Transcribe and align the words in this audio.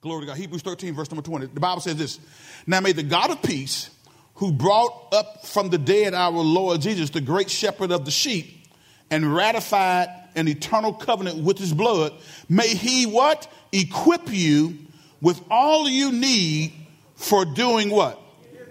Glory 0.00 0.20
to 0.20 0.26
God. 0.28 0.36
Hebrews 0.36 0.62
13, 0.62 0.94
verse 0.94 1.10
number 1.10 1.22
20. 1.22 1.46
The 1.46 1.60
Bible 1.60 1.80
says 1.80 1.96
this 1.96 2.20
Now 2.66 2.80
may 2.80 2.92
the 2.92 3.02
God 3.02 3.30
of 3.30 3.42
peace, 3.42 3.90
who 4.34 4.52
brought 4.52 5.12
up 5.12 5.44
from 5.44 5.70
the 5.70 5.78
dead 5.78 6.14
our 6.14 6.30
Lord 6.30 6.80
Jesus, 6.80 7.10
the 7.10 7.20
great 7.20 7.50
shepherd 7.50 7.90
of 7.90 8.04
the 8.04 8.12
sheep, 8.12 8.66
and 9.10 9.34
ratified 9.34 10.08
an 10.36 10.46
eternal 10.46 10.92
covenant 10.92 11.42
with 11.42 11.58
his 11.58 11.72
blood, 11.72 12.12
may 12.48 12.68
he 12.68 13.06
what? 13.06 13.50
Equip 13.72 14.32
you 14.32 14.78
with 15.20 15.40
all 15.50 15.88
you 15.88 16.12
need 16.12 16.72
for 17.16 17.44
doing 17.44 17.90
what? 17.90 18.20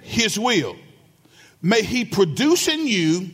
His 0.01 0.39
will. 0.39 0.77
May 1.61 1.81
he 1.81 2.05
produce 2.05 2.69
in 2.69 2.87
you, 2.87 3.31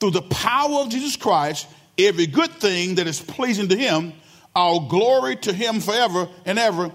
through 0.00 0.10
the 0.10 0.22
power 0.22 0.80
of 0.80 0.88
Jesus 0.88 1.16
Christ, 1.16 1.68
every 1.96 2.26
good 2.26 2.50
thing 2.50 2.96
that 2.96 3.06
is 3.06 3.20
pleasing 3.20 3.68
to 3.68 3.76
him. 3.76 4.12
All 4.54 4.88
glory 4.88 5.36
to 5.36 5.52
him 5.52 5.80
forever 5.80 6.28
and 6.44 6.58
ever. 6.58 6.90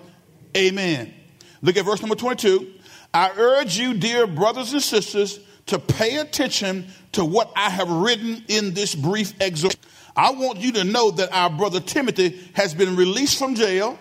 Amen. 0.55 1.13
Look 1.61 1.77
at 1.77 1.85
verse 1.85 2.01
number 2.01 2.15
22. 2.15 2.73
I 3.13 3.31
urge 3.37 3.77
you, 3.77 3.93
dear 3.93 4.25
brothers 4.27 4.73
and 4.73 4.81
sisters, 4.81 5.39
to 5.67 5.79
pay 5.79 6.17
attention 6.17 6.87
to 7.13 7.25
what 7.25 7.51
I 7.55 7.69
have 7.69 7.89
written 7.89 8.43
in 8.47 8.73
this 8.73 8.95
brief 8.95 9.33
exhortation. 9.41 9.81
I 10.15 10.31
want 10.31 10.59
you 10.59 10.73
to 10.73 10.83
know 10.83 11.11
that 11.11 11.31
our 11.31 11.49
brother 11.49 11.79
Timothy 11.79 12.39
has 12.53 12.73
been 12.73 12.95
released 12.95 13.37
from 13.37 13.55
jail. 13.55 13.97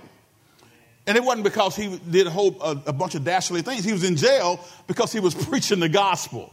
And 1.07 1.17
it 1.17 1.25
wasn't 1.25 1.45
because 1.45 1.75
he 1.75 1.99
did 2.11 2.27
a 2.27 2.31
whole 2.31 2.61
a, 2.63 2.83
a 2.87 2.93
bunch 2.93 3.15
of 3.15 3.25
dastardly 3.25 3.63
things. 3.63 3.85
He 3.85 3.93
was 3.93 4.05
in 4.05 4.17
jail 4.17 4.61
because 4.87 5.13
he 5.13 5.21
was 5.21 5.35
preaching 5.47 5.81
the 5.81 5.89
gospel. 5.89 6.53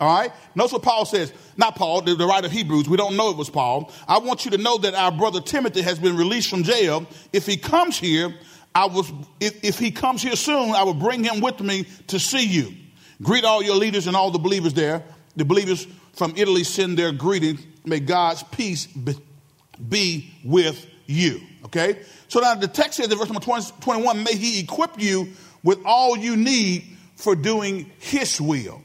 All 0.00 0.16
right? 0.16 0.32
Notice 0.54 0.72
what 0.72 0.82
Paul 0.82 1.04
says. 1.04 1.32
Not 1.56 1.74
Paul, 1.74 2.02
the, 2.02 2.14
the 2.14 2.26
writer 2.26 2.46
of 2.46 2.52
Hebrews. 2.52 2.88
We 2.88 2.96
don't 2.96 3.16
know 3.16 3.30
it 3.30 3.36
was 3.36 3.50
Paul. 3.50 3.92
I 4.06 4.18
want 4.18 4.44
you 4.44 4.52
to 4.52 4.58
know 4.58 4.78
that 4.78 4.94
our 4.94 5.10
brother 5.10 5.40
Timothy 5.40 5.82
has 5.82 5.98
been 5.98 6.16
released 6.16 6.48
from 6.48 6.62
jail. 6.62 7.06
If 7.32 7.46
he 7.46 7.56
comes 7.56 7.98
here, 7.98 8.32
I 8.78 8.86
was, 8.86 9.12
if, 9.40 9.64
if 9.64 9.78
he 9.80 9.90
comes 9.90 10.22
here 10.22 10.36
soon, 10.36 10.70
I 10.70 10.84
will 10.84 10.94
bring 10.94 11.24
him 11.24 11.40
with 11.40 11.58
me 11.58 11.84
to 12.06 12.20
see 12.20 12.46
you. 12.46 12.72
Greet 13.20 13.42
all 13.42 13.60
your 13.60 13.74
leaders 13.74 14.06
and 14.06 14.14
all 14.14 14.30
the 14.30 14.38
believers 14.38 14.72
there. 14.72 15.02
The 15.34 15.44
believers 15.44 15.84
from 16.12 16.34
Italy 16.36 16.62
send 16.62 16.96
their 16.96 17.10
greeting. 17.10 17.58
May 17.84 17.98
God's 17.98 18.44
peace 18.44 18.86
be, 18.86 20.32
with 20.44 20.86
you. 21.06 21.40
Okay? 21.64 22.04
So 22.28 22.38
now 22.38 22.54
the 22.54 22.68
text 22.68 22.98
says 22.98 23.10
in 23.10 23.18
verse 23.18 23.26
number 23.26 23.40
20, 23.40 23.72
21 23.80 24.22
May 24.22 24.36
he 24.36 24.60
equip 24.60 25.00
you 25.02 25.32
with 25.64 25.80
all 25.84 26.16
you 26.16 26.36
need 26.36 26.84
for 27.16 27.34
doing 27.34 27.90
his 27.98 28.40
will. 28.40 28.80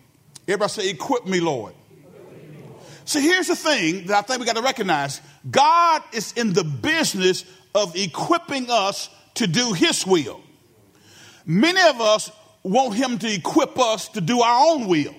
Everybody 0.48 0.72
say, 0.72 0.90
Equip 0.90 1.28
me, 1.28 1.40
Lord. 1.40 1.76
So 3.06 3.20
here's 3.20 3.46
the 3.46 3.56
thing 3.56 4.08
that 4.08 4.18
I 4.18 4.22
think 4.24 4.40
we 4.40 4.48
got 4.48 4.56
to 4.56 4.64
recognize 4.64 5.22
God 5.52 6.02
is 6.14 6.34
in 6.34 6.54
the 6.54 6.64
business 6.64 7.46
of 7.76 7.96
equipping 7.96 8.72
us 8.72 9.12
to 9.36 9.48
do 9.48 9.74
His 9.74 10.06
will. 10.06 10.42
Many 11.46 11.82
of 11.90 12.00
us 12.02 12.32
want 12.64 12.96
Him 12.96 13.18
to 13.20 13.34
equip 13.34 13.78
us 13.78 14.08
to 14.10 14.22
do 14.22 14.42
our 14.42 14.74
own 14.74 14.88
will. 14.88 15.16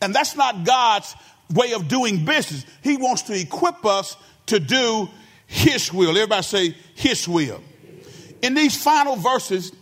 And 0.00 0.14
that's 0.14 0.36
not 0.36 0.64
God's 0.64 1.14
way 1.50 1.72
of 1.72 1.88
doing 1.88 2.24
business. 2.24 2.64
He 2.82 2.96
wants 2.96 3.22
to 3.22 3.38
equip 3.38 3.84
us 3.84 4.16
to 4.46 4.58
do 4.58 5.08
His 5.46 5.92
will. 5.92 6.10
Everybody 6.10 6.42
say, 6.42 6.76
His 6.94 7.28
will. 7.28 7.62
In 8.42 8.54
these 8.54 8.80
final 8.80 9.16
verses, 9.16 9.72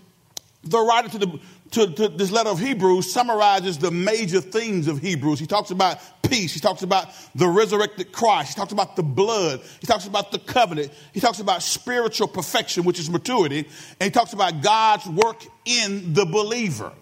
the 0.62 0.78
writer 0.78 1.08
to 1.08 1.18
the 1.18 1.40
to, 1.72 1.86
to, 1.92 2.08
this 2.08 2.32
letter 2.32 2.50
of 2.50 2.58
Hebrews 2.58 3.12
summarizes 3.12 3.78
the 3.78 3.90
major 3.90 4.40
themes 4.40 4.88
of 4.88 4.98
Hebrews. 4.98 5.38
He 5.38 5.46
talks 5.46 5.70
about 5.70 6.00
peace. 6.22 6.52
He 6.52 6.60
talks 6.60 6.82
about 6.82 7.08
the 7.34 7.46
resurrected 7.46 8.10
Christ. 8.10 8.54
He 8.54 8.54
talks 8.54 8.72
about 8.72 8.96
the 8.96 9.04
blood. 9.04 9.60
He 9.80 9.86
talks 9.86 10.06
about 10.06 10.32
the 10.32 10.40
covenant. 10.40 10.92
He 11.12 11.20
talks 11.20 11.38
about 11.38 11.62
spiritual 11.62 12.26
perfection, 12.26 12.84
which 12.84 12.98
is 12.98 13.08
maturity. 13.08 13.68
And 14.00 14.02
he 14.06 14.10
talks 14.10 14.32
about 14.32 14.62
God's 14.62 15.06
work 15.06 15.44
in 15.64 16.12
the 16.12 16.26
believer. 16.26 16.92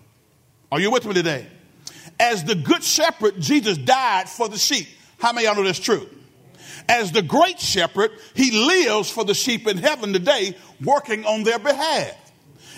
Are 0.70 0.80
you 0.80 0.90
with 0.90 1.06
me 1.06 1.14
today? 1.14 1.46
As 2.20 2.44
the 2.44 2.54
good 2.54 2.84
shepherd, 2.84 3.40
Jesus 3.40 3.78
died 3.78 4.28
for 4.28 4.48
the 4.48 4.58
sheep. 4.58 4.86
How 5.18 5.32
many 5.32 5.46
of 5.46 5.54
y'all 5.54 5.62
know 5.62 5.66
that's 5.66 5.80
true? 5.80 6.06
As 6.88 7.12
the 7.12 7.22
great 7.22 7.58
shepherd, 7.58 8.10
he 8.34 8.66
lives 8.66 9.10
for 9.10 9.24
the 9.24 9.34
sheep 9.34 9.66
in 9.66 9.78
heaven 9.78 10.12
today, 10.12 10.56
working 10.82 11.24
on 11.24 11.42
their 11.42 11.58
behalf. 11.58 12.27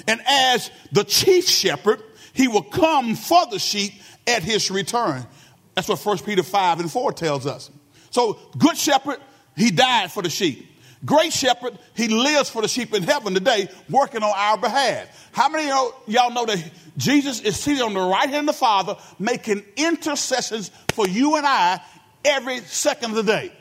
And 0.07 0.21
as 0.27 0.71
the 0.93 1.05
chief 1.05 1.49
shepherd, 1.49 2.03
he 2.33 2.49
will 2.49 2.63
come 2.63 3.15
for 3.15 3.47
the 3.51 3.59
sheep 3.59 3.93
at 4.27 4.43
his 4.43 4.71
return. 4.71 5.27
That's 5.75 5.89
what 5.89 6.05
1 6.05 6.19
Peter 6.19 6.43
5 6.43 6.81
and 6.81 6.91
4 6.91 7.13
tells 7.13 7.47
us. 7.47 7.71
So, 8.11 8.39
good 8.59 8.77
shepherd, 8.77 9.19
he 9.57 9.71
died 9.71 10.11
for 10.11 10.23
the 10.23 10.31
sheep. 10.31 10.67
Great 11.05 11.33
shepherd, 11.33 11.79
he 11.95 12.09
lives 12.09 12.51
for 12.51 12.61
the 12.61 12.69
sheep 12.69 12.93
in 12.93 13.03
heaven 13.03 13.33
today, 13.33 13.69
working 13.89 14.23
on 14.23 14.33
our 14.37 14.59
behalf. 14.59 15.31
How 15.33 15.49
many 15.49 15.71
of 15.71 15.93
y'all 16.07 16.31
know 16.31 16.45
that 16.45 16.63
Jesus 16.99 17.41
is 17.41 17.59
seated 17.59 17.83
on 17.83 17.95
the 17.95 18.01
right 18.01 18.29
hand 18.29 18.49
of 18.49 18.55
the 18.55 18.59
Father, 18.59 18.97
making 19.19 19.65
intercessions 19.77 20.71
for 20.93 21.09
you 21.09 21.37
and 21.37 21.47
I 21.47 21.81
every 22.25 22.59
second 22.61 23.11
of 23.11 23.17
the 23.17 23.23
day? 23.23 23.53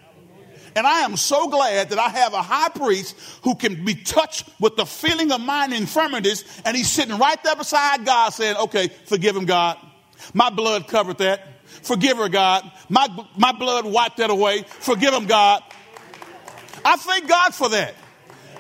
And 0.75 0.85
I 0.85 1.02
am 1.02 1.18
so 1.18 1.50
glad 1.50 1.90
that 1.90 2.00
I 2.00 2.09
have 2.09 2.34
a 2.34 2.41
high 2.41 2.69
priest 2.69 3.16
who 3.44 3.56
can 3.56 3.84
be 3.84 3.96
touched 3.96 4.47
with 4.59 4.75
the 4.75 4.85
feeling 4.85 5.31
of 5.31 5.41
mine 5.41 5.74
infirmities, 5.74 6.44
and 6.66 6.75
he's 6.75 6.90
sitting 6.90 7.18
right 7.18 7.41
there 7.44 7.56
beside 7.56 8.06
God 8.06 8.30
saying, 8.31 8.57
Okay, 8.57 8.90
forgive 9.06 9.35
him, 9.35 9.46
God. 9.46 9.78
My 10.34 10.50
blood 10.50 10.88
covered 10.88 11.18
that. 11.19 11.47
Forgive 11.66 12.18
her, 12.18 12.29
God. 12.29 12.69
My, 12.90 13.08
my 13.38 13.52
blood 13.52 13.85
wiped 13.85 14.18
that 14.18 14.29
away. 14.29 14.63
Forgive 14.63 15.13
him, 15.13 15.25
God. 15.25 15.63
I 16.84 16.96
thank 16.97 17.28
God 17.28 17.53
for 17.53 17.69
that. 17.69 17.96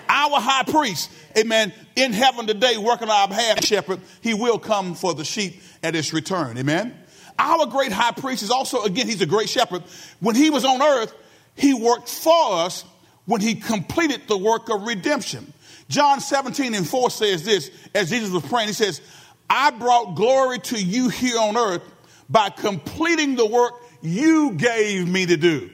Our 0.07 0.39
high 0.39 0.63
priest, 0.63 1.11
amen, 1.37 1.73
in 1.95 2.13
heaven 2.13 2.47
today, 2.47 2.77
working 2.77 3.09
on 3.09 3.15
our 3.15 3.27
behalf, 3.27 3.63
shepherd, 3.63 3.99
he 4.21 4.33
will 4.33 4.57
come 4.57 4.95
for 4.95 5.13
the 5.13 5.23
sheep 5.23 5.61
at 5.83 5.93
his 5.93 6.13
return. 6.13 6.57
Amen. 6.57 6.97
Our 7.37 7.67
great 7.67 7.91
high 7.91 8.11
priest 8.11 8.43
is 8.43 8.51
also, 8.51 8.83
again, 8.83 9.07
he's 9.07 9.21
a 9.21 9.25
great 9.25 9.49
shepherd. 9.49 9.83
When 10.19 10.35
he 10.35 10.49
was 10.49 10.65
on 10.65 10.81
earth, 10.81 11.13
he 11.59 11.73
worked 11.73 12.09
for 12.09 12.53
us 12.53 12.85
when 13.25 13.41
he 13.41 13.55
completed 13.55 14.21
the 14.27 14.37
work 14.37 14.69
of 14.69 14.83
redemption. 14.83 15.53
John 15.89 16.19
17 16.21 16.73
and 16.73 16.87
4 16.87 17.09
says 17.09 17.43
this 17.43 17.69
as 17.93 18.09
Jesus 18.09 18.29
was 18.29 18.43
praying, 18.45 18.67
he 18.67 18.73
says, 18.73 19.01
I 19.49 19.71
brought 19.71 20.15
glory 20.15 20.59
to 20.59 20.81
you 20.81 21.09
here 21.09 21.39
on 21.39 21.57
earth 21.57 21.83
by 22.29 22.49
completing 22.49 23.35
the 23.35 23.45
work 23.45 23.73
you 24.01 24.51
gave 24.51 25.07
me 25.07 25.25
to 25.25 25.35
do. 25.35 25.69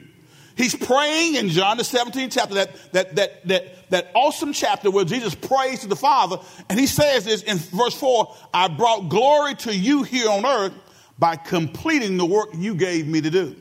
He's 0.56 0.74
praying 0.74 1.34
in 1.34 1.50
John 1.50 1.76
the 1.76 1.82
17th 1.82 2.32
chapter, 2.32 2.54
that, 2.54 2.92
that, 2.92 3.16
that, 3.16 3.46
that, 3.48 3.90
that 3.90 4.10
awesome 4.14 4.54
chapter 4.54 4.90
where 4.90 5.04
Jesus 5.04 5.34
prays 5.34 5.80
to 5.80 5.86
the 5.86 5.96
Father. 5.96 6.38
And 6.70 6.80
he 6.80 6.86
says 6.86 7.26
this 7.26 7.42
in 7.42 7.58
verse 7.58 7.94
4 7.94 8.34
I 8.54 8.68
brought 8.68 9.10
glory 9.10 9.54
to 9.56 9.76
you 9.76 10.02
here 10.02 10.30
on 10.30 10.46
earth 10.46 10.72
by 11.18 11.36
completing 11.36 12.16
the 12.16 12.24
work 12.24 12.48
you 12.54 12.74
gave 12.74 13.06
me 13.06 13.20
to 13.20 13.30
do. 13.30 13.56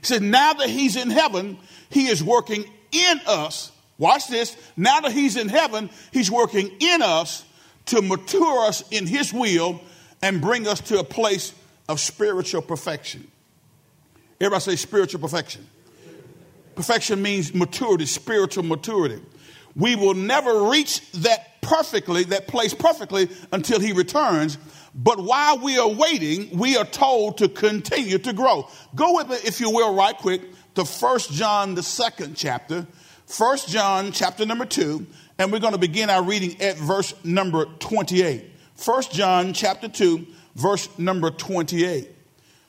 He 0.00 0.06
said, 0.06 0.22
now 0.22 0.54
that 0.54 0.68
he's 0.68 0.96
in 0.96 1.10
heaven, 1.10 1.58
he 1.90 2.06
is 2.06 2.22
working 2.22 2.64
in 2.92 3.20
us. 3.26 3.72
Watch 3.98 4.28
this. 4.28 4.56
Now 4.76 5.00
that 5.00 5.12
he's 5.12 5.36
in 5.36 5.48
heaven, 5.48 5.90
he's 6.12 6.30
working 6.30 6.70
in 6.80 7.02
us 7.02 7.44
to 7.86 8.02
mature 8.02 8.66
us 8.66 8.84
in 8.90 9.06
his 9.06 9.32
will 9.32 9.80
and 10.22 10.40
bring 10.40 10.66
us 10.66 10.80
to 10.82 10.98
a 10.98 11.04
place 11.04 11.52
of 11.88 12.00
spiritual 12.00 12.62
perfection. 12.62 13.26
Everybody 14.40 14.62
say 14.62 14.76
spiritual 14.76 15.20
perfection. 15.20 15.66
Perfection 16.74 17.20
means 17.20 17.52
maturity, 17.54 18.06
spiritual 18.06 18.62
maturity. 18.62 19.20
We 19.74 19.96
will 19.96 20.14
never 20.14 20.70
reach 20.70 21.10
that 21.12 21.60
perfectly, 21.60 22.24
that 22.24 22.46
place 22.46 22.72
perfectly 22.72 23.28
until 23.52 23.80
he 23.80 23.92
returns. 23.92 24.58
But 25.00 25.20
while 25.20 25.60
we 25.60 25.78
are 25.78 25.88
waiting, 25.88 26.58
we 26.58 26.76
are 26.76 26.84
told 26.84 27.38
to 27.38 27.48
continue 27.48 28.18
to 28.18 28.32
grow. 28.32 28.68
Go 28.96 29.14
with 29.14 29.28
me, 29.28 29.36
if 29.44 29.60
you 29.60 29.70
will, 29.70 29.94
right 29.94 30.16
quick, 30.16 30.42
to 30.74 30.84
First 30.84 31.30
John, 31.30 31.76
the 31.76 31.84
second 31.84 32.36
chapter. 32.36 32.84
First 33.24 33.68
John, 33.68 34.10
chapter 34.10 34.44
number 34.44 34.66
2, 34.66 35.06
and 35.38 35.52
we're 35.52 35.60
going 35.60 35.72
to 35.72 35.78
begin 35.78 36.10
our 36.10 36.24
reading 36.24 36.60
at 36.60 36.76
verse 36.78 37.14
number 37.22 37.66
28. 37.78 38.44
First 38.74 39.12
John, 39.12 39.52
chapter 39.52 39.88
2, 39.88 40.26
verse 40.56 40.88
number 40.98 41.30
28. 41.30 42.08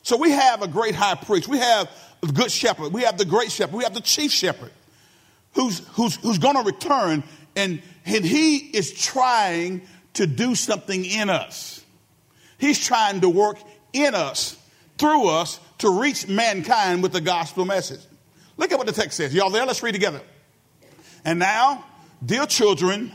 So 0.04 0.16
we 0.16 0.30
have 0.30 0.62
a 0.62 0.68
great 0.68 0.94
high 0.94 1.16
priest. 1.16 1.48
We 1.48 1.58
have 1.58 1.90
the 2.22 2.32
good 2.32 2.52
shepherd. 2.52 2.94
We 2.94 3.02
have 3.04 3.18
the 3.18 3.26
great 3.26 3.52
shepherd. 3.52 3.76
We 3.76 3.86
have 3.86 3.96
the 3.96 4.02
chief 4.02 4.32
shepherd 4.32 4.72
who's, 5.54 5.80
who's, 5.94 6.16
who's 6.18 6.38
going 6.38 6.58
to 6.58 6.64
return, 6.64 7.24
and, 7.56 7.82
and 8.06 8.24
he 8.24 8.58
is 8.58 8.92
trying 8.94 9.82
to 10.14 10.28
do 10.28 10.54
something 10.54 11.04
in 11.06 11.32
us. 11.32 11.84
He's 12.60 12.78
trying 12.78 13.22
to 13.22 13.30
work 13.30 13.58
in 13.94 14.14
us, 14.14 14.58
through 14.98 15.30
us, 15.30 15.60
to 15.80 16.00
reach 16.00 16.28
mankind 16.28 17.02
with 17.02 17.14
the 17.14 17.22
gospel 17.22 17.66
message. 17.66 18.02
Look 18.58 18.72
at 18.72 18.78
what 18.78 18.86
the 18.86 18.94
text 18.94 19.18
says. 19.18 19.34
Y'all 19.34 19.50
there? 19.50 19.66
Let's 19.66 19.82
read 19.82 19.94
together. 19.94 20.22
And 21.26 21.40
now, 21.40 21.86
dear 22.24 22.46
children, 22.46 23.12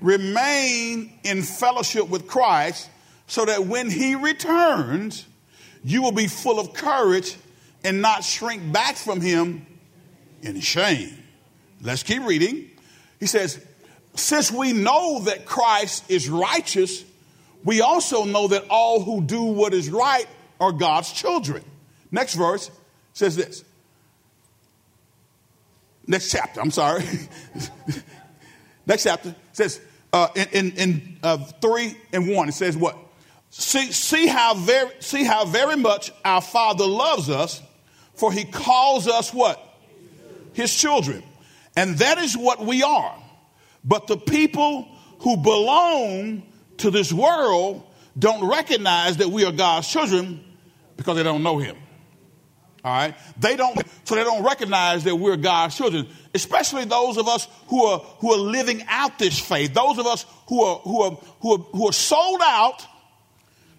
remain 0.00 1.18
in 1.22 1.42
fellowship 1.42 2.08
with 2.08 2.26
Christ 2.26 2.90
so 3.26 3.44
that 3.44 3.66
when 3.66 3.88
he 3.88 4.16
returns, 4.16 5.26
you 5.84 6.02
will 6.02 6.12
be 6.12 6.26
full 6.26 6.58
of 6.58 6.72
courage 6.72 7.36
and 7.84 8.02
not 8.02 8.24
shrink 8.24 8.72
back 8.72 8.96
from 8.96 9.20
him 9.20 9.66
in 10.42 10.60
shame. 10.60 11.16
Let's 11.82 12.02
keep 12.02 12.24
reading. 12.24 12.70
He 13.20 13.26
says, 13.26 13.64
since 14.16 14.50
we 14.50 14.72
know 14.72 15.20
that 15.24 15.46
Christ 15.46 16.10
is 16.10 16.28
righteous, 16.28 17.04
we 17.64 17.80
also 17.80 18.24
know 18.24 18.48
that 18.48 18.64
all 18.70 19.02
who 19.02 19.22
do 19.22 19.42
what 19.42 19.74
is 19.74 19.90
right 19.90 20.26
are 20.58 20.72
God's 20.72 21.12
children. 21.12 21.62
Next 22.10 22.34
verse 22.34 22.70
says 23.12 23.36
this. 23.36 23.64
Next 26.06 26.30
chapter, 26.30 26.60
I'm 26.60 26.70
sorry. 26.70 27.04
Next 28.86 29.04
chapter 29.04 29.34
says, 29.52 29.80
uh, 30.12 30.28
in, 30.34 30.48
in, 30.52 30.72
in 30.72 31.16
uh, 31.22 31.36
3 31.36 31.96
and 32.12 32.28
1, 32.28 32.48
it 32.48 32.52
says 32.52 32.76
what? 32.76 32.96
See, 33.50 33.92
see, 33.92 34.26
how 34.26 34.54
very, 34.54 34.90
see 35.00 35.24
how 35.24 35.44
very 35.44 35.76
much 35.76 36.12
our 36.24 36.40
Father 36.40 36.86
loves 36.86 37.28
us, 37.28 37.62
for 38.14 38.32
he 38.32 38.44
calls 38.44 39.06
us 39.06 39.32
what? 39.34 39.64
His 40.52 40.74
children. 40.74 41.22
And 41.76 41.96
that 41.98 42.18
is 42.18 42.36
what 42.36 42.64
we 42.64 42.82
are. 42.82 43.14
But 43.84 44.06
the 44.06 44.16
people 44.16 44.88
who 45.20 45.36
belong 45.36 46.42
to 46.80 46.90
this 46.90 47.12
world 47.12 47.82
don't 48.18 48.48
recognize 48.48 49.18
that 49.18 49.28
we 49.28 49.44
are 49.44 49.52
God's 49.52 49.88
children 49.88 50.44
because 50.96 51.16
they 51.16 51.22
don't 51.22 51.42
know 51.42 51.58
him. 51.58 51.76
All 52.84 52.92
right? 52.92 53.14
They 53.38 53.56
don't, 53.56 53.78
so 54.04 54.14
they 54.14 54.24
don't 54.24 54.44
recognize 54.44 55.04
that 55.04 55.14
we're 55.14 55.36
God's 55.36 55.76
children, 55.76 56.08
especially 56.34 56.84
those 56.86 57.18
of 57.18 57.28
us 57.28 57.46
who 57.68 57.84
are, 57.84 57.98
who 57.98 58.32
are 58.32 58.38
living 58.38 58.82
out 58.88 59.18
this 59.18 59.38
faith, 59.38 59.74
those 59.74 59.98
of 59.98 60.06
us 60.06 60.24
who 60.48 60.62
are, 60.64 60.78
who 60.78 61.02
are, 61.02 61.10
who 61.40 61.54
are, 61.54 61.58
who 61.58 61.88
are 61.88 61.92
sold 61.92 62.40
out 62.42 62.86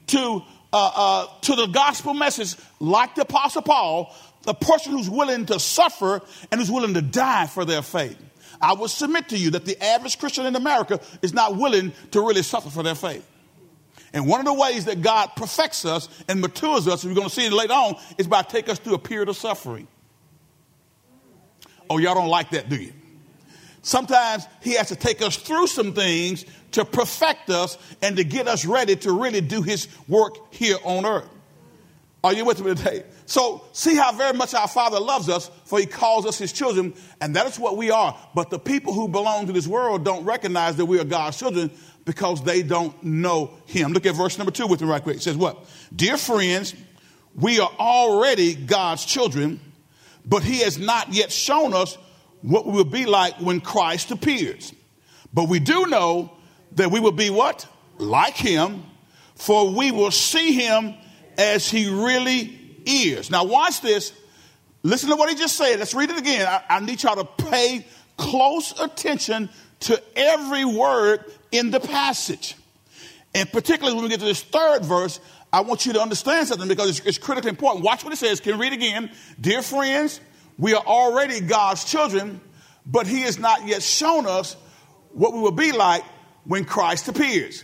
to, 0.07 0.41
uh, 0.71 0.91
uh, 0.95 1.27
to 1.41 1.55
the 1.55 1.67
gospel 1.67 2.13
message, 2.13 2.55
like 2.79 3.15
the 3.15 3.21
Apostle 3.21 3.63
Paul, 3.63 4.15
the 4.43 4.53
person 4.53 4.93
who's 4.93 5.09
willing 5.09 5.45
to 5.47 5.59
suffer 5.59 6.21
and 6.51 6.59
who's 6.59 6.71
willing 6.71 6.93
to 6.93 7.01
die 7.01 7.47
for 7.47 7.65
their 7.65 7.81
faith. 7.81 8.17
I 8.61 8.73
will 8.73 8.87
submit 8.87 9.29
to 9.29 9.37
you 9.37 9.51
that 9.51 9.65
the 9.65 9.81
average 9.83 10.19
Christian 10.19 10.45
in 10.45 10.55
America 10.55 10.99
is 11.21 11.33
not 11.33 11.57
willing 11.57 11.93
to 12.11 12.21
really 12.21 12.43
suffer 12.43 12.69
for 12.69 12.83
their 12.83 12.95
faith. 12.95 13.27
And 14.13 14.27
one 14.27 14.39
of 14.39 14.45
the 14.45 14.53
ways 14.53 14.85
that 14.85 15.01
God 15.01 15.31
perfects 15.35 15.85
us 15.85 16.09
and 16.27 16.41
matures 16.41 16.87
us, 16.87 17.03
and 17.03 17.11
we're 17.11 17.15
going 17.15 17.29
to 17.29 17.33
see 17.33 17.45
it 17.45 17.53
later 17.53 17.73
on, 17.73 17.95
is 18.17 18.27
by 18.27 18.41
taking 18.41 18.71
us 18.71 18.79
through 18.79 18.95
a 18.95 18.99
period 18.99 19.29
of 19.29 19.37
suffering. 19.37 19.87
Oh, 21.89 21.97
y'all 21.97 22.15
don't 22.15 22.27
like 22.27 22.51
that, 22.51 22.69
do 22.69 22.75
you? 22.75 22.93
Sometimes 23.81 24.45
He 24.61 24.75
has 24.75 24.89
to 24.89 24.95
take 24.95 25.21
us 25.21 25.37
through 25.37 25.67
some 25.67 25.93
things 25.93 26.45
to 26.71 26.85
perfect 26.85 27.49
us 27.49 27.77
and 28.01 28.17
to 28.17 28.23
get 28.23 28.47
us 28.47 28.65
ready 28.65 28.95
to 28.97 29.11
really 29.11 29.41
do 29.41 29.61
His 29.61 29.87
work 30.07 30.53
here 30.53 30.77
on 30.83 31.05
earth. 31.05 31.27
Are 32.23 32.33
you 32.33 32.45
with 32.45 32.63
me 32.63 32.75
today? 32.75 33.03
So, 33.25 33.65
see 33.73 33.95
how 33.95 34.11
very 34.11 34.37
much 34.37 34.53
our 34.53 34.67
Father 34.67 34.99
loves 34.99 35.27
us, 35.27 35.49
for 35.65 35.79
He 35.79 35.87
calls 35.87 36.25
us 36.27 36.37
His 36.37 36.53
children, 36.53 36.93
and 37.19 37.35
that 37.35 37.47
is 37.47 37.57
what 37.57 37.77
we 37.77 37.89
are. 37.89 38.15
But 38.35 38.51
the 38.51 38.59
people 38.59 38.93
who 38.93 39.07
belong 39.07 39.47
to 39.47 39.53
this 39.53 39.67
world 39.67 40.05
don't 40.05 40.23
recognize 40.23 40.75
that 40.75 40.85
we 40.85 40.99
are 40.99 41.03
God's 41.03 41.39
children 41.39 41.71
because 42.05 42.43
they 42.43 42.63
don't 42.63 43.01
know 43.03 43.51
him. 43.65 43.93
Look 43.93 44.05
at 44.05 44.15
verse 44.15 44.37
number 44.37 44.51
two 44.51 44.67
with 44.67 44.81
me 44.81 44.87
right 44.87 45.01
quick. 45.01 45.17
It 45.17 45.21
says 45.21 45.37
what? 45.37 45.65
Dear 45.95 46.17
friends, 46.17 46.75
we 47.35 47.59
are 47.59 47.71
already 47.79 48.55
God's 48.55 49.05
children, 49.05 49.59
but 50.25 50.43
he 50.43 50.59
has 50.59 50.77
not 50.77 51.13
yet 51.13 51.31
shown 51.31 51.73
us 51.73 51.97
what 52.41 52.65
we 52.65 52.73
will 52.73 52.83
be 52.83 53.05
like 53.05 53.35
when 53.39 53.61
Christ 53.61 54.11
appears. 54.11 54.73
But 55.33 55.47
we 55.47 55.59
do 55.59 55.85
know 55.87 56.37
that 56.73 56.91
we 56.91 56.99
will 56.99 57.11
be 57.11 57.29
what? 57.29 57.67
Like 57.97 58.35
him, 58.35 58.83
for 59.35 59.73
we 59.73 59.91
will 59.91 60.11
see 60.11 60.53
him 60.53 60.95
as 61.37 61.69
he 61.69 61.89
really 61.89 62.57
is. 62.85 63.29
Now 63.29 63.45
watch 63.45 63.81
this. 63.81 64.13
Listen 64.83 65.09
to 65.09 65.15
what 65.15 65.29
he 65.29 65.35
just 65.35 65.57
said. 65.57 65.79
Let's 65.79 65.93
read 65.93 66.09
it 66.09 66.17
again. 66.17 66.47
I, 66.47 66.63
I 66.69 66.79
need 66.79 67.03
y'all 67.03 67.15
to 67.15 67.43
pay 67.45 67.85
close 68.17 68.79
attention 68.79 69.49
to 69.81 70.01
every 70.15 70.65
word 70.65 71.25
in 71.51 71.71
the 71.71 71.79
passage. 71.79 72.55
And 73.33 73.51
particularly 73.51 73.95
when 73.95 74.03
we 74.03 74.09
get 74.09 74.19
to 74.19 74.25
this 74.25 74.43
third 74.43 74.83
verse, 74.83 75.19
I 75.53 75.61
want 75.61 75.85
you 75.85 75.93
to 75.93 76.01
understand 76.01 76.47
something 76.47 76.67
because 76.67 76.89
it's, 76.89 77.05
it's 77.05 77.17
critically 77.17 77.49
important. 77.49 77.83
Watch 77.83 78.03
what 78.03 78.13
it 78.13 78.17
says. 78.17 78.39
Can 78.39 78.57
read 78.57 78.73
again? 78.73 79.11
Dear 79.39 79.61
friends, 79.61 80.19
we 80.57 80.73
are 80.73 80.83
already 80.83 81.41
God's 81.41 81.83
children, 81.83 82.41
but 82.85 83.07
He 83.07 83.21
has 83.21 83.37
not 83.37 83.67
yet 83.67 83.83
shown 83.83 84.25
us 84.25 84.55
what 85.11 85.33
we 85.33 85.39
will 85.39 85.51
be 85.51 85.71
like 85.71 86.03
when 86.45 86.65
Christ 86.65 87.07
appears. 87.07 87.63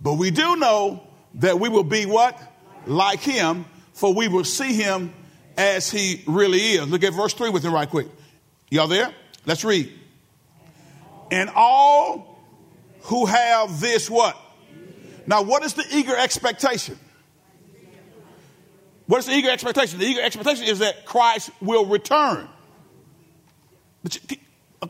But 0.00 0.14
we 0.14 0.30
do 0.30 0.56
know 0.56 1.06
that 1.34 1.60
we 1.60 1.68
will 1.68 1.84
be 1.84 2.06
what? 2.06 2.40
Like 2.86 3.20
Him, 3.20 3.64
for 3.92 4.14
we 4.14 4.28
will 4.28 4.44
see 4.44 4.74
Him 4.74 5.12
as 5.56 5.90
He 5.90 6.22
really 6.26 6.58
is. 6.58 6.88
Look 6.88 7.04
at 7.04 7.12
verse 7.12 7.34
3 7.34 7.50
with 7.50 7.64
me 7.64 7.70
right 7.70 7.88
quick. 7.88 8.08
Y'all 8.70 8.88
there? 8.88 9.12
Let's 9.46 9.64
read. 9.64 9.92
And 11.30 11.50
all 11.54 12.40
who 13.02 13.26
have 13.26 13.80
this 13.80 14.10
what? 14.10 14.36
Now, 15.26 15.42
what 15.42 15.62
is 15.64 15.74
the 15.74 15.84
eager 15.92 16.16
expectation? 16.16 16.98
What 19.06 19.18
is 19.18 19.26
the 19.26 19.32
eager 19.32 19.50
expectation? 19.50 19.98
The 19.98 20.06
eager 20.06 20.22
expectation 20.22 20.66
is 20.66 20.78
that 20.80 21.04
Christ 21.04 21.50
will 21.60 21.86
return. 21.86 22.48
But 24.02 24.30
you, 24.30 24.36
uh, 24.82 24.86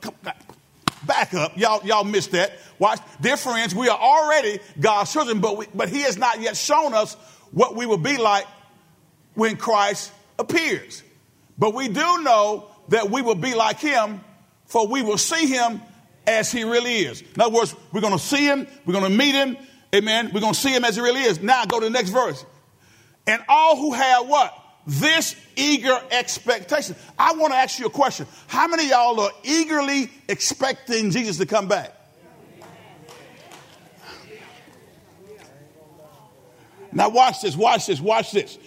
back 1.04 1.34
up, 1.34 1.56
y'all, 1.56 1.84
y'all 1.86 2.04
missed 2.04 2.32
that. 2.32 2.52
Watch, 2.78 3.00
dear 3.20 3.36
friends, 3.36 3.74
we 3.74 3.88
are 3.88 3.98
already 3.98 4.60
God's 4.78 5.12
children, 5.12 5.40
but 5.40 5.56
we, 5.56 5.66
but 5.74 5.88
He 5.88 6.02
has 6.02 6.16
not 6.16 6.40
yet 6.40 6.56
shown 6.56 6.94
us 6.94 7.16
what 7.52 7.76
we 7.76 7.86
will 7.86 7.98
be 7.98 8.16
like 8.16 8.46
when 9.34 9.56
Christ 9.56 10.12
appears. 10.38 11.02
But 11.58 11.74
we 11.74 11.88
do 11.88 12.22
know 12.22 12.68
that 12.88 13.10
we 13.10 13.22
will 13.22 13.34
be 13.34 13.54
like 13.54 13.80
Him, 13.80 14.20
for 14.66 14.86
we 14.86 15.02
will 15.02 15.18
see 15.18 15.46
Him 15.46 15.80
as 16.26 16.52
he 16.52 16.64
really 16.64 16.98
is. 17.00 17.22
In 17.22 17.40
other 17.40 17.54
words, 17.54 17.74
we're 17.92 18.00
going 18.00 18.12
to 18.12 18.18
see 18.18 18.44
him, 18.44 18.66
we're 18.86 18.92
going 18.92 19.10
to 19.10 19.16
meet 19.16 19.34
him, 19.34 19.56
amen. 19.94 20.30
We're 20.32 20.40
going 20.40 20.54
to 20.54 20.58
see 20.58 20.74
him 20.74 20.84
as 20.84 20.96
he 20.96 21.02
really 21.02 21.22
is. 21.22 21.40
Now 21.40 21.64
go 21.64 21.80
to 21.80 21.86
the 21.86 21.90
next 21.90 22.10
verse. 22.10 22.44
And 23.26 23.42
all 23.48 23.76
who 23.76 23.92
have 23.92 24.28
what? 24.28 24.56
This 24.86 25.36
eager 25.56 25.98
expectation. 26.10 26.96
I 27.18 27.34
want 27.34 27.52
to 27.52 27.58
ask 27.58 27.78
you 27.78 27.86
a 27.86 27.90
question. 27.90 28.26
How 28.46 28.66
many 28.66 28.88
y'all 28.88 29.20
are 29.20 29.30
eagerly 29.44 30.10
expecting 30.28 31.10
Jesus 31.10 31.36
to 31.38 31.46
come 31.46 31.68
back? 31.68 31.94
Now, 36.92 37.08
watch 37.08 37.42
this, 37.42 37.56
watch 37.56 37.86
this, 37.86 38.00
watch 38.00 38.32
this. 38.32 38.58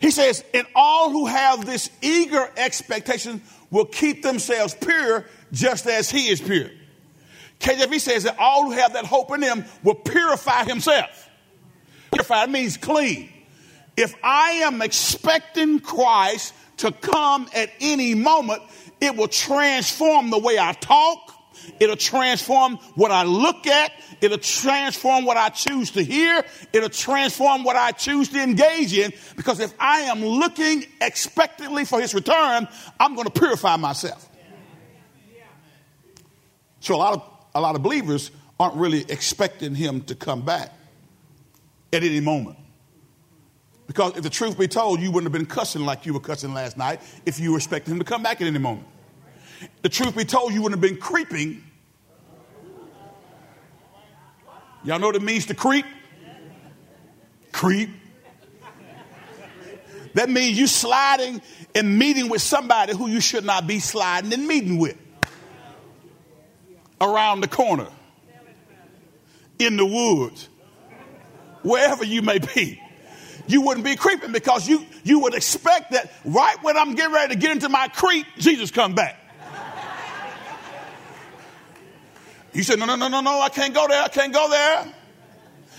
He 0.00 0.10
says, 0.10 0.44
And 0.52 0.66
all 0.74 1.10
who 1.10 1.26
have 1.26 1.64
this 1.64 1.90
eager 2.02 2.50
expectation 2.56 3.42
will 3.70 3.86
keep 3.86 4.22
themselves 4.22 4.74
pure 4.74 5.26
just 5.52 5.86
as 5.86 6.10
he 6.10 6.28
is 6.28 6.40
pure. 6.40 6.70
KJV 7.60 8.00
says 8.00 8.24
that 8.24 8.38
all 8.38 8.64
who 8.64 8.72
have 8.72 8.94
that 8.94 9.04
hope 9.04 9.32
in 9.32 9.42
him 9.42 9.64
will 9.84 9.94
purify 9.94 10.64
himself. 10.64 11.28
Purify 12.10 12.46
means 12.46 12.76
clean. 12.76 13.32
If 13.96 14.14
I 14.22 14.52
am 14.64 14.82
expecting 14.82 15.78
Christ 15.78 16.54
to 16.78 16.90
come 16.90 17.48
at 17.54 17.70
any 17.80 18.14
moment, 18.14 18.62
it 19.00 19.16
will 19.16 19.28
transform 19.28 20.30
the 20.30 20.38
way 20.38 20.58
I 20.58 20.72
talk. 20.72 21.31
It'll 21.80 21.96
transform 21.96 22.76
what 22.94 23.10
I 23.10 23.24
look 23.24 23.66
at. 23.66 23.92
It'll 24.20 24.38
transform 24.38 25.24
what 25.24 25.36
I 25.36 25.48
choose 25.48 25.90
to 25.92 26.02
hear. 26.02 26.44
It'll 26.72 26.88
transform 26.88 27.64
what 27.64 27.76
I 27.76 27.92
choose 27.92 28.28
to 28.30 28.42
engage 28.42 28.96
in. 28.96 29.12
Because 29.36 29.60
if 29.60 29.72
I 29.78 30.02
am 30.02 30.24
looking 30.24 30.84
expectantly 31.00 31.84
for 31.84 32.00
his 32.00 32.14
return, 32.14 32.68
I'm 33.00 33.14
going 33.14 33.26
to 33.26 33.38
purify 33.38 33.76
myself. 33.76 34.28
So 36.80 36.94
a 36.94 36.96
lot 36.96 37.14
of 37.14 37.32
a 37.54 37.60
lot 37.60 37.76
of 37.76 37.82
believers 37.82 38.30
aren't 38.58 38.76
really 38.76 39.04
expecting 39.08 39.74
him 39.74 40.02
to 40.02 40.14
come 40.14 40.42
back 40.42 40.72
at 41.92 42.02
any 42.02 42.20
moment. 42.20 42.56
Because 43.86 44.16
if 44.16 44.22
the 44.22 44.30
truth 44.30 44.58
be 44.58 44.68
told, 44.68 45.00
you 45.00 45.10
wouldn't 45.10 45.32
have 45.32 45.38
been 45.38 45.46
cussing 45.46 45.82
like 45.82 46.06
you 46.06 46.14
were 46.14 46.20
cussing 46.20 46.54
last 46.54 46.76
night 46.76 47.00
if 47.26 47.38
you 47.38 47.52
were 47.52 47.58
expecting 47.58 47.92
him 47.92 47.98
to 47.98 48.04
come 48.04 48.22
back 48.22 48.40
at 48.40 48.46
any 48.46 48.58
moment. 48.58 48.86
The 49.82 49.88
truth 49.88 50.16
be 50.16 50.24
told, 50.24 50.52
you 50.52 50.62
wouldn't 50.62 50.82
have 50.82 50.90
been 50.90 51.00
creeping. 51.00 51.62
Y'all 54.84 54.98
know 54.98 55.06
what 55.06 55.16
it 55.16 55.22
means 55.22 55.46
to 55.46 55.54
creep? 55.54 55.86
Creep. 57.52 57.90
That 60.14 60.28
means 60.28 60.58
you 60.58 60.66
sliding 60.66 61.40
and 61.74 61.98
meeting 61.98 62.28
with 62.28 62.42
somebody 62.42 62.94
who 62.94 63.08
you 63.08 63.20
should 63.20 63.44
not 63.44 63.66
be 63.66 63.78
sliding 63.78 64.32
and 64.32 64.46
meeting 64.46 64.78
with 64.78 64.96
around 67.00 67.40
the 67.40 67.48
corner, 67.48 67.88
in 69.58 69.76
the 69.76 69.86
woods, 69.86 70.48
wherever 71.62 72.04
you 72.04 72.22
may 72.22 72.38
be. 72.38 72.80
You 73.48 73.62
wouldn't 73.62 73.84
be 73.84 73.96
creeping 73.96 74.32
because 74.32 74.68
you, 74.68 74.84
you 75.02 75.20
would 75.20 75.34
expect 75.34 75.92
that 75.92 76.12
right 76.24 76.56
when 76.62 76.76
I'm 76.76 76.94
getting 76.94 77.12
ready 77.12 77.34
to 77.34 77.40
get 77.40 77.52
into 77.52 77.68
my 77.68 77.88
creep, 77.88 78.26
Jesus 78.38 78.70
come 78.70 78.94
back. 78.94 79.18
You 82.52 82.62
said, 82.62 82.78
no, 82.78 82.86
no, 82.86 82.96
no, 82.96 83.08
no, 83.08 83.20
no, 83.20 83.40
I 83.40 83.48
can't 83.48 83.74
go 83.74 83.86
there. 83.88 84.02
I 84.02 84.08
can't 84.08 84.32
go 84.32 84.48
there. 84.50 84.94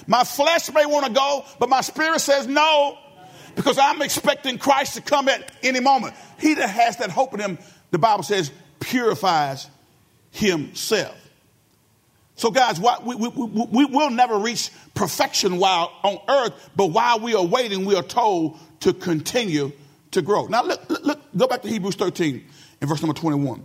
My 0.07 0.23
flesh 0.23 0.71
may 0.73 0.85
want 0.85 1.05
to 1.05 1.11
go, 1.11 1.45
but 1.59 1.69
my 1.69 1.81
spirit 1.81 2.19
says 2.19 2.47
no 2.47 2.97
because 3.55 3.77
I'm 3.77 4.01
expecting 4.01 4.57
Christ 4.57 4.95
to 4.95 5.01
come 5.01 5.29
at 5.29 5.51
any 5.61 5.79
moment. 5.79 6.15
He 6.39 6.55
that 6.55 6.69
has 6.69 6.97
that 6.97 7.11
hope 7.11 7.33
in 7.33 7.39
him, 7.39 7.59
the 7.91 7.99
Bible 7.99 8.23
says, 8.23 8.51
purifies 8.79 9.69
himself. 10.31 11.17
So, 12.35 12.49
guys, 12.49 12.79
we, 12.79 13.15
we, 13.15 13.27
we, 13.27 13.65
we 13.65 13.85
will 13.85 14.09
never 14.09 14.39
reach 14.39 14.71
perfection 14.95 15.59
while 15.59 15.91
on 16.03 16.17
earth, 16.27 16.71
but 16.75 16.87
while 16.87 17.19
we 17.19 17.35
are 17.35 17.45
waiting, 17.45 17.85
we 17.85 17.95
are 17.95 18.03
told 18.03 18.57
to 18.81 18.91
continue 18.91 19.71
to 20.11 20.21
grow. 20.21 20.47
Now, 20.47 20.63
look, 20.63 20.89
look, 20.89 21.03
look 21.03 21.19
go 21.37 21.47
back 21.47 21.61
to 21.61 21.69
Hebrews 21.69 21.95
13 21.95 22.43
in 22.81 22.87
verse 22.87 23.01
number 23.01 23.17
21. 23.17 23.63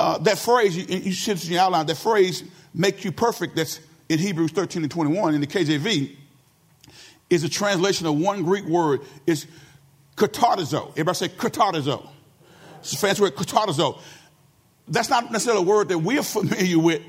Uh, 0.00 0.16
that 0.16 0.38
phrase, 0.38 0.74
you, 0.74 0.84
you 0.98 1.12
see 1.12 1.32
in 1.32 1.52
your 1.52 1.60
outline, 1.60 1.84
that 1.84 1.98
phrase, 1.98 2.42
make 2.72 3.04
you 3.04 3.12
perfect, 3.12 3.54
that's 3.54 3.80
in 4.08 4.18
Hebrews 4.18 4.50
13 4.52 4.80
and 4.80 4.90
21 4.90 5.34
in 5.34 5.42
the 5.42 5.46
KJV, 5.46 6.16
is 7.28 7.44
a 7.44 7.50
translation 7.50 8.06
of 8.06 8.16
one 8.16 8.42
Greek 8.42 8.64
word. 8.64 9.02
It's 9.26 9.46
katartizo. 10.16 10.88
Everybody 10.92 11.16
say 11.16 11.28
katartizo. 11.28 12.08
It's 12.78 12.94
a 12.94 12.96
fancy 12.96 13.20
word, 13.20 13.36
katartizo. 13.36 14.00
That's 14.88 15.10
not 15.10 15.30
necessarily 15.30 15.64
a 15.64 15.66
word 15.66 15.90
that 15.90 15.98
we're 15.98 16.22
familiar 16.22 16.78
with 16.78 17.02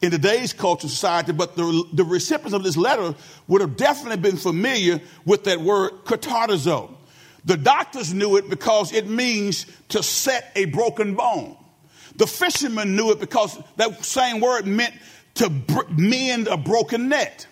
in 0.00 0.12
today's 0.12 0.52
culture 0.52 0.86
society, 0.86 1.32
but 1.32 1.56
the, 1.56 1.84
the 1.94 2.04
recipients 2.04 2.54
of 2.54 2.62
this 2.62 2.76
letter 2.76 3.16
would 3.48 3.60
have 3.60 3.76
definitely 3.76 4.18
been 4.18 4.36
familiar 4.36 5.00
with 5.24 5.42
that 5.44 5.60
word 5.60 5.90
katartizo. 6.04 6.94
The 7.44 7.56
doctors 7.56 8.14
knew 8.14 8.36
it 8.36 8.48
because 8.48 8.92
it 8.92 9.08
means 9.08 9.66
to 9.88 10.00
set 10.00 10.52
a 10.54 10.66
broken 10.66 11.16
bone. 11.16 11.56
The 12.16 12.26
fishermen 12.26 12.96
knew 12.96 13.10
it 13.10 13.20
because 13.20 13.58
that 13.76 14.04
same 14.04 14.40
word 14.40 14.66
meant 14.66 14.94
to 15.34 15.52
mend 15.90 16.48
a 16.48 16.56
broken 16.56 17.08
net. 17.08 17.46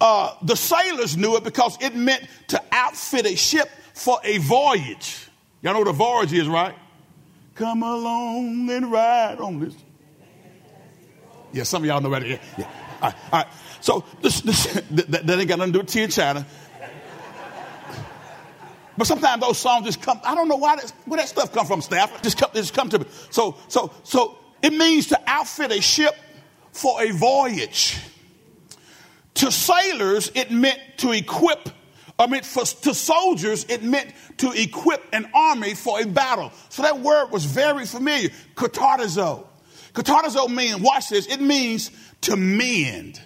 Uh, 0.00 0.34
the 0.42 0.56
sailors 0.56 1.16
knew 1.16 1.36
it 1.36 1.44
because 1.44 1.76
it 1.80 1.94
meant 1.94 2.24
to 2.48 2.62
outfit 2.70 3.26
a 3.26 3.36
ship 3.36 3.68
for 3.94 4.18
a 4.24 4.38
voyage. 4.38 5.28
Y'all 5.62 5.72
know 5.72 5.80
what 5.80 5.88
a 5.88 5.92
voyage 5.92 6.32
is, 6.32 6.46
right? 6.46 6.74
Come 7.54 7.82
along 7.82 8.70
and 8.70 8.90
ride 8.90 9.38
on 9.40 9.58
this. 9.58 9.74
Yeah, 11.52 11.64
some 11.64 11.82
of 11.82 11.88
y'all 11.88 12.00
know 12.00 12.10
that. 12.10 12.26
Yeah, 12.26 12.38
yeah. 12.56 12.70
All 13.00 13.10
right, 13.10 13.14
all 13.32 13.38
right. 13.40 13.48
So 13.80 14.04
this, 14.22 14.40
this, 14.42 14.64
that, 14.90 15.26
that 15.26 15.38
ain't 15.38 15.48
got 15.48 15.58
nothing 15.58 15.72
to 15.72 15.78
do 15.78 15.82
with 15.82 15.88
tea 15.88 16.02
and 16.04 16.12
China. 16.12 16.46
But 18.98 19.06
sometimes 19.06 19.40
those 19.40 19.58
songs 19.58 19.86
just 19.86 20.02
come. 20.02 20.20
I 20.24 20.34
don't 20.34 20.48
know 20.48 20.56
why 20.56 20.76
where 21.04 21.18
that 21.18 21.28
stuff 21.28 21.52
come 21.54 21.66
from, 21.66 21.80
staff. 21.80 22.20
Just 22.20 22.36
come, 22.36 22.50
just 22.52 22.74
come 22.74 22.88
to 22.88 22.98
me. 22.98 23.04
So, 23.30 23.56
so, 23.68 23.92
so 24.02 24.36
it 24.60 24.72
means 24.72 25.06
to 25.06 25.20
outfit 25.24 25.70
a 25.70 25.80
ship 25.80 26.16
for 26.72 27.00
a 27.00 27.12
voyage. 27.12 27.96
To 29.34 29.52
sailors, 29.52 30.32
it 30.34 30.50
meant 30.50 30.80
to 30.96 31.12
equip. 31.12 31.68
I 32.18 32.26
mean, 32.26 32.42
for, 32.42 32.64
to 32.64 32.92
soldiers, 32.92 33.66
it 33.68 33.84
meant 33.84 34.12
to 34.38 34.50
equip 34.50 35.04
an 35.12 35.30
army 35.32 35.74
for 35.74 36.00
a 36.00 36.04
battle. 36.04 36.50
So 36.68 36.82
that 36.82 36.98
word 36.98 37.30
was 37.30 37.44
very 37.44 37.86
familiar. 37.86 38.30
Katartizo. 38.56 39.46
Katartizo 39.92 40.52
means, 40.52 40.80
watch 40.80 41.08
this, 41.10 41.28
it 41.28 41.40
means 41.40 41.92
to 42.22 42.36
mend 42.36 43.20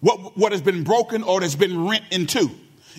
what, 0.00 0.36
what 0.36 0.52
has 0.52 0.60
been 0.60 0.84
broken 0.84 1.22
or 1.22 1.40
has 1.40 1.56
been 1.56 1.88
rent 1.88 2.04
in 2.10 2.26
two. 2.26 2.50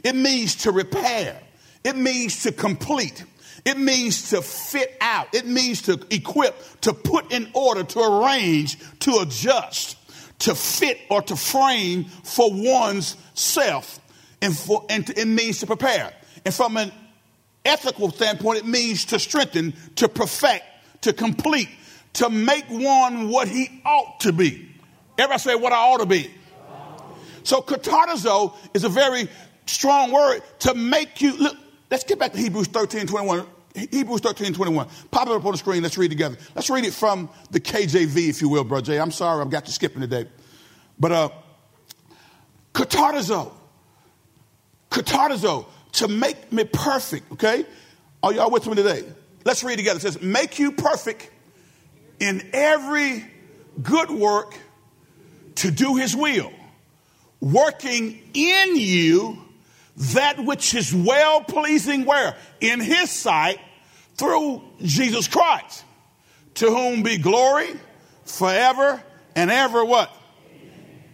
It 0.03 0.15
means 0.15 0.55
to 0.63 0.71
repair. 0.71 1.39
It 1.83 1.95
means 1.95 2.43
to 2.43 2.51
complete. 2.51 3.23
It 3.65 3.77
means 3.77 4.29
to 4.31 4.41
fit 4.41 4.97
out. 5.01 5.33
It 5.33 5.45
means 5.45 5.83
to 5.83 5.99
equip, 6.09 6.55
to 6.81 6.93
put 6.93 7.31
in 7.31 7.49
order, 7.53 7.83
to 7.83 7.99
arrange, 7.99 8.77
to 8.99 9.19
adjust, 9.19 9.97
to 10.39 10.55
fit 10.55 10.99
or 11.09 11.21
to 11.23 11.35
frame 11.35 12.05
for 12.05 12.49
one's 12.51 13.15
self. 13.33 13.99
And, 14.41 14.57
for, 14.57 14.85
and 14.89 15.05
to, 15.07 15.19
it 15.19 15.27
means 15.27 15.59
to 15.59 15.67
prepare. 15.67 16.13
And 16.45 16.53
from 16.53 16.77
an 16.77 16.91
ethical 17.65 18.11
standpoint, 18.11 18.59
it 18.59 18.65
means 18.65 19.05
to 19.05 19.19
strengthen, 19.19 19.73
to 19.95 20.07
perfect, 20.07 20.63
to 21.01 21.13
complete, 21.13 21.69
to 22.13 22.29
make 22.29 22.65
one 22.69 23.29
what 23.29 23.47
he 23.47 23.81
ought 23.85 24.21
to 24.21 24.31
be. 24.31 24.69
Everybody 25.17 25.39
say 25.39 25.55
what 25.55 25.73
I 25.73 25.75
ought 25.75 25.99
to 25.99 26.05
be. 26.05 26.31
So 27.43 27.61
katartizo 27.61 28.55
is 28.73 28.83
a 28.83 28.89
very 28.89 29.27
strong 29.65 30.11
word 30.11 30.41
to 30.59 30.73
make 30.73 31.21
you 31.21 31.35
look. 31.35 31.57
Let's 31.89 32.03
get 32.03 32.19
back 32.19 32.33
to 32.33 32.37
Hebrews 32.37 32.67
13, 32.67 33.07
21. 33.07 33.45
Hebrews 33.75 34.21
13, 34.21 34.53
21. 34.53 34.87
Pop 35.11 35.27
it 35.27 35.33
up 35.33 35.45
on 35.45 35.51
the 35.51 35.57
screen. 35.57 35.83
Let's 35.83 35.97
read 35.97 36.09
together. 36.09 36.37
Let's 36.55 36.69
read 36.69 36.85
it 36.85 36.93
from 36.93 37.29
the 37.51 37.59
KJV, 37.59 38.29
if 38.29 38.41
you 38.41 38.49
will, 38.49 38.63
Brother 38.63 38.85
Jay. 38.85 38.99
I'm 38.99 39.11
sorry 39.11 39.41
I've 39.41 39.49
got 39.49 39.67
you 39.67 39.73
skipping 39.73 40.01
today. 40.01 40.27
But 40.99 41.11
uh, 41.11 41.29
katartizo. 42.73 43.53
Katartizo. 44.89 45.65
To 45.93 46.07
make 46.07 46.51
me 46.51 46.65
perfect, 46.65 47.31
okay? 47.33 47.65
Are 48.21 48.31
y'all 48.31 48.51
with 48.51 48.67
me 48.67 48.75
today? 48.75 49.03
Let's 49.43 49.63
read 49.63 49.77
together. 49.77 49.97
It 49.97 50.01
says, 50.01 50.21
make 50.21 50.59
you 50.59 50.71
perfect 50.71 51.29
in 52.19 52.47
every 52.53 53.25
good 53.81 54.11
work 54.11 54.55
to 55.55 55.71
do 55.71 55.95
his 55.95 56.15
will, 56.15 56.51
working 57.39 58.21
in 58.33 58.75
you 58.75 59.39
that 59.99 60.43
which 60.43 60.73
is 60.73 60.93
well 60.93 61.41
pleasing 61.41 62.05
where? 62.05 62.35
In 62.61 62.79
his 62.79 63.11
sight 63.11 63.59
through 64.15 64.61
Jesus 64.81 65.27
Christ, 65.27 65.83
to 66.55 66.67
whom 66.67 67.03
be 67.03 67.17
glory 67.17 67.69
forever 68.25 69.01
and 69.35 69.51
ever 69.51 69.83
what? 69.83 70.11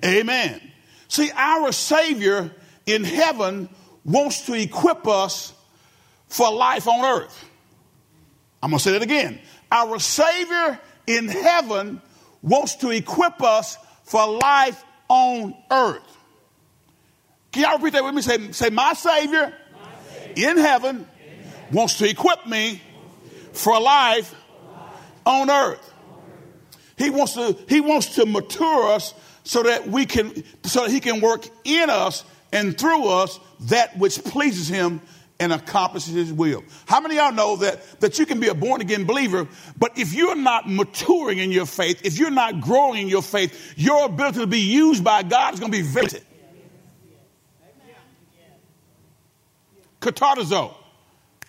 Amen. 0.04 0.20
Amen. 0.20 0.72
See, 1.08 1.32
our 1.36 1.72
Savior 1.72 2.52
in 2.86 3.04
heaven 3.04 3.70
wants 4.04 4.46
to 4.46 4.54
equip 4.54 5.08
us 5.08 5.54
for 6.28 6.52
life 6.52 6.88
on 6.88 7.04
earth. 7.22 7.46
I'm 8.62 8.70
going 8.70 8.78
to 8.78 8.84
say 8.84 8.92
that 8.92 9.02
again. 9.02 9.40
Our 9.72 10.00
Savior 10.00 10.80
in 11.08 11.28
heaven 11.28 12.02
wants 12.42 12.76
to 12.78 12.92
equip 12.92 13.42
us 13.42 13.78
for 14.04 14.28
life 14.28 14.84
on 15.08 15.56
earth. 15.72 16.15
Can 17.56 17.64
y'all 17.64 17.78
repeat 17.78 17.94
that 17.94 18.04
with 18.04 18.14
me? 18.14 18.22
Say, 18.22 18.52
say 18.52 18.70
my, 18.70 18.92
Savior, 18.92 19.54
my 19.72 19.90
Savior 20.14 20.50
in 20.50 20.58
heaven, 20.58 21.08
wants 21.72 21.98
to 22.00 22.10
equip 22.10 22.46
me 22.46 22.82
for 23.54 23.80
life 23.80 24.36
on 25.26 25.50
earth. 25.50 25.94
He 26.98 27.10
wants 27.10 27.36
to, 27.36 27.58
he 27.70 27.80
wants 27.80 28.16
to 28.16 28.26
mature 28.26 28.92
us 28.92 29.14
so 29.46 29.64
that 29.64 29.88
we 29.88 30.06
can, 30.06 30.44
so 30.64 30.82
that 30.82 30.92
he 30.92 31.00
can 31.00 31.22
work 31.22 31.48
in 31.64 31.90
us 31.90 32.26
and 32.52 32.78
through 32.78 33.08
us 33.08 33.40
that 33.62 33.98
which 33.98 34.22
pleases 34.26 34.68
him 34.68 35.00
and 35.40 35.54
accomplishes 35.54 36.14
his 36.14 36.34
will. 36.34 36.62
How 36.88 37.00
many 37.00 37.18
of 37.18 37.24
y'all 37.24 37.32
know 37.32 37.56
that, 37.56 38.02
that 38.02 38.20
you 38.20 38.26
can 38.26 38.42
be 38.42 38.50
a 38.50 38.54
born 38.54 38.82
again 38.82 39.06
believer, 39.06 39.48
but 39.78 39.98
if 39.98 40.14
you're 40.14 40.36
not 40.36 40.70
maturing 40.70 41.38
in 41.38 41.54
your 41.54 41.68
faith, 41.68 42.02
if 42.04 42.20
you're 42.20 42.32
not 42.32 42.60
growing 42.60 43.04
in 43.04 43.08
your 43.08 43.24
faith, 43.24 43.76
your 43.78 44.08
ability 44.08 44.42
to 44.42 44.48
be 44.48 44.60
used 44.60 45.06
by 45.06 45.24
God 45.24 45.54
is 45.54 45.62
going 45.62 45.72
to 45.72 45.78
be 45.78 45.88
limited. 45.88 46.22
Katartizo, 50.06 50.74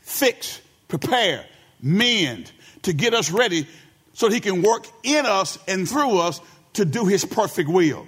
fix, 0.03 0.61
prepare, 0.89 1.45
mend, 1.81 2.51
to 2.83 2.93
get 2.93 3.13
us 3.15 3.31
ready 3.31 3.67
so 4.15 4.31
he 4.31 4.41
can 4.41 4.63
work 4.63 4.87
in 5.03 5.27
us 5.27 5.59
and 5.69 5.89
through 5.89 6.19
us 6.19 6.41
to 6.73 6.85
do 6.85 7.05
his 7.05 7.25
perfect 7.25 7.69
will. 7.69 8.07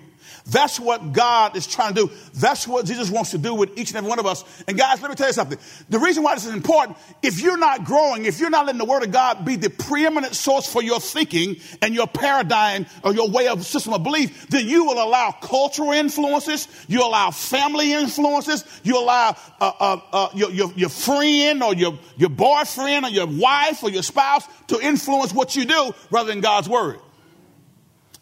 That's 0.51 0.81
what 0.81 1.13
God 1.13 1.57
is 1.57 1.67
trying 1.67 1.95
to 1.95 2.07
do. 2.07 2.13
That's 2.35 2.67
what 2.67 2.87
Jesus 2.87 3.11
wants 3.11 3.33
to 3.33 3.39
do 3.39 3.55
with 3.55 3.77
each 3.79 3.91
and 3.91 3.99
every 3.99 4.09
one 4.09 4.19
of 4.19 4.25
us. 4.25 4.45
And 4.67 4.79
guys, 4.79 5.03
let 5.03 5.11
me 5.11 5.15
tell 5.15 5.27
you 5.27 5.33
something. 5.35 5.59
The 5.91 5.99
reason 5.99 6.23
why 6.23 6.35
this 6.35 6.47
is 6.47 6.55
important, 6.55 6.97
if 7.23 7.41
you're 7.41 7.59
not 7.59 7.85
growing, 7.85 8.25
if 8.25 8.41
you're 8.41 8.49
not 8.49 8.65
letting 8.65 8.79
the 8.79 8.87
word 8.87 9.03
of 9.03 9.13
God 9.13 9.45
be 9.45 9.57
the 9.57 9.69
preeminent 9.69 10.35
source 10.35 10.67
for 10.67 10.83
your 10.83 11.01
thinking 11.01 11.57
and 11.83 11.95
your 11.95 12.07
paradigm 12.07 12.87
or 13.05 13.13
your 13.13 13.29
way 13.29 13.49
of 13.49 13.65
system 13.67 13.93
of 13.93 14.03
belief, 14.03 14.49
then 14.49 14.67
you 14.67 14.85
will 14.85 15.03
allow 15.03 15.33
cultural 15.33 15.93
influences, 15.93 16.67
you 16.89 17.05
allow 17.05 17.31
family 17.31 17.93
influences, 17.93 18.65
you 18.83 18.99
allow 18.99 19.37
uh, 19.61 19.73
uh, 19.79 20.01
uh, 20.13 20.29
your, 20.35 20.51
your, 20.51 20.73
your 20.73 20.89
friend 20.89 21.63
or 21.63 21.75
your, 21.75 21.99
your 22.17 22.31
boyfriend 22.31 23.05
or 23.05 23.11
your 23.11 23.27
wife 23.27 23.83
or 23.83 23.91
your 23.91 24.03
spouse 24.03 24.47
to 24.69 24.81
influence 24.81 25.35
what 25.35 25.57
you 25.57 25.67
do 25.67 25.93
rather 26.11 26.31
than 26.31 26.41
God's 26.41 26.69
word. 26.69 27.01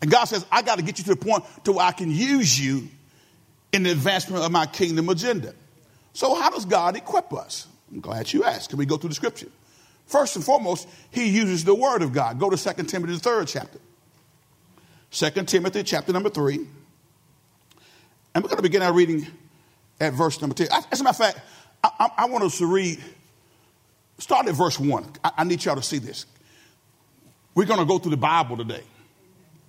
And 0.00 0.11
God 0.11 0.25
says, 0.25 0.45
I 0.50 0.62
got 0.62 0.76
to 0.76 0.85
get 0.85 0.99
you 0.99 1.05
to 1.05 1.11
the 1.11 1.17
point 1.17 1.45
to 1.65 1.73
where 1.73 1.87
I 1.87 1.93
can 1.93 2.11
use 2.11 2.59
you 2.59 2.88
in 3.73 3.83
the 3.83 3.91
advancement 3.91 4.45
of 4.45 4.53
my 4.53 4.67
kingdom 4.67 5.09
agenda. 5.09 5.55
So, 6.12 6.35
how 6.35 6.50
does 6.50 6.65
God 6.65 6.97
equip 6.97 7.33
us? 7.33 7.67
I'm 7.93 8.00
glad 8.00 8.33
you 8.33 8.45
asked. 8.45 8.71
Can 8.71 8.79
we 8.79 8.87
go 8.87 8.97
through 8.97 9.11
the 9.11 9.15
scripture? 9.15 9.49
First 10.07 10.37
and 10.37 10.45
foremost, 10.45 10.88
he 11.11 11.29
uses 11.29 11.65
the 11.65 11.75
word 11.75 12.03
of 12.03 12.12
God. 12.12 12.38
Go 12.38 12.49
to 12.49 12.57
2 12.57 12.85
Timothy, 12.85 13.15
the 13.15 13.19
third 13.19 13.49
chapter. 13.49 13.79
2 15.11 15.31
Timothy, 15.45 15.83
chapter 15.83 16.12
number 16.12 16.31
3. 16.31 16.67
And 18.35 18.45
we're 18.45 18.49
going 18.49 18.57
to 18.57 18.62
begin 18.62 18.83
our 18.83 18.93
reading 18.93 19.26
at 20.00 20.12
verse 20.12 20.41
number 20.41 20.55
10. 20.55 20.69
As 20.93 21.00
a 21.00 21.05
matter 21.05 21.11
of 21.11 21.17
fact, 21.17 21.41
I, 21.83 21.91
I, 21.99 22.11
I 22.19 22.25
want 22.26 22.45
us 22.45 22.59
to 22.59 22.67
read, 22.67 23.03
start 24.19 24.47
at 24.47 24.55
verse 24.55 24.79
1. 24.79 25.07
I, 25.25 25.33
I 25.38 25.45
need 25.45 25.65
y'all 25.65 25.76
to 25.76 25.83
see 25.83 25.99
this. 25.99 26.26
We're 27.55 27.67
going 27.67 27.81
to 27.81 27.87
go 27.87 27.99
through 27.99 28.11
the 28.11 28.17
Bible 28.17 28.57
today. 28.57 28.83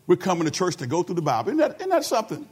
We're 0.07 0.15
coming 0.15 0.45
to 0.45 0.51
church 0.51 0.77
to 0.77 0.87
go 0.87 1.03
through 1.03 1.15
the 1.15 1.21
Bible. 1.21 1.49
Isn't 1.49 1.59
that, 1.59 1.75
isn't 1.75 1.89
that 1.89 2.05
something? 2.05 2.47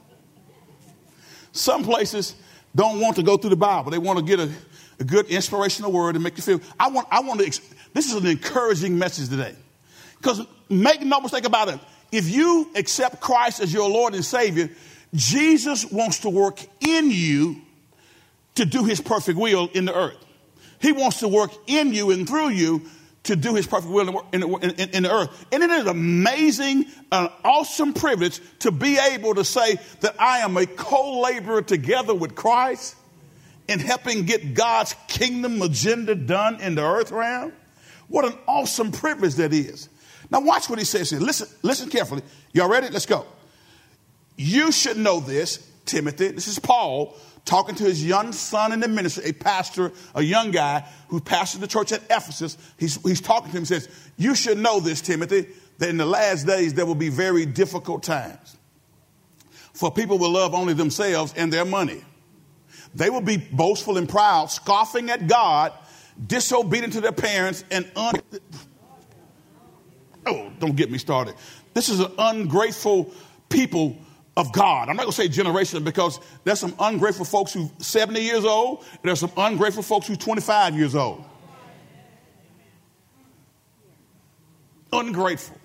Some 1.54 1.86
places 1.86 2.36
don't 2.76 3.00
want 3.00 3.16
to 3.16 3.24
go 3.24 3.38
through 3.38 3.52
the 3.52 3.56
Bible. 3.56 3.92
They 3.92 3.98
want 3.98 4.20
to 4.20 4.26
get 4.26 4.40
a, 4.40 4.52
a 5.00 5.04
good 5.06 5.28
inspirational 5.28 5.92
word 5.92 6.16
and 6.16 6.24
make 6.24 6.36
you 6.36 6.44
feel. 6.44 6.60
I 6.78 6.90
want, 6.90 7.08
I 7.10 7.22
want 7.22 7.40
to, 7.40 7.62
this 7.94 8.12
is 8.12 8.14
an 8.14 8.28
encouraging 8.28 8.98
message 8.98 9.30
today. 9.30 9.56
Because 10.18 10.46
make 10.70 11.02
no 11.02 11.22
mistake 11.22 11.46
about 11.46 11.70
it, 11.70 11.80
if 12.12 12.30
you 12.30 12.70
accept 12.76 13.22
Christ 13.22 13.62
as 13.62 13.72
your 13.72 13.90
Lord 13.90 14.14
and 14.14 14.26
Savior, 14.26 14.70
Jesus 15.14 15.90
wants 15.90 16.20
to 16.20 16.30
work 16.30 16.60
in 16.82 17.10
you 17.10 17.62
to 18.56 18.66
do 18.66 18.84
his 18.84 19.00
perfect 19.00 19.38
will 19.38 19.70
in 19.74 19.86
the 19.86 19.96
earth. 19.96 20.18
He 20.82 20.92
wants 20.92 21.20
to 21.20 21.28
work 21.28 21.52
in 21.68 21.94
you 21.94 22.12
and 22.12 22.28
through 22.28 22.50
you 22.50 22.90
to 23.26 23.36
do 23.36 23.56
his 23.56 23.68
perfect 23.68 23.92
will 23.92 24.26
in 24.32 24.42
the, 24.42 24.48
in, 24.48 24.72
in, 24.72 24.90
in 24.90 25.04
the 25.04 25.12
earth. 25.12 25.46
And 25.52 25.64
it 25.64 25.70
is 25.70 25.86
amazing, 25.86 26.86
an 27.12 27.30
awesome 27.44 27.94
privilege 27.94 28.40
to 28.60 28.72
be 28.72 28.98
able 28.98 29.36
to 29.36 29.44
say 29.44 29.78
that 30.02 30.16
I 30.20 30.40
am 30.40 30.58
a 30.58 30.66
co 30.66 31.22
laborer 31.22 31.62
together 31.62 32.16
with 32.16 32.36
Christ 32.36 32.96
in 33.68 33.80
helping 33.80 34.26
get 34.26 34.54
God's 34.54 34.96
kingdom 35.08 35.62
agenda 35.62 36.16
done 36.16 36.62
in 36.62 36.76
the 36.76 36.84
earth 36.84 37.12
realm. 37.12 37.52
What 38.08 38.26
an 38.26 38.38
awesome 38.48 38.92
privilege 38.92 39.36
that 39.36 39.54
is. 39.54 39.90
Now, 40.30 40.42
watch 40.42 40.70
what 40.70 40.80
he 40.80 40.86
says 40.86 41.10
here. 41.10 41.20
Listen, 41.20 41.48
listen 41.62 41.90
carefully. 41.90 42.22
Y'all 42.54 42.70
ready? 42.70 42.90
Let's 42.90 43.06
go. 43.06 43.26
You 44.38 44.72
should 44.72 44.98
know 44.98 45.20
this, 45.20 45.70
Timothy. 45.86 46.30
This 46.30 46.48
is 46.48 46.60
Paul 46.60 47.16
talking 47.46 47.76
to 47.76 47.84
his 47.84 48.04
young 48.04 48.34
son 48.34 48.72
in 48.72 48.80
the 48.80 48.88
ministry, 48.88 49.30
a 49.30 49.34
pastor, 49.34 49.92
a 50.16 50.22
young 50.22 50.52
guy 50.52 50.84
who 51.08 51.22
pastored 51.22 51.60
the 51.60 51.68
church 51.68 51.92
at 51.92 52.04
Ephesus. 52.06 52.58
He's, 52.78 53.02
he's 53.04 53.22
talking 53.22 53.52
to 53.52 53.58
him 53.58 53.66
says, 53.66 53.88
You 54.18 54.36
should 54.36 54.58
know 54.58 54.80
this, 54.80 55.02
Timothy, 55.02 55.48
that 55.78 55.90
in 55.90 55.98
the 55.98 56.06
last 56.06 56.48
days 56.48 56.74
there 56.74 56.86
will 56.86 56.96
be 56.96 57.10
very 57.10 57.46
difficult 57.46 58.04
times. 58.04 58.58
For 59.74 59.92
people 59.92 60.18
will 60.18 60.32
love 60.32 60.54
only 60.54 60.74
themselves 60.74 61.34
and 61.38 61.54
their 61.54 61.66
money. 61.66 62.04
They 62.96 63.10
will 63.10 63.22
be 63.22 63.38
boastful 63.38 63.98
and 63.98 64.08
proud, 64.08 64.50
scoffing 64.50 65.10
at 65.10 65.28
God, 65.28 65.74
disobedient 66.28 66.94
to 66.94 67.02
their 67.02 67.12
parents, 67.12 67.64
and 67.70 67.90
un- 67.96 68.22
oh, 70.26 70.52
don't 70.60 70.76
get 70.76 70.90
me 70.90 70.98
started. 70.98 71.36
This 71.74 71.90
is 71.90 72.00
an 72.00 72.12
ungrateful 72.18 73.12
people 73.50 73.98
of 74.38 74.52
God. 74.52 74.90
I'm 74.90 74.96
not 74.96 75.04
going 75.04 75.12
to 75.12 75.22
say 75.22 75.28
generation 75.28 75.84
because 75.84 76.20
there's 76.44 76.60
some 76.60 76.76
ungrateful 76.80 77.26
folks 77.26 77.54
who 77.54 77.70
70 77.80 78.22
years 78.22 78.46
old, 78.46 78.86
there's 79.02 79.20
some 79.20 79.32
ungrateful 79.38 79.84
folks 79.84 80.08
who 80.08 80.16
25 80.16 80.76
years 80.76 80.96
old. 80.96 81.24
Ungrateful. 84.92 85.58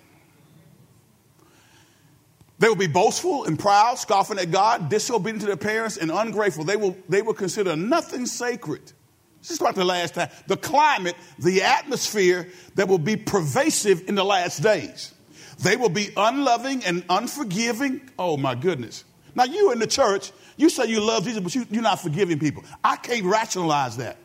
They 2.58 2.68
will 2.68 2.76
be 2.76 2.86
boastful 2.86 3.46
and 3.46 3.58
proud, 3.58 3.98
scoffing 3.98 4.38
at 4.38 4.50
God, 4.50 4.90
disobedient 4.90 5.40
to 5.40 5.46
their 5.46 5.56
parents, 5.56 5.96
and 5.96 6.10
ungrateful. 6.10 6.64
They 6.64 6.76
will, 6.76 6.94
they 7.08 7.22
will 7.22 7.34
consider 7.34 7.74
nothing 7.74 8.26
sacred. 8.26 8.92
This 9.40 9.52
is 9.52 9.60
about 9.60 9.76
the 9.76 9.84
last 9.84 10.14
time. 10.14 10.28
The 10.46 10.58
climate, 10.58 11.16
the 11.38 11.62
atmosphere 11.62 12.48
that 12.74 12.86
will 12.86 12.98
be 12.98 13.16
pervasive 13.16 14.06
in 14.08 14.14
the 14.14 14.24
last 14.24 14.62
days. 14.62 15.14
They 15.60 15.76
will 15.76 15.90
be 15.90 16.08
unloving 16.16 16.84
and 16.84 17.04
unforgiving. 17.08 18.10
Oh 18.18 18.36
my 18.36 18.54
goodness. 18.54 19.04
Now, 19.34 19.44
you 19.44 19.72
in 19.72 19.78
the 19.78 19.86
church, 19.86 20.32
you 20.56 20.70
say 20.70 20.86
you 20.86 21.00
love 21.00 21.24
Jesus, 21.24 21.40
but 21.40 21.54
you, 21.54 21.66
you're 21.70 21.82
not 21.82 22.00
forgiving 22.00 22.38
people. 22.38 22.64
I 22.82 22.96
can't 22.96 23.24
rationalize 23.24 23.98
that. 23.98 24.16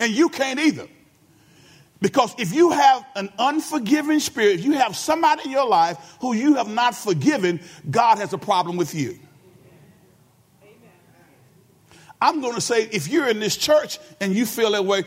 And 0.00 0.12
you 0.12 0.30
can't 0.30 0.58
either. 0.58 0.88
Because 2.00 2.34
if 2.38 2.52
you 2.52 2.70
have 2.70 3.06
an 3.14 3.30
unforgiving 3.38 4.18
spirit, 4.18 4.58
if 4.58 4.64
you 4.64 4.72
have 4.72 4.96
somebody 4.96 5.42
in 5.44 5.50
your 5.50 5.68
life 5.68 6.16
who 6.20 6.34
you 6.34 6.54
have 6.54 6.68
not 6.68 6.94
forgiven, 6.94 7.60
God 7.88 8.18
has 8.18 8.32
a 8.32 8.38
problem 8.38 8.76
with 8.76 8.94
you. 8.94 9.18
I'm 12.20 12.40
going 12.40 12.54
to 12.54 12.60
say, 12.60 12.84
if 12.84 13.08
you're 13.08 13.28
in 13.28 13.40
this 13.40 13.56
church 13.56 13.98
and 14.20 14.34
you 14.34 14.46
feel 14.46 14.72
that 14.72 14.84
way, 14.84 15.04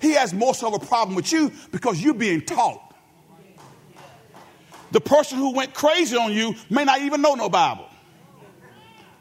he 0.00 0.12
has 0.12 0.34
more 0.34 0.54
so 0.54 0.68
of 0.68 0.82
a 0.82 0.86
problem 0.86 1.16
with 1.16 1.32
you 1.32 1.50
because 1.72 2.02
you're 2.02 2.14
being 2.14 2.42
taught 2.42 2.87
the 4.90 5.00
person 5.00 5.38
who 5.38 5.52
went 5.52 5.74
crazy 5.74 6.16
on 6.16 6.32
you 6.32 6.54
may 6.70 6.84
not 6.84 7.00
even 7.00 7.20
know 7.22 7.34
no 7.34 7.48
Bible. 7.48 7.86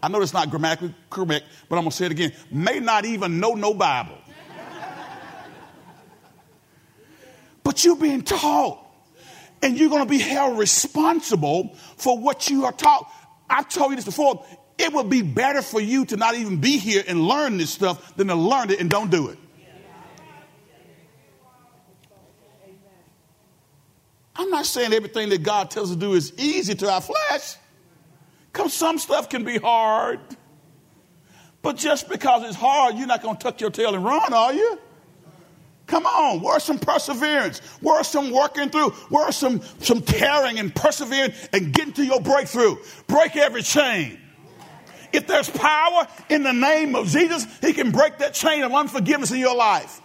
I 0.02 0.10
know 0.10 0.20
that's 0.20 0.34
not 0.34 0.50
grammatically 0.50 0.94
correct, 1.10 1.46
but 1.68 1.78
I'm 1.78 1.84
going 1.84 1.92
to 1.92 1.98
say 1.98 2.06
it 2.06 2.12
again. 2.12 2.32
May 2.52 2.80
not 2.80 3.06
even 3.06 3.40
know 3.40 3.54
no 3.54 3.74
Bible. 3.74 4.18
But 7.64 7.84
you're 7.84 7.98
being 7.98 8.22
taught, 8.22 8.80
and 9.62 9.78
you're 9.78 9.90
going 9.90 10.04
to 10.04 10.10
be 10.10 10.20
held 10.20 10.58
responsible 10.58 11.76
for 11.98 12.18
what 12.18 12.50
you 12.50 12.64
are 12.66 12.72
taught. 12.72 13.12
I've 13.50 13.68
told 13.68 13.90
you 13.90 13.98
this 13.98 14.06
before. 14.06 14.46
It 14.78 14.94
would 14.94 15.10
be 15.10 15.22
better 15.22 15.62
for 15.62 15.82
you 15.82 16.06
to 16.06 16.16
not 16.18 16.36
even 16.36 16.62
be 16.62 16.78
here 16.78 17.04
and 17.06 17.28
learn 17.28 17.58
this 17.58 17.72
stuff 17.72 18.16
than 18.16 18.28
to 18.28 18.36
learn 18.36 18.70
it 18.70 18.80
and 18.80 18.90
don't 18.90 19.10
do 19.10 19.30
it. 19.30 19.38
I'm 24.38 24.50
not 24.50 24.66
saying 24.66 24.94
everything 24.94 25.30
that 25.30 25.44
God 25.44 25.72
tells 25.72 25.90
us 25.90 25.96
to 25.96 26.00
do 26.00 26.14
is 26.14 26.34
easy 26.38 26.76
to 26.76 26.92
our 26.92 27.02
flesh, 27.02 27.56
because 28.52 28.74
some 28.74 28.98
stuff 28.98 29.30
can 29.30 29.44
be 29.44 29.58
hard. 29.58 30.20
But 31.62 31.76
just 31.76 32.08
because 32.08 32.44
it's 32.44 32.56
hard, 32.56 32.96
you're 32.96 33.08
not 33.08 33.24
going 33.24 33.36
to 33.36 33.44
tuck 33.44 33.60
your 33.60 33.72
tail 33.72 33.96
and 33.96 34.06
run, 34.06 34.32
are 34.34 34.54
you? 34.54 34.80
Come 35.88 36.06
on, 36.06 36.42
where's 36.42 36.64
some 36.64 36.80
perseverance? 36.80 37.60
Where's 37.82 38.08
some 38.08 38.32
working 38.32 38.70
through? 38.70 38.90
Where's 39.10 39.38
some, 39.38 39.62
some 39.80 40.02
caring 40.02 40.60
and 40.60 40.74
persevering 40.76 41.34
and 41.54 41.74
getting 41.74 41.94
to 41.94 42.06
your 42.06 42.20
breakthrough? 42.20 42.76
Break 43.08 43.36
every 43.38 43.64
chain. 43.64 44.20
If 45.14 45.28
there's 45.28 45.50
power 45.50 46.06
in 46.30 46.44
the 46.44 46.52
name 46.52 46.96
of 46.96 47.08
Jesus, 47.08 47.48
He 47.62 47.72
can 47.72 47.92
break 47.92 48.18
that 48.18 48.34
chain 48.34 48.64
of 48.64 48.74
unforgiveness 48.74 49.32
in 49.32 49.40
your 49.40 49.56
life. 49.56 50.02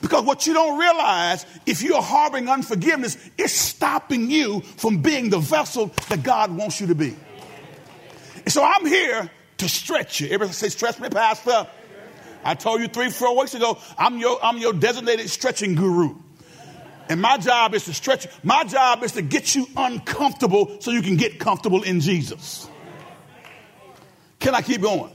Because 0.00 0.24
what 0.24 0.46
you 0.46 0.54
don't 0.54 0.78
realize, 0.78 1.44
if 1.66 1.82
you're 1.82 2.02
harboring 2.02 2.48
unforgiveness, 2.48 3.16
it's 3.36 3.52
stopping 3.52 4.30
you 4.30 4.60
from 4.60 5.02
being 5.02 5.30
the 5.30 5.38
vessel 5.38 5.92
that 6.08 6.22
God 6.22 6.52
wants 6.52 6.80
you 6.80 6.86
to 6.88 6.94
be. 6.94 7.16
And 8.36 8.52
so 8.52 8.62
I'm 8.62 8.86
here 8.86 9.30
to 9.58 9.68
stretch 9.68 10.20
you. 10.20 10.26
Everybody 10.28 10.52
say, 10.52 10.68
stretch 10.68 11.00
me, 11.00 11.08
Pastor. 11.08 11.66
I 12.44 12.54
told 12.54 12.80
you 12.80 12.88
three, 12.88 13.10
four 13.10 13.36
weeks 13.36 13.54
ago, 13.54 13.78
I'm 13.98 14.18
your, 14.18 14.38
I'm 14.42 14.58
your 14.58 14.72
designated 14.72 15.28
stretching 15.28 15.74
guru. 15.74 16.14
And 17.08 17.20
my 17.20 17.38
job 17.38 17.74
is 17.74 17.84
to 17.86 17.94
stretch 17.94 18.26
you. 18.26 18.30
My 18.42 18.64
job 18.64 19.02
is 19.02 19.12
to 19.12 19.22
get 19.22 19.54
you 19.54 19.66
uncomfortable 19.76 20.80
so 20.80 20.90
you 20.90 21.02
can 21.02 21.16
get 21.16 21.40
comfortable 21.40 21.82
in 21.82 22.00
Jesus. 22.00 22.68
Can 24.38 24.54
I 24.54 24.62
keep 24.62 24.82
going? 24.82 25.12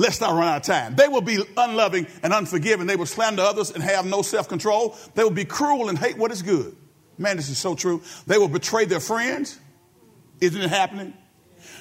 Let's 0.00 0.18
not 0.18 0.32
run 0.32 0.48
out 0.48 0.56
of 0.56 0.62
time. 0.62 0.96
They 0.96 1.08
will 1.08 1.20
be 1.20 1.44
unloving 1.58 2.06
and 2.22 2.32
unforgiving. 2.32 2.86
They 2.86 2.96
will 2.96 3.04
slander 3.04 3.42
others 3.42 3.70
and 3.70 3.82
have 3.82 4.06
no 4.06 4.22
self 4.22 4.48
control. 4.48 4.96
They 5.14 5.22
will 5.22 5.30
be 5.30 5.44
cruel 5.44 5.90
and 5.90 5.98
hate 5.98 6.16
what 6.16 6.32
is 6.32 6.40
good. 6.40 6.74
Man, 7.18 7.36
this 7.36 7.50
is 7.50 7.58
so 7.58 7.74
true. 7.74 8.00
They 8.26 8.38
will 8.38 8.48
betray 8.48 8.86
their 8.86 8.98
friends. 8.98 9.60
Isn't 10.40 10.62
it 10.62 10.70
happening? 10.70 11.12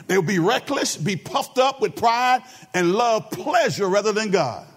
They 0.08 0.18
will 0.18 0.26
be 0.26 0.38
reckless, 0.38 0.98
be 0.98 1.16
puffed 1.16 1.60
up 1.60 1.80
with 1.80 1.96
pride, 1.96 2.44
and 2.74 2.92
love 2.92 3.32
pleasure 3.32 3.88
rather 3.88 4.12
than 4.12 4.32
God. 4.32 4.68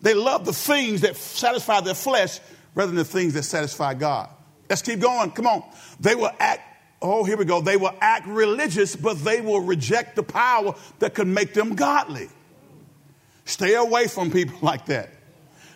They 0.00 0.14
love 0.14 0.44
the 0.44 0.52
things 0.52 1.00
that 1.00 1.16
satisfy 1.16 1.80
their 1.80 1.94
flesh 1.94 2.38
rather 2.76 2.92
than 2.92 2.96
the 2.96 3.04
things 3.04 3.34
that 3.34 3.42
satisfy 3.42 3.94
God. 3.94 4.30
Let's 4.70 4.82
keep 4.82 5.00
going. 5.00 5.32
Come 5.32 5.48
on. 5.48 5.64
They 5.98 6.14
will 6.14 6.30
act 6.38 6.67
oh, 7.00 7.24
here 7.24 7.36
we 7.36 7.44
go. 7.44 7.60
They 7.60 7.76
will 7.76 7.94
act 8.00 8.26
religious, 8.26 8.96
but 8.96 9.18
they 9.18 9.40
will 9.40 9.60
reject 9.60 10.16
the 10.16 10.22
power 10.22 10.74
that 10.98 11.14
could 11.14 11.28
make 11.28 11.54
them 11.54 11.74
godly. 11.74 12.28
Stay 13.44 13.74
away 13.74 14.08
from 14.08 14.30
people 14.30 14.58
like 14.62 14.86
that. 14.86 15.10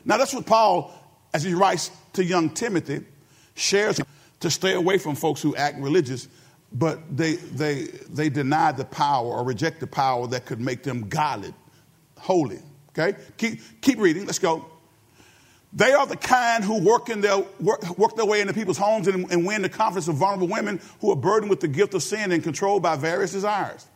Now, 0.04 0.16
that's 0.16 0.34
what 0.34 0.46
Paul, 0.46 0.92
as 1.32 1.42
he 1.42 1.54
writes 1.54 1.90
to 2.14 2.24
young 2.24 2.50
Timothy, 2.50 3.04
shares 3.54 4.00
to 4.40 4.50
stay 4.50 4.74
away 4.74 4.98
from 4.98 5.14
folks 5.14 5.40
who 5.40 5.54
act 5.54 5.78
religious, 5.78 6.28
but 6.72 7.16
they, 7.16 7.34
they, 7.34 7.84
they 8.10 8.28
deny 8.28 8.72
the 8.72 8.84
power 8.84 9.26
or 9.26 9.44
reject 9.44 9.78
the 9.80 9.86
power 9.86 10.26
that 10.28 10.46
could 10.46 10.60
make 10.60 10.82
them 10.82 11.08
godly, 11.08 11.54
holy. 12.18 12.58
Okay? 12.90 13.16
Keep, 13.36 13.60
keep 13.80 13.98
reading. 13.98 14.26
Let's 14.26 14.38
go. 14.38 14.71
They 15.74 15.92
are 15.92 16.06
the 16.06 16.16
kind 16.16 16.62
who 16.62 16.82
work, 16.82 17.06
their, 17.06 17.38
work, 17.58 17.98
work 17.98 18.14
their 18.14 18.26
way 18.26 18.42
into 18.42 18.52
people's 18.52 18.76
homes 18.76 19.08
and, 19.08 19.30
and 19.32 19.46
win 19.46 19.62
the 19.62 19.70
confidence 19.70 20.06
of 20.06 20.16
vulnerable 20.16 20.48
women 20.48 20.80
who 21.00 21.10
are 21.10 21.16
burdened 21.16 21.48
with 21.48 21.60
the 21.60 21.68
guilt 21.68 21.94
of 21.94 22.02
sin 22.02 22.30
and 22.30 22.42
controlled 22.42 22.82
by 22.82 22.96
various 22.96 23.32
desires. 23.32 23.86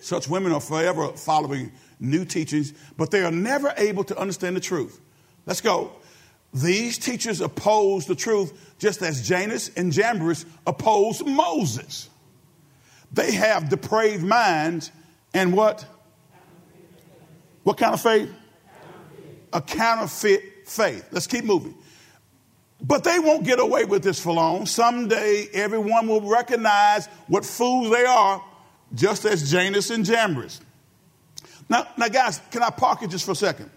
Such 0.00 0.28
women 0.28 0.52
are 0.52 0.60
forever 0.60 1.08
following 1.08 1.72
new 1.98 2.24
teachings, 2.24 2.72
but 2.96 3.10
they 3.10 3.24
are 3.24 3.32
never 3.32 3.74
able 3.76 4.04
to 4.04 4.16
understand 4.16 4.54
the 4.54 4.60
truth. 4.60 5.00
Let's 5.46 5.60
go. 5.60 5.92
These 6.54 6.98
teachers 6.98 7.40
oppose 7.40 8.06
the 8.06 8.14
truth 8.14 8.76
just 8.78 9.02
as 9.02 9.26
Jannes 9.26 9.70
and 9.76 9.92
Jambres 9.92 10.46
opposed 10.66 11.26
Moses. 11.26 12.08
They 13.12 13.32
have 13.32 13.68
depraved 13.68 14.22
minds 14.22 14.92
and 15.34 15.52
what? 15.52 15.84
What 17.64 17.76
kind 17.76 17.94
of 17.94 18.00
faith? 18.00 18.32
A 19.52 19.60
counterfeit 19.60 20.57
faith. 20.68 21.06
Let's 21.10 21.26
keep 21.26 21.44
moving. 21.44 21.74
But 22.80 23.02
they 23.02 23.18
won't 23.18 23.44
get 23.44 23.58
away 23.58 23.84
with 23.84 24.02
this 24.02 24.20
for 24.20 24.32
long. 24.32 24.66
Someday, 24.66 25.48
everyone 25.52 26.06
will 26.06 26.20
recognize 26.20 27.06
what 27.26 27.44
fools 27.44 27.90
they 27.90 28.04
are, 28.04 28.42
just 28.94 29.24
as 29.24 29.50
Jannes 29.50 29.90
and 29.90 30.04
Jambres. 30.04 30.60
Now, 31.68 31.86
now, 31.96 32.08
guys, 32.08 32.40
can 32.50 32.62
I 32.62 32.70
park 32.70 33.02
it 33.02 33.10
just 33.10 33.24
for 33.24 33.32
a 33.32 33.36
second? 33.36 33.70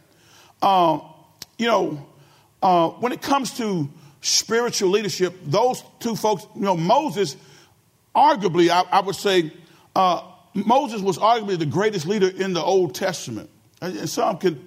Uh, 0.62 1.00
you 1.58 1.68
know, 1.68 2.08
uh, 2.62 2.90
when 2.90 3.12
it 3.12 3.22
comes 3.22 3.58
to 3.58 3.90
spiritual 4.22 4.90
leadership, 4.90 5.36
those 5.46 5.84
two 6.00 6.16
folks, 6.16 6.46
you 6.56 6.62
know, 6.62 6.78
Moses, 6.78 7.36
arguably, 8.16 8.70
I, 8.70 8.82
I 8.82 9.02
would 9.02 9.16
say, 9.16 9.52
uh, 9.96 10.22
Moses 10.54 11.02
was 11.02 11.18
arguably 11.18 11.58
the 11.58 11.66
greatest 11.66 12.06
leader 12.06 12.28
in 12.28 12.54
the 12.54 12.64
Old 12.64 12.94
Testament. 12.94 13.50
And 13.82 14.08
some 14.08 14.38
could, 14.38 14.60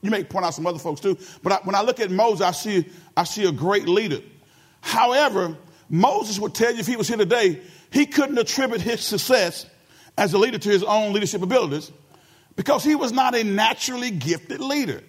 you, 0.00 0.10
may 0.10 0.24
point 0.24 0.44
out 0.44 0.54
some 0.54 0.66
other 0.66 0.78
folks 0.78 1.00
too, 1.00 1.18
but 1.42 1.52
I, 1.52 1.56
when 1.64 1.74
I 1.74 1.82
look 1.82 2.00
at 2.00 2.10
Moses, 2.10 2.40
I 2.40 2.52
see, 2.52 2.88
I 3.16 3.24
see 3.24 3.44
a 3.44 3.52
great 3.52 3.88
leader. 3.88 4.20
However, 4.80 5.56
Moses 5.88 6.38
would 6.38 6.54
tell 6.54 6.72
you 6.72 6.78
if 6.78 6.86
he 6.86 6.96
was 6.96 7.08
here 7.08 7.16
today, 7.16 7.60
he 7.90 8.06
couldn't 8.06 8.38
attribute 8.38 8.80
his 8.80 9.00
success 9.00 9.66
as 10.16 10.34
a 10.34 10.38
leader 10.38 10.58
to 10.58 10.68
his 10.68 10.82
own 10.82 11.12
leadership 11.12 11.42
abilities 11.42 11.90
because 12.56 12.84
he 12.84 12.94
was 12.94 13.12
not 13.12 13.34
a 13.34 13.44
naturally 13.44 14.10
gifted 14.10 14.60
leader. 14.60 15.02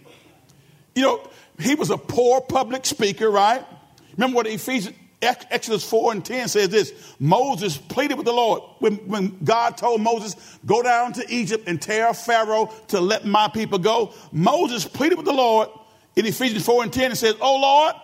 You 0.96 1.04
know, 1.04 1.30
he 1.60 1.76
was 1.76 1.90
a 1.90 1.98
poor 1.98 2.42
public 2.42 2.86
speaker, 2.86 3.30
right? 3.30 3.66
Remember 4.14 4.38
what 4.38 4.48
Ephesians, 4.48 4.96
Exodus 5.22 5.88
4 5.90 6.14
and 6.14 6.26
10 6.26 6.48
says 6.48 6.70
this 6.70 6.94
Moses 7.20 7.78
pleaded 7.78 8.16
with 8.16 8.26
the 8.26 8.34
Lord 8.34 8.62
when, 8.80 8.96
when 9.08 9.38
God 9.44 9.78
told 9.78 10.02
Moses, 10.02 10.58
Go 10.66 10.82
down 10.82 11.14
to 11.14 11.26
Egypt 11.30 11.66
and 11.68 11.82
tell 11.82 12.14
Pharaoh 12.14 12.74
to 12.90 13.02
let 13.02 13.26
my 13.26 13.50
people 13.50 13.80
go. 13.80 14.14
Moses 14.32 14.86
pleaded 14.86 15.18
with 15.18 15.26
the 15.26 15.34
Lord 15.34 15.70
in 16.16 16.26
Ephesians 16.26 16.66
4 16.66 16.84
and 16.84 16.94
10 16.94 17.12
and 17.12 17.18
says, 17.18 17.36
Oh 17.42 17.60
Lord, 17.60 17.96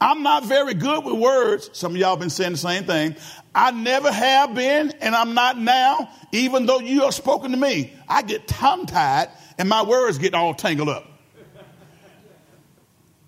I'm 0.00 0.22
not 0.22 0.46
very 0.46 0.74
good 0.74 1.04
with 1.04 1.14
words. 1.14 1.70
Some 1.74 1.92
of 1.92 1.98
y'all 1.98 2.16
been 2.16 2.30
saying 2.30 2.52
the 2.52 2.58
same 2.58 2.84
thing. 2.84 3.16
I 3.54 3.70
never 3.70 4.10
have 4.10 4.54
been, 4.54 4.90
and 5.00 5.14
I'm 5.14 5.34
not 5.34 5.58
now, 5.58 6.10
even 6.32 6.66
though 6.66 6.80
you 6.80 7.02
have 7.02 7.14
spoken 7.14 7.50
to 7.50 7.56
me. 7.56 7.92
I 8.08 8.22
get 8.22 8.48
tongue 8.48 8.86
tied 8.86 9.28
and 9.58 9.68
my 9.68 9.82
words 9.82 10.18
get 10.18 10.34
all 10.34 10.54
tangled 10.54 10.88
up. 10.88 11.06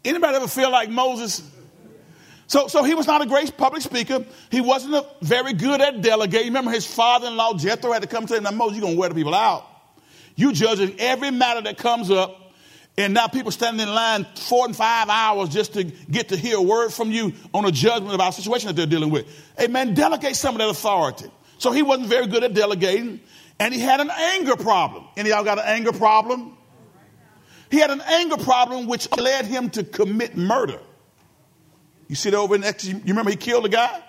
Anybody 0.05 0.37
ever 0.37 0.49
feel 0.49 0.71
like 0.71 0.91
Moses? 0.91 1.43
So, 2.47 2.69
so 2.69 2.85
he 2.85 2.95
was 2.95 3.07
not 3.07 3.23
a 3.23 3.27
great 3.27 3.57
public 3.57 3.83
speaker. 3.83 4.25
He 4.51 4.61
wasn't 4.61 5.07
very 5.23 5.55
good 5.55 5.81
at 5.81 6.03
delegating. 6.03 6.49
Remember, 6.49 6.71
his 6.71 6.87
father-in-law 6.87 7.55
Jethro 7.59 7.93
had 7.93 8.03
to 8.03 8.09
come 8.09 8.27
to 8.27 8.37
him. 8.37 8.43
Now, 8.43 8.51
Moses, 8.51 8.79
you're 8.79 8.87
gonna 8.87 8.99
wear 8.99 9.09
the 9.09 9.15
people 9.15 9.35
out. 9.35 9.67
You 10.37 10.53
judging 10.53 10.99
every 10.99 11.31
matter 11.31 11.63
that 11.63 11.79
comes 11.79 12.11
up 12.11 12.45
and 12.97 13.13
now 13.13 13.27
people 13.27 13.51
standing 13.51 13.87
in 13.87 13.93
line 13.93 14.27
four 14.37 14.67
and 14.67 14.77
five 14.77 15.09
hours 15.09 15.49
just 15.49 15.75
to 15.75 15.85
get 15.85 16.29
to 16.29 16.37
hear 16.37 16.59
a 16.59 16.63
word 16.63 16.93
from 16.93 17.11
you 17.11 17.33
on 17.53 17.65
a 17.65 17.73
judgment 17.73 18.15
about 18.15 18.31
a 18.31 18.33
situation 18.33 18.69
that 18.69 18.77
they're 18.77 18.87
dealing 18.87 19.11
with. 19.11 19.27
Amen. 19.61 19.95
Delegate 19.95 20.37
some 20.37 20.55
of 20.55 20.61
that 20.61 20.69
authority. 20.69 21.31
So 21.59 21.73
he 21.73 21.83
wasn't 21.83 22.09
very 22.09 22.27
good 22.27 22.45
at 22.45 22.55
delegating, 22.55 23.21
and 23.59 23.75
he 23.75 23.81
had 23.81 24.01
an 24.01 24.11
anger 24.11 24.57
problem. 24.57 25.07
Any 25.17 25.31
y'all 25.31 25.45
got 25.45 25.59
an 25.59 25.65
anger 25.67 25.93
problem? 25.93 26.57
He 27.71 27.79
had 27.79 27.91
an 27.91 28.01
anger 28.01 28.37
problem 28.37 28.87
which 28.87 29.11
led 29.17 29.47
him 29.47 29.71
to 29.71 29.83
commit 29.83 30.37
murder. 30.37 30.79
You 32.09 32.17
see 32.17 32.31
that 32.31 32.37
over 32.37 32.55
in 32.55 32.64
Exodus? 32.64 33.01
You 33.01 33.09
remember 33.09 33.31
he 33.31 33.37
killed 33.37 33.67
a 33.67 33.69
guy? 33.69 34.03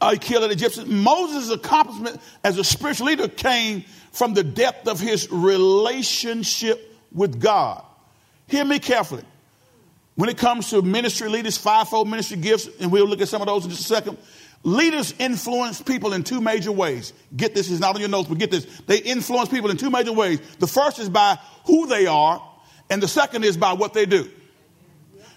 Uh, 0.00 0.12
he 0.12 0.18
killed 0.18 0.44
an 0.44 0.50
Egyptian. 0.50 1.02
Moses' 1.02 1.50
accomplishment 1.50 2.20
as 2.44 2.58
a 2.58 2.64
spiritual 2.64 3.06
leader 3.08 3.28
came 3.28 3.84
from 4.12 4.34
the 4.34 4.44
depth 4.44 4.86
of 4.88 5.00
his 5.00 5.30
relationship 5.30 6.96
with 7.12 7.40
God. 7.40 7.84
Hear 8.46 8.64
me 8.64 8.78
carefully. 8.78 9.24
When 10.14 10.28
it 10.28 10.38
comes 10.38 10.70
to 10.70 10.82
ministry 10.82 11.28
leaders, 11.28 11.56
fivefold 11.56 12.08
ministry 12.08 12.38
gifts, 12.38 12.68
and 12.80 12.90
we'll 12.90 13.06
look 13.06 13.20
at 13.20 13.28
some 13.28 13.40
of 13.40 13.46
those 13.46 13.64
in 13.64 13.70
just 13.70 13.82
a 13.82 13.84
second. 13.84 14.18
Leaders 14.64 15.14
influence 15.18 15.80
people 15.80 16.12
in 16.12 16.24
two 16.24 16.40
major 16.40 16.72
ways. 16.72 17.12
Get 17.36 17.54
this, 17.54 17.70
it's 17.70 17.80
not 17.80 17.94
on 17.94 18.00
your 18.00 18.10
notes, 18.10 18.28
but 18.28 18.38
get 18.38 18.50
this. 18.50 18.64
They 18.86 18.98
influence 18.98 19.48
people 19.48 19.70
in 19.70 19.76
two 19.76 19.90
major 19.90 20.12
ways. 20.12 20.40
The 20.58 20.66
first 20.66 20.98
is 20.98 21.08
by 21.08 21.38
who 21.66 21.86
they 21.86 22.06
are, 22.06 22.42
and 22.90 23.00
the 23.00 23.06
second 23.06 23.44
is 23.44 23.56
by 23.56 23.74
what 23.74 23.94
they 23.94 24.06
do. 24.06 24.28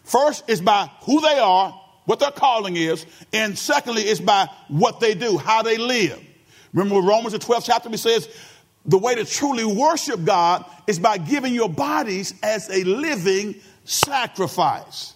First 0.03 0.49
is 0.49 0.61
by 0.61 0.89
who 1.03 1.21
they 1.21 1.39
are, 1.39 1.79
what 2.05 2.19
their 2.19 2.31
calling 2.31 2.75
is, 2.75 3.05
and 3.31 3.57
secondly 3.57 4.07
is 4.07 4.19
by 4.19 4.47
what 4.67 4.99
they 4.99 5.13
do, 5.13 5.37
how 5.37 5.61
they 5.61 5.77
live. 5.77 6.19
Remember 6.73 7.01
Romans 7.05 7.33
the 7.33 7.39
12th 7.39 7.65
chapter, 7.65 7.89
he 7.89 7.97
says, 7.97 8.29
the 8.85 8.97
way 8.97 9.15
to 9.15 9.25
truly 9.25 9.65
worship 9.65 10.23
God 10.23 10.65
is 10.87 10.99
by 10.99 11.17
giving 11.17 11.53
your 11.53 11.69
bodies 11.69 12.33
as 12.41 12.69
a 12.69 12.83
living 12.83 13.55
sacrifice. 13.85 15.13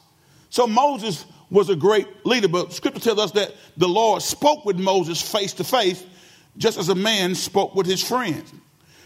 So 0.49 0.67
Moses 0.67 1.25
was 1.49 1.69
a 1.69 1.75
great 1.75 2.07
leader, 2.25 2.47
but 2.47 2.73
scripture 2.73 2.99
tells 2.99 3.19
us 3.19 3.31
that 3.31 3.53
the 3.77 3.87
Lord 3.87 4.21
spoke 4.21 4.65
with 4.65 4.77
Moses 4.77 5.21
face 5.21 5.53
to 5.53 5.63
face, 5.63 6.03
just 6.57 6.77
as 6.77 6.89
a 6.89 6.95
man 6.95 7.35
spoke 7.35 7.75
with 7.75 7.87
his 7.87 8.03
friends. 8.03 8.53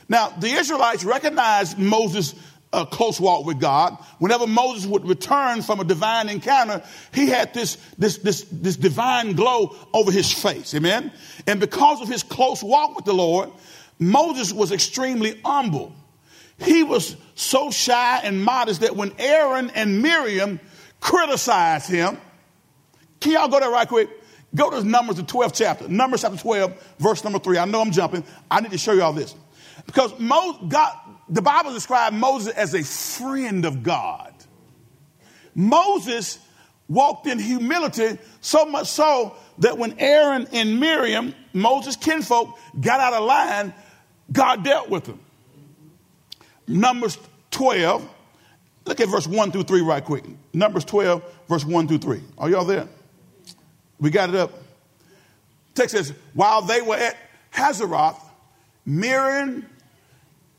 Now, 0.08 0.30
the 0.30 0.50
Israelites 0.50 1.04
recognized 1.04 1.78
Moses' 1.78 2.36
uh, 2.72 2.86
close 2.86 3.20
walk 3.20 3.46
with 3.46 3.60
God. 3.60 3.98
Whenever 4.20 4.46
Moses 4.46 4.86
would 4.86 5.08
return 5.08 5.62
from 5.62 5.80
a 5.80 5.84
divine 5.84 6.30
encounter, 6.30 6.84
he 7.14 7.28
had 7.28 7.54
this, 7.54 7.76
this, 7.98 8.18
this, 8.18 8.46
this 8.52 8.78
divine 8.78 9.34
glow 9.34 9.76
over 9.94 10.12
his 10.12 10.32
face. 10.32 10.74
Amen. 10.76 11.12
And 11.48 11.60
because 11.60 12.02
of 12.02 12.08
his 12.08 12.24
close 12.24 12.62
walk 12.62 12.96
with 12.96 13.06
the 13.06 13.14
Lord, 13.14 13.50
Moses 13.98 14.54
was 14.54 14.72
extremely 14.72 15.40
humble. 15.44 15.96
He 16.60 16.84
was 16.84 17.16
so 17.36 17.72
shy 17.72 18.20
and 18.24 18.44
modest 18.44 18.82
that 18.82 18.96
when 18.96 19.14
Aaron 19.18 19.72
and 19.72 20.02
Miriam 20.02 20.60
criticized 21.00 21.90
him, 21.90 22.18
can 23.20 23.34
y'all 23.34 23.48
go 23.48 23.60
there 23.60 23.72
right 23.72 23.88
quick? 23.88 24.10
Go 24.56 24.70
to 24.70 24.84
Numbers, 24.84 25.18
the 25.18 25.24
12th 25.24 25.54
chapter. 25.56 25.88
Numbers 25.88 26.22
chapter 26.22 26.38
12, 26.38 26.96
verse 27.00 27.24
number 27.24 27.40
3. 27.40 27.60
I 27.60 27.66
know 27.66 27.82
I'm 27.82 27.92
jumping. 27.92 28.24
I 28.50 28.62
need 28.62 28.72
to 28.72 28.78
show 28.78 28.94
you 28.94 29.04
all 29.04 29.14
this. 29.14 29.36
Because 29.86 30.18
Mo, 30.20 30.66
God, 30.68 30.96
the 31.30 31.42
Bible 31.42 31.74
described 31.74 32.16
Moses 32.16 32.54
as 32.54 32.74
a 32.74 32.84
friend 32.84 33.66
of 33.66 33.84
God. 33.84 34.34
Moses 35.54 36.40
walked 36.88 37.28
in 37.28 37.38
humility 37.40 38.18
so 38.42 38.66
much 38.66 38.88
so 38.88 39.36
that 39.60 39.78
when 39.78 39.96
Aaron 40.00 40.48
and 40.52 40.80
Miriam, 40.80 41.36
Moses' 41.54 41.96
kinfolk, 41.96 42.58
got 42.80 43.00
out 43.00 43.14
of 43.14 43.24
line, 43.24 43.74
God 44.32 44.64
dealt 44.64 44.90
with 44.90 45.06
them. 45.06 45.20
Numbers 46.68 47.18
12, 47.52 48.08
look 48.86 49.00
at 49.00 49.08
verse 49.08 49.28
1 49.28 49.52
through 49.52 49.64
3 49.64 49.82
right 49.82 50.04
quick. 50.04 50.24
Numbers 50.54 50.86
12, 50.86 51.24
verse 51.48 51.66
1 51.66 51.88
through 51.88 51.98
3. 52.00 52.22
Are 52.38 52.50
y'all 52.50 52.66
there? 52.66 52.88
We 54.00 54.10
got 54.10 54.30
it 54.30 54.36
up. 54.36 54.52
Text 55.76 55.96
says, 55.96 56.14
while 56.34 56.62
they 56.62 56.82
were 56.82 56.96
at 56.96 57.16
Hazeroth, 57.54 58.20
Miriam 58.86 59.69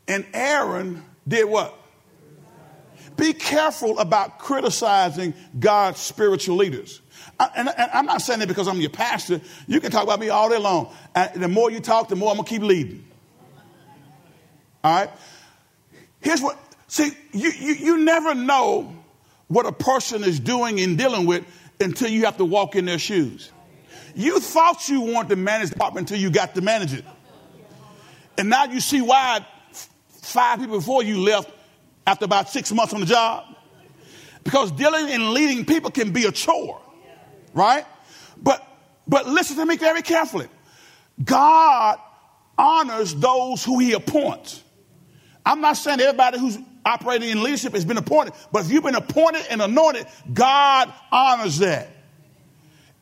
and 0.07 0.25
Aaron 0.33 1.03
did 1.27 1.45
what? 1.45 1.77
Be 3.17 3.33
careful 3.33 3.99
about 3.99 4.39
criticizing 4.39 5.33
God's 5.59 5.99
spiritual 5.99 6.55
leaders. 6.55 7.01
and, 7.39 7.69
and, 7.69 7.91
I'm 7.93 8.05
not 8.05 8.21
saying 8.21 8.39
that 8.39 8.47
because 8.47 8.67
I'm 8.67 8.79
your 8.79 8.89
pastor. 8.89 9.41
You 9.67 9.79
can 9.79 9.91
talk 9.91 10.03
about 10.03 10.19
me 10.19 10.29
all 10.29 10.49
day 10.49 10.57
long. 10.57 10.93
And 11.13 11.43
the 11.43 11.47
more 11.47 11.69
you 11.69 11.81
talk, 11.81 12.07
the 12.07 12.15
more 12.15 12.31
I'm 12.31 12.37
going 12.37 12.45
to 12.45 12.49
keep 12.49 12.61
leading. 12.61 13.05
All 14.83 14.95
right? 14.95 15.09
Here's 16.19 16.41
what, 16.41 16.57
see, 16.87 17.11
you, 17.31 17.51
you, 17.51 17.73
you 17.73 17.97
never 17.97 18.33
know 18.33 18.95
what 19.47 19.65
a 19.65 19.71
person 19.71 20.23
is 20.23 20.39
doing 20.39 20.79
and 20.79 20.97
dealing 20.97 21.25
with 21.25 21.45
until 21.79 22.09
you 22.09 22.25
have 22.25 22.37
to 22.37 22.45
walk 22.45 22.75
in 22.75 22.85
their 22.85 22.99
shoes. 22.99 23.51
You 24.15 24.39
thought 24.39 24.87
you 24.89 25.01
wanted 25.01 25.29
to 25.29 25.35
manage 25.35 25.69
the 25.69 25.75
department 25.75 26.09
until 26.09 26.21
you 26.21 26.31
got 26.31 26.55
to 26.55 26.61
manage 26.61 26.93
it. 26.93 27.05
And 28.37 28.49
now 28.49 28.65
you 28.65 28.79
see 28.79 29.01
why 29.01 29.45
five 30.21 30.59
people 30.59 30.77
before 30.77 31.03
you 31.03 31.19
left 31.19 31.49
after 32.07 32.25
about 32.25 32.49
six 32.49 32.71
months 32.71 32.93
on 32.93 32.99
the 32.99 33.05
job. 33.05 33.45
Because 34.43 34.71
dealing 34.71 35.09
and 35.11 35.31
leading 35.31 35.65
people 35.65 35.91
can 35.91 36.11
be 36.11 36.25
a 36.25 36.31
chore, 36.31 36.81
right? 37.53 37.85
But 38.41 38.67
but 39.07 39.27
listen 39.27 39.57
to 39.57 39.65
me 39.65 39.77
very 39.77 40.01
carefully. 40.01 40.47
God 41.23 41.99
honors 42.57 43.13
those 43.13 43.63
who 43.63 43.79
he 43.79 43.93
appoints. 43.93 44.63
I'm 45.45 45.61
not 45.61 45.73
saying 45.73 45.99
everybody 45.99 46.39
who's 46.39 46.57
operating 46.85 47.29
in 47.29 47.43
leadership 47.43 47.73
has 47.73 47.85
been 47.85 47.97
appointed, 47.97 48.33
but 48.51 48.65
if 48.65 48.71
you've 48.71 48.83
been 48.83 48.95
appointed 48.95 49.45
and 49.49 49.61
anointed, 49.61 50.07
God 50.33 50.91
honors 51.11 51.59
that. 51.59 51.89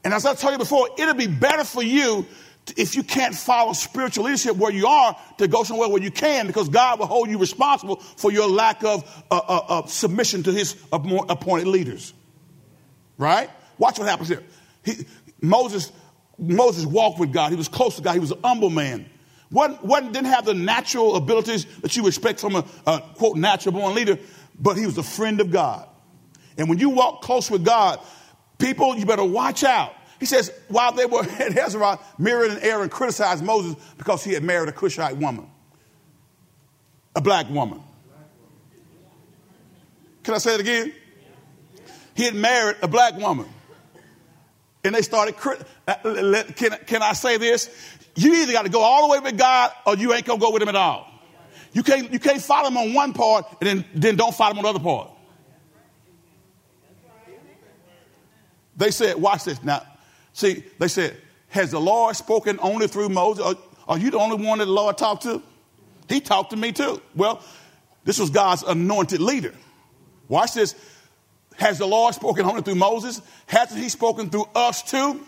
And 0.03 0.13
as 0.13 0.25
I 0.25 0.34
told 0.34 0.53
you 0.53 0.58
before, 0.58 0.89
it'll 0.97 1.13
be 1.13 1.27
better 1.27 1.63
for 1.63 1.84
you 1.84 2.25
if 2.77 2.95
you 2.95 3.03
can't 3.03 3.36
follow 3.36 3.73
spiritual 3.73 4.25
leadership 4.25 4.55
where 4.55 4.71
you 4.71 4.88
are 4.88 5.17
to 5.38 5.47
go 5.47 5.63
somewhere 5.63 5.89
where 5.89 6.01
you 6.01 6.12
can 6.12 6.47
because 6.47 6.69
God 6.69 6.99
will 6.99 7.08
hold 7.08 7.29
you 7.29 7.38
responsible 7.38 7.97
for 7.97 8.32
your 8.32 8.47
lack 8.47 8.84
of 8.84 9.03
uh, 9.32 9.36
uh, 9.36 9.65
uh, 9.67 9.88
submission 9.88 10.43
to 10.43 10.51
his 10.51 10.75
appointed 10.91 11.67
leaders. 11.67 12.13
Right? 13.17 13.49
Watch 13.77 13.99
what 13.99 14.08
happens 14.08 14.29
here. 14.29 14.43
He, 14.84 15.05
Moses, 15.41 15.91
Moses 16.38 16.86
walked 16.86 17.19
with 17.19 17.34
God. 17.34 17.51
He 17.51 17.58
was 17.58 17.67
close 17.67 17.95
to 17.95 18.01
God. 18.01 18.13
He 18.13 18.19
was 18.19 18.32
an 18.32 18.39
humble 18.43 18.69
man. 18.69 19.10
Wasn't, 19.51 20.13
didn't 20.13 20.25
have 20.25 20.45
the 20.45 20.53
natural 20.53 21.15
abilities 21.15 21.65
that 21.82 21.95
you 21.95 22.05
expect 22.08 22.39
from 22.39 22.55
a, 22.55 22.65
a 22.86 23.01
quote 23.15 23.36
natural 23.36 23.73
born 23.73 23.95
leader, 23.95 24.19
but 24.60 24.77
he 24.77 24.86
was 24.86 24.97
a 24.97 25.03
friend 25.03 25.41
of 25.41 25.51
God. 25.51 25.88
And 26.58 26.69
when 26.69 26.77
you 26.77 26.89
walk 26.89 27.21
close 27.21 27.49
with 27.49 27.65
God, 27.65 27.99
people, 28.58 28.95
you 28.97 29.05
better 29.05 29.23
watch 29.23 29.63
out. 29.63 29.93
He 30.19 30.25
says, 30.25 30.51
while 30.67 30.91
they 30.91 31.05
were 31.05 31.21
at 31.23 31.51
Hazeroth, 31.51 31.99
Miriam 32.17 32.55
and 32.55 32.63
Aaron 32.63 32.89
criticized 32.89 33.43
Moses 33.43 33.75
because 33.97 34.23
he 34.23 34.34
had 34.34 34.43
married 34.43 34.69
a 34.69 34.73
Cushite 34.73 35.17
woman, 35.17 35.49
a 37.15 37.21
black 37.21 37.49
woman. 37.49 37.82
Can 40.23 40.34
I 40.34 40.38
say 40.38 40.55
it 40.55 40.60
again? 40.62 40.93
he 42.19 42.25
had 42.25 42.36
married 42.36 42.75
a 42.82 42.88
black 42.88 43.15
woman. 43.15 43.45
And 44.84 44.93
they 44.93 45.01
started, 45.01 45.36
uh, 45.88 46.43
can, 46.55 46.77
can 46.86 47.01
I 47.01 47.13
say 47.13 47.38
this? 47.38 47.69
You 48.15 48.34
either 48.34 48.51
got 48.51 48.63
to 48.63 48.69
go 48.69 48.82
all 48.82 49.08
the 49.08 49.13
way 49.13 49.19
with 49.19 49.38
God 49.38 49.71
or 49.86 49.95
you 49.95 50.13
ain't 50.13 50.25
going 50.25 50.38
to 50.38 50.45
go 50.45 50.51
with 50.51 50.62
him 50.62 50.67
at 50.67 50.75
all. 50.75 51.10
You 51.71 51.82
can't, 51.82 52.12
you 52.12 52.19
can't 52.19 52.41
follow 52.41 52.67
him 52.67 52.77
on 52.77 52.93
one 52.93 53.13
part 53.13 53.45
and 53.62 53.69
then, 53.69 53.86
then 53.93 54.15
don't 54.17 54.36
follow 54.36 54.51
him 54.51 54.58
on 54.58 54.63
the 54.63 54.69
other 54.69 54.79
part. 54.79 55.12
They 58.75 58.91
said, 58.91 59.15
watch 59.15 59.45
this. 59.45 59.63
Now, 59.63 59.84
see, 60.39 60.63
they 60.78 60.88
said, 60.88 61.15
has 61.49 61.71
the 61.71 61.80
Lord 61.80 62.15
spoken 62.15 62.60
only 62.62 62.88
through 62.88 63.10
Moses? 63.10 63.43
Are, 63.43 63.56
are 63.88 63.97
you 63.97 64.12
the 64.12 64.19
only 64.19 64.45
one 64.45 64.60
that 64.60 64.65
the 64.65 64.71
Lord 64.71 64.97
talked 64.97 65.23
to? 65.23 65.41
He 66.08 66.21
talked 66.21 66.52
to 66.52 66.58
me 66.58 66.71
too. 66.71 67.02
Well, 67.15 67.41
this 68.04 68.19
was 68.19 68.30
God's 68.30 68.63
anointed 68.63 69.19
leader. 69.19 69.54
Watch 70.28 70.54
this. 70.54 70.75
Has 71.58 71.78
the 71.78 71.86
Lord 71.86 72.15
spoken 72.15 72.45
only 72.45 72.62
through 72.62 72.75
Moses? 72.75 73.21
Hasn't 73.47 73.82
he 73.82 73.89
spoken 73.89 74.30
through 74.30 74.47
us 74.56 74.82
too? 74.82 75.25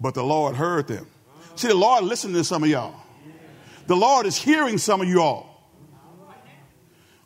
But 0.00 0.14
the 0.14 0.22
Lord 0.22 0.54
heard 0.54 0.86
them. 0.86 1.06
See, 1.56 1.68
the 1.68 1.74
Lord 1.74 2.04
listened 2.04 2.34
to 2.34 2.44
some 2.44 2.62
of 2.62 2.68
y'all. 2.68 2.94
The 3.86 3.96
Lord 3.96 4.26
is 4.26 4.36
hearing 4.36 4.78
some 4.78 5.00
of 5.00 5.08
you 5.08 5.20
all. 5.20 5.56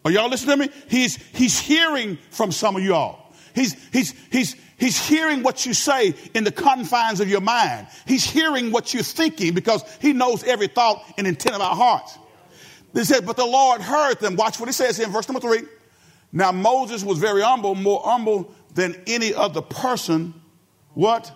Are 0.04 0.10
y'all 0.10 0.30
listening 0.30 0.58
to 0.58 0.66
me? 0.66 0.72
He's, 0.88 1.16
he's 1.34 1.58
hearing 1.58 2.16
from 2.30 2.52
some 2.52 2.76
of 2.76 2.82
y'all. 2.82 3.18
He's, 3.54 3.76
he's, 3.92 4.14
he's, 4.30 4.56
he's 4.80 4.98
hearing 5.06 5.44
what 5.44 5.64
you 5.64 5.74
say 5.74 6.14
in 6.34 6.42
the 6.42 6.50
confines 6.50 7.20
of 7.20 7.28
your 7.28 7.40
mind. 7.40 7.86
He's 8.06 8.24
hearing 8.24 8.72
what 8.72 8.92
you're 8.92 9.04
thinking 9.04 9.54
because 9.54 9.84
he 10.00 10.12
knows 10.12 10.42
every 10.42 10.66
thought 10.66 11.04
and 11.16 11.26
intent 11.26 11.54
of 11.54 11.60
our 11.60 11.76
hearts. 11.76 12.18
They 12.92 13.04
said, 13.04 13.24
but 13.24 13.36
the 13.36 13.46
Lord 13.46 13.80
heard 13.80 14.18
them. 14.18 14.34
Watch 14.34 14.58
what 14.58 14.68
he 14.68 14.72
says 14.72 14.98
in 14.98 15.10
verse 15.12 15.28
number 15.28 15.40
three. 15.40 15.62
Now 16.32 16.50
Moses 16.50 17.04
was 17.04 17.18
very 17.18 17.42
humble, 17.42 17.76
more 17.76 18.00
humble 18.04 18.52
than 18.74 19.00
any 19.06 19.34
other 19.34 19.62
person. 19.62 20.34
What? 20.94 21.30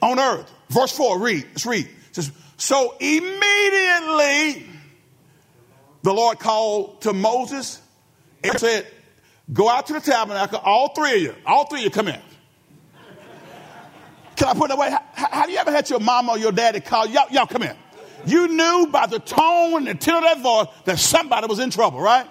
On 0.00 0.18
earth. 0.18 0.18
On 0.18 0.18
earth. 0.18 0.50
Verse 0.68 0.90
four, 0.96 1.20
read. 1.20 1.44
Let's 1.44 1.66
read. 1.66 1.86
It 1.86 2.14
says, 2.14 2.32
so 2.56 2.96
immediately 2.98 4.66
the 6.02 6.12
Lord 6.12 6.38
called 6.38 7.02
to 7.02 7.12
Moses 7.12 7.80
and 8.42 8.58
said, 8.58 8.86
Go 9.52 9.68
out 9.68 9.86
to 9.88 9.92
the 9.92 10.00
tabernacle, 10.00 10.60
all 10.62 10.94
three 10.94 11.14
of 11.14 11.20
you, 11.20 11.34
all 11.44 11.66
three 11.66 11.80
of 11.80 11.84
you 11.84 11.90
come 11.90 12.08
in. 12.08 12.20
Can 14.36 14.48
I 14.48 14.54
put 14.54 14.70
it 14.70 14.74
away? 14.74 14.90
How, 14.90 15.02
how, 15.12 15.46
do 15.46 15.52
you 15.52 15.58
ever 15.58 15.70
had 15.70 15.90
your 15.90 16.00
mama 16.00 16.32
or 16.32 16.38
your 16.38 16.52
daddy 16.52 16.80
call 16.80 17.06
y'all, 17.06 17.26
y'all 17.30 17.46
come 17.46 17.62
in? 17.62 17.76
You 18.24 18.48
knew 18.48 18.88
by 18.90 19.06
the 19.06 19.18
tone 19.18 19.86
and 19.86 19.86
the 19.88 19.94
tone 19.94 20.16
of 20.16 20.22
that 20.22 20.40
voice 20.40 20.66
that 20.84 20.98
somebody 20.98 21.46
was 21.46 21.58
in 21.58 21.70
trouble, 21.70 22.00
right? 22.00 22.26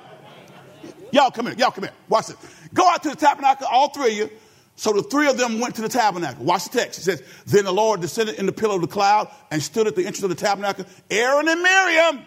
Y'all 1.12 1.31
come 1.31 1.47
in, 1.47 1.57
y'all 1.57 1.71
come 1.71 1.84
in. 1.84 1.91
Watch 2.10 2.29
it. 2.29 2.38
Go 2.73 2.88
out 2.89 3.03
to 3.03 3.10
the 3.10 3.15
tabernacle, 3.15 3.67
all 3.69 3.89
three 3.89 4.12
of 4.12 4.17
you. 4.17 4.29
So 4.77 4.93
the 4.93 5.03
three 5.03 5.29
of 5.29 5.38
them 5.38 5.60
went 5.60 5.75
to 5.75 5.81
the 5.81 5.89
tabernacle. 5.89 6.43
Watch 6.43 6.69
the 6.69 6.79
text. 6.79 6.99
It 6.99 7.03
says, 7.03 7.23
Then 7.45 7.65
the 7.65 7.73
Lord 7.73 8.01
descended 8.01 8.39
in 8.39 8.45
the 8.45 8.53
pillar 8.53 8.75
of 8.75 8.81
the 8.81 8.88
cloud 8.88 9.29
and 9.51 9.62
stood 9.62 9.86
at 9.86 9.95
the 9.95 10.01
entrance 10.07 10.23
of 10.23 10.29
the 10.29 10.36
tabernacle. 10.36 10.86
Aaron 11.10 11.47
and 11.47 11.62
Miriam, 11.62 12.21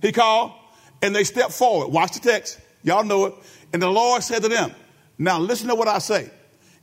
he 0.00 0.12
called, 0.12 0.52
and 1.02 1.14
they 1.14 1.24
stepped 1.24 1.52
forward. 1.52 1.88
Watch 1.88 2.12
the 2.12 2.20
text. 2.20 2.60
Y'all 2.82 3.04
know 3.04 3.26
it. 3.26 3.34
And 3.72 3.80
the 3.80 3.90
Lord 3.90 4.22
said 4.22 4.42
to 4.42 4.48
them, 4.48 4.72
Now 5.18 5.38
listen 5.38 5.68
to 5.68 5.74
what 5.74 5.88
I 5.88 5.98
say. 5.98 6.30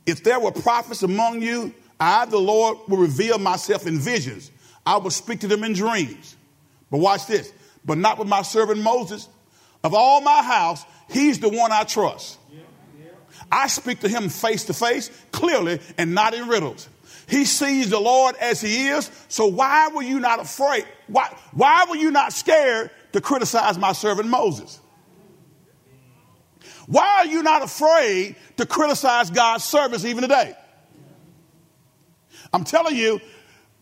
If 0.06 0.24
there 0.24 0.40
were 0.40 0.52
prophets 0.52 1.02
among 1.02 1.42
you, 1.42 1.74
I, 1.98 2.24
the 2.24 2.38
Lord, 2.38 2.78
will 2.88 2.98
reveal 2.98 3.38
myself 3.38 3.86
in 3.86 3.98
visions. 3.98 4.50
I 4.84 4.96
will 4.96 5.10
speak 5.10 5.40
to 5.40 5.48
them 5.48 5.62
in 5.62 5.74
dreams. 5.74 6.36
But 6.90 6.98
watch 6.98 7.26
this. 7.26 7.52
But 7.84 7.98
not 7.98 8.18
with 8.18 8.28
my 8.28 8.42
servant 8.42 8.80
Moses. 8.80 9.28
Of 9.84 9.94
all 9.94 10.20
my 10.20 10.42
house, 10.42 10.84
he's 11.08 11.38
the 11.38 11.48
one 11.48 11.72
I 11.72 11.84
trust. 11.84 12.38
I 13.52 13.66
speak 13.68 14.00
to 14.00 14.08
him 14.08 14.28
face 14.28 14.64
to 14.64 14.74
face, 14.74 15.10
clearly, 15.32 15.80
and 15.98 16.14
not 16.14 16.34
in 16.34 16.48
riddles. 16.48 16.88
He 17.26 17.44
sees 17.44 17.90
the 17.90 18.00
Lord 18.00 18.34
as 18.36 18.60
he 18.60 18.88
is. 18.88 19.10
So 19.28 19.46
why 19.46 19.88
were 19.88 20.02
you 20.02 20.18
not 20.18 20.40
afraid? 20.40 20.84
Why, 21.06 21.32
why 21.52 21.86
were 21.88 21.96
you 21.96 22.10
not 22.10 22.32
scared 22.32 22.90
to 23.12 23.20
criticize 23.20 23.78
my 23.78 23.92
servant 23.92 24.28
Moses? 24.28 24.79
Why 26.90 27.18
are 27.18 27.26
you 27.26 27.44
not 27.44 27.62
afraid 27.62 28.34
to 28.56 28.66
criticize 28.66 29.30
God's 29.30 29.62
service 29.62 30.04
even 30.04 30.22
today? 30.22 30.56
I'm 32.52 32.64
telling 32.64 32.96
you, 32.96 33.20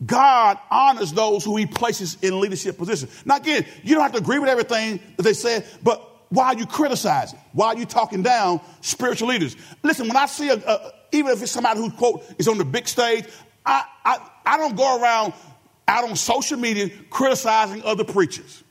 God 0.05 0.59
honors 0.71 1.11
those 1.15 1.43
who 1.43 1.57
he 1.57 1.65
places 1.65 2.19
in 2.21 2.39
leadership 2.39 2.77
positions. 2.77 3.25
Now, 3.25 3.37
again, 3.37 3.65
you 3.83 3.95
don't 3.95 4.03
have 4.03 4.13
to 4.13 4.19
agree 4.19 4.39
with 4.39 4.51
everything 4.51 5.01
that 5.17 5.23
they 5.23 5.33
said, 5.33 5.65
but 5.83 6.05
why 6.29 6.49
are 6.49 6.55
you 6.59 6.67
criticizing? 6.67 7.39
Why 7.55 7.69
are 7.69 7.79
you 7.79 7.87
talking 7.87 8.23
down 8.23 8.61
spiritual 8.83 9.29
leaders? 9.29 9.57
Listen, 9.83 10.07
when 10.07 10.19
I 10.19 10.27
see 10.27 10.51
a, 10.51 10.57
a 10.57 10.93
even 11.13 11.33
if 11.33 11.43
it's 11.43 11.51
somebody 11.51 11.81
who 11.81 11.91
quote 11.91 12.23
is 12.39 12.47
on 12.47 12.59
the 12.59 12.65
big 12.67 12.87
stage, 12.87 13.25
I, 13.65 13.85
I, 14.05 14.31
I 14.45 14.59
don't 14.59 14.77
go 14.77 15.01
around 15.01 15.33
out 15.89 16.05
on 16.05 16.15
social 16.15 16.59
media 16.59 16.91
criticizing 17.09 17.83
other 17.85 18.05
preachers. 18.05 18.63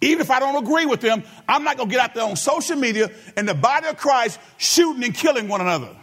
Even 0.00 0.20
if 0.20 0.30
I 0.30 0.40
don't 0.40 0.62
agree 0.62 0.86
with 0.86 1.00
them, 1.00 1.22
I'm 1.48 1.62
not 1.62 1.76
going 1.76 1.88
to 1.88 1.94
get 1.94 2.02
out 2.02 2.14
there 2.14 2.24
on 2.24 2.36
social 2.36 2.76
media 2.76 3.10
and 3.36 3.46
the 3.46 3.54
body 3.54 3.86
of 3.88 3.96
Christ 3.96 4.40
shooting 4.56 5.04
and 5.04 5.14
killing 5.14 5.46
one 5.48 5.60
another 5.60 5.96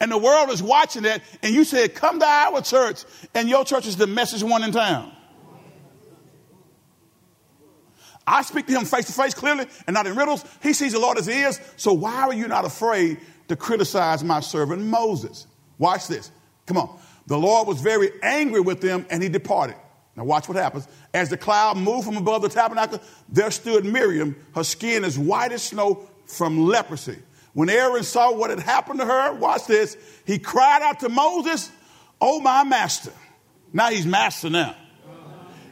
and 0.00 0.10
the 0.10 0.18
world 0.18 0.50
is 0.50 0.62
watching 0.62 1.02
that, 1.02 1.22
and 1.42 1.54
you 1.54 1.64
said, 1.64 1.94
Come 1.94 2.20
to 2.20 2.26
our 2.26 2.62
church, 2.62 3.04
and 3.34 3.48
your 3.48 3.64
church 3.64 3.86
is 3.86 3.96
the 3.96 4.06
message 4.06 4.42
one 4.42 4.62
in 4.62 4.72
town. 4.72 5.12
I 8.26 8.42
speak 8.42 8.66
to 8.66 8.72
him 8.74 8.84
face 8.84 9.06
to 9.06 9.12
face 9.12 9.32
clearly 9.32 9.66
and 9.86 9.94
not 9.94 10.06
in 10.06 10.14
riddles. 10.14 10.44
He 10.62 10.74
sees 10.74 10.92
the 10.92 10.98
Lord 10.98 11.16
as 11.16 11.26
he 11.26 11.40
is. 11.40 11.58
So 11.76 11.94
why 11.94 12.22
are 12.24 12.34
you 12.34 12.46
not 12.46 12.66
afraid 12.66 13.20
to 13.48 13.56
criticize 13.56 14.22
my 14.22 14.40
servant 14.40 14.82
Moses? 14.82 15.46
Watch 15.78 16.08
this. 16.08 16.30
Come 16.66 16.76
on. 16.76 17.00
The 17.26 17.38
Lord 17.38 17.66
was 17.66 17.80
very 17.80 18.10
angry 18.22 18.60
with 18.60 18.82
them 18.82 19.06
and 19.08 19.22
he 19.22 19.30
departed. 19.30 19.76
Now 20.18 20.24
watch 20.24 20.48
what 20.48 20.56
happens. 20.56 20.88
As 21.14 21.28
the 21.28 21.36
cloud 21.36 21.76
moved 21.76 22.06
from 22.06 22.16
above 22.16 22.42
the 22.42 22.48
tabernacle, 22.48 23.00
there 23.28 23.52
stood 23.52 23.84
Miriam, 23.84 24.34
her 24.52 24.64
skin 24.64 25.04
as 25.04 25.16
white 25.16 25.52
as 25.52 25.62
snow 25.62 26.08
from 26.26 26.66
leprosy. 26.66 27.18
When 27.52 27.70
Aaron 27.70 28.02
saw 28.02 28.32
what 28.32 28.50
had 28.50 28.58
happened 28.58 28.98
to 28.98 29.06
her, 29.06 29.32
watch 29.34 29.66
this, 29.66 29.96
he 30.26 30.40
cried 30.40 30.82
out 30.82 31.00
to 31.00 31.08
Moses, 31.08 31.70
Oh, 32.20 32.40
my 32.40 32.64
master. 32.64 33.12
Now 33.72 33.90
he's 33.90 34.06
master 34.06 34.50
now. 34.50 34.74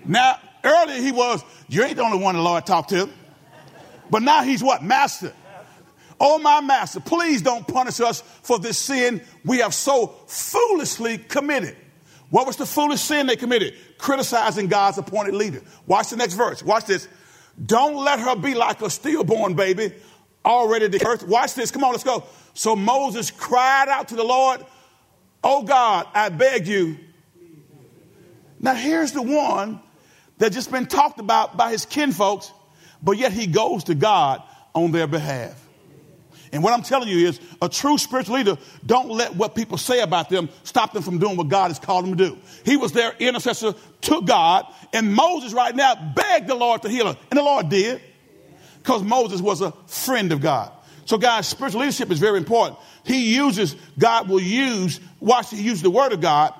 Now, 0.04 0.38
earlier 0.62 1.00
he 1.00 1.10
was, 1.10 1.42
You 1.66 1.82
ain't 1.82 1.96
the 1.96 2.04
only 2.04 2.22
one 2.22 2.36
the 2.36 2.40
Lord 2.40 2.64
talked 2.64 2.90
to. 2.90 3.10
But 4.08 4.22
now 4.22 4.44
he's 4.44 4.62
what? 4.62 4.84
Master. 4.84 5.32
Oh, 6.20 6.38
my 6.38 6.60
master, 6.60 7.00
please 7.00 7.42
don't 7.42 7.66
punish 7.66 7.98
us 7.98 8.20
for 8.20 8.60
this 8.60 8.78
sin 8.78 9.22
we 9.44 9.58
have 9.58 9.74
so 9.74 10.06
foolishly 10.28 11.18
committed. 11.18 11.76
What 12.36 12.46
was 12.46 12.56
the 12.56 12.66
foolish 12.66 13.00
sin 13.00 13.28
they 13.28 13.36
committed? 13.36 13.72
Criticizing 13.96 14.66
God's 14.66 14.98
appointed 14.98 15.34
leader. 15.34 15.62
Watch 15.86 16.10
the 16.10 16.16
next 16.16 16.34
verse. 16.34 16.62
Watch 16.62 16.84
this. 16.84 17.08
Don't 17.64 17.96
let 17.96 18.20
her 18.20 18.36
be 18.36 18.52
like 18.52 18.82
a 18.82 18.90
stillborn 18.90 19.54
baby 19.54 19.94
already 20.44 20.86
the 20.88 21.06
earth. 21.06 21.26
Watch 21.26 21.54
this. 21.54 21.70
Come 21.70 21.82
on, 21.82 21.92
let's 21.92 22.04
go. 22.04 22.24
So 22.52 22.76
Moses 22.76 23.30
cried 23.30 23.88
out 23.88 24.08
to 24.08 24.16
the 24.16 24.22
Lord, 24.22 24.62
Oh 25.42 25.62
God, 25.62 26.08
I 26.12 26.28
beg 26.28 26.66
you. 26.66 26.98
Now 28.60 28.74
here's 28.74 29.12
the 29.12 29.22
one 29.22 29.80
that 30.36 30.52
just 30.52 30.70
been 30.70 30.84
talked 30.84 31.20
about 31.20 31.56
by 31.56 31.70
his 31.70 31.86
kinfolks, 31.86 32.52
but 33.02 33.16
yet 33.16 33.32
he 33.32 33.46
goes 33.46 33.84
to 33.84 33.94
God 33.94 34.42
on 34.74 34.92
their 34.92 35.06
behalf. 35.06 35.65
And 36.52 36.62
what 36.62 36.72
I'm 36.72 36.82
telling 36.82 37.08
you 37.08 37.26
is 37.26 37.40
a 37.60 37.68
true 37.68 37.98
spiritual 37.98 38.36
leader, 38.36 38.56
don't 38.84 39.10
let 39.10 39.34
what 39.34 39.54
people 39.54 39.78
say 39.78 40.00
about 40.00 40.28
them 40.28 40.48
stop 40.62 40.92
them 40.92 41.02
from 41.02 41.18
doing 41.18 41.36
what 41.36 41.48
God 41.48 41.68
has 41.68 41.78
called 41.78 42.04
them 42.04 42.16
to 42.16 42.30
do. 42.30 42.38
He 42.64 42.76
was 42.76 42.92
their 42.92 43.12
intercessor 43.18 43.74
to 44.02 44.22
God, 44.22 44.66
and 44.92 45.12
Moses 45.12 45.52
right 45.52 45.74
now 45.74 45.94
begged 46.14 46.48
the 46.48 46.54
Lord 46.54 46.82
to 46.82 46.88
heal 46.88 47.12
her, 47.12 47.18
and 47.30 47.38
the 47.38 47.42
Lord 47.42 47.68
did 47.68 48.00
because 48.78 49.02
Moses 49.02 49.40
was 49.40 49.60
a 49.60 49.72
friend 49.86 50.32
of 50.32 50.40
God. 50.40 50.70
So, 51.06 51.18
guys, 51.18 51.46
spiritual 51.46 51.80
leadership 51.80 52.10
is 52.10 52.18
very 52.18 52.38
important. 52.38 52.78
He 53.04 53.34
uses, 53.34 53.76
God 53.98 54.28
will 54.28 54.40
use, 54.40 55.00
watch, 55.20 55.50
he 55.50 55.62
uses 55.62 55.82
the 55.82 55.90
word 55.90 56.12
of 56.12 56.20
God. 56.20 56.52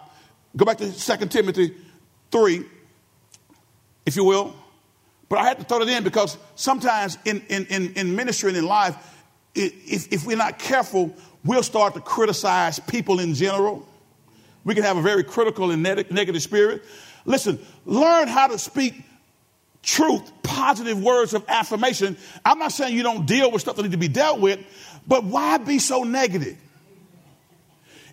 Go 0.57 0.65
back 0.65 0.79
to 0.79 0.93
2 0.93 1.27
Timothy 1.27 1.75
3, 2.31 2.65
if 4.07 4.17
you 4.17 4.25
will. 4.25 4.55
But 5.29 5.41
I 5.41 5.45
had 5.45 5.59
to 5.59 5.65
throw 5.65 5.81
it 5.83 5.89
in 5.89 6.05
because 6.05 6.39
sometimes 6.55 7.19
in, 7.25 7.45
in, 7.49 7.67
in, 7.67 7.95
in 7.95 8.15
ministry 8.15 8.51
and 8.51 8.59
in 8.59 8.67
life, 8.67 8.97
if, 9.57 10.13
if 10.13 10.27
we're 10.27 10.37
not 10.37 10.59
careful, 10.59 11.15
we'll 11.45 11.63
start 11.63 11.95
to 11.95 12.01
criticize 12.01 12.79
people 12.79 13.21
in 13.21 13.35
general. 13.35 13.87
We 14.65 14.75
can 14.75 14.83
have 14.83 14.97
a 14.97 15.03
very 15.03 15.25
critical 15.25 15.71
and 15.71 15.83
negative 15.83 16.43
spirit. 16.43 16.85
Listen, 17.25 17.59
learn 17.85 18.29
how 18.29 18.49
to 18.49 18.59
speak 18.59 19.03
truth, 19.83 20.31
positive 20.43 21.03
words 21.03 21.35
of 21.35 21.45
affirmation. 21.49 22.17
I'm 22.45 22.59
not 22.59 22.73
saying 22.73 22.95
you 22.95 23.03
don't 23.03 23.27
deal 23.27 23.51
with 23.51 23.63
stuff 23.63 23.77
that 23.77 23.83
need 23.83 23.93
to 23.93 23.99
be 23.99 24.09
dealt 24.09 24.41
with, 24.41 24.61
but 25.07 25.25
why 25.25 25.59
be 25.59 25.79
so 25.79 26.03
negative? 26.03 26.59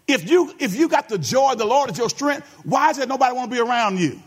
If 0.07 0.29
you 0.29 0.53
if 0.59 0.75
you 0.75 0.89
got 0.89 1.09
the 1.09 1.17
joy 1.17 1.53
of 1.53 1.57
the 1.57 1.65
Lord 1.65 1.89
as 1.89 1.97
your 1.97 2.09
strength, 2.09 2.45
why 2.63 2.91
is 2.91 2.99
it 2.99 3.07
nobody 3.07 3.33
want 3.35 3.49
to 3.49 3.55
be 3.55 3.61
around 3.61 3.99
you? 3.99 4.21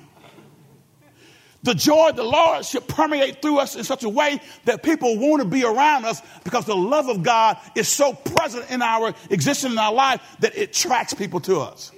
The 1.66 1.74
joy 1.74 2.10
of 2.10 2.16
the 2.16 2.22
Lord 2.22 2.64
should 2.64 2.86
permeate 2.86 3.42
through 3.42 3.58
us 3.58 3.74
in 3.74 3.82
such 3.82 4.04
a 4.04 4.08
way 4.08 4.40
that 4.66 4.84
people 4.84 5.18
want 5.18 5.42
to 5.42 5.48
be 5.48 5.64
around 5.64 6.04
us 6.04 6.22
because 6.44 6.64
the 6.64 6.76
love 6.76 7.08
of 7.08 7.24
God 7.24 7.58
is 7.74 7.88
so 7.88 8.12
present 8.12 8.70
in 8.70 8.82
our 8.82 9.12
existence 9.30 9.72
in 9.72 9.78
our 9.78 9.92
life 9.92 10.20
that 10.38 10.56
it 10.56 10.70
attracts 10.70 11.12
people 11.12 11.40
to 11.40 11.58
us. 11.58 11.90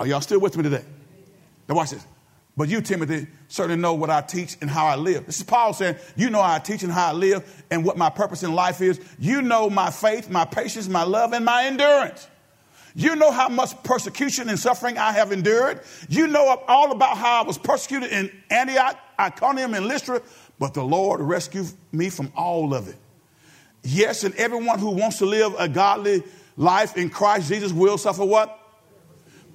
Are 0.00 0.04
y'all 0.04 0.20
still 0.20 0.40
with 0.40 0.56
me 0.56 0.64
today? 0.64 0.82
Now 1.68 1.76
watch 1.76 1.90
this. 1.90 2.04
But 2.56 2.68
you, 2.68 2.80
Timothy, 2.80 3.28
certainly 3.46 3.80
know 3.80 3.94
what 3.94 4.10
I 4.10 4.20
teach 4.20 4.56
and 4.60 4.68
how 4.68 4.86
I 4.86 4.96
live. 4.96 5.26
This 5.26 5.38
is 5.38 5.44
Paul 5.44 5.72
saying, 5.72 5.94
You 6.16 6.28
know 6.28 6.42
how 6.42 6.54
I 6.54 6.58
teach 6.58 6.82
and 6.82 6.90
how 6.90 7.10
I 7.10 7.12
live 7.12 7.64
and 7.70 7.84
what 7.84 7.96
my 7.96 8.10
purpose 8.10 8.42
in 8.42 8.52
life 8.52 8.80
is. 8.80 9.00
You 9.16 9.42
know 9.42 9.70
my 9.70 9.92
faith, 9.92 10.28
my 10.28 10.44
patience, 10.44 10.88
my 10.88 11.04
love, 11.04 11.32
and 11.34 11.44
my 11.44 11.66
endurance. 11.66 12.26
You 12.94 13.16
know 13.16 13.30
how 13.30 13.48
much 13.48 13.80
persecution 13.82 14.48
and 14.48 14.58
suffering 14.58 14.98
I 14.98 15.12
have 15.12 15.32
endured. 15.32 15.80
You 16.08 16.26
know 16.26 16.62
all 16.66 16.92
about 16.92 17.16
how 17.16 17.42
I 17.42 17.46
was 17.46 17.58
persecuted 17.58 18.10
in 18.10 18.30
Antioch, 18.50 18.98
Iconium, 19.18 19.74
and 19.74 19.86
Lystra, 19.86 20.22
but 20.58 20.74
the 20.74 20.82
Lord 20.82 21.20
rescued 21.20 21.70
me 21.92 22.10
from 22.10 22.32
all 22.36 22.74
of 22.74 22.88
it. 22.88 22.96
Yes, 23.82 24.24
and 24.24 24.34
everyone 24.34 24.78
who 24.78 24.90
wants 24.90 25.18
to 25.18 25.26
live 25.26 25.54
a 25.58 25.68
godly 25.68 26.22
life 26.56 26.96
in 26.96 27.08
Christ 27.10 27.48
Jesus 27.48 27.72
will 27.72 27.96
suffer 27.96 28.24
what? 28.24 28.56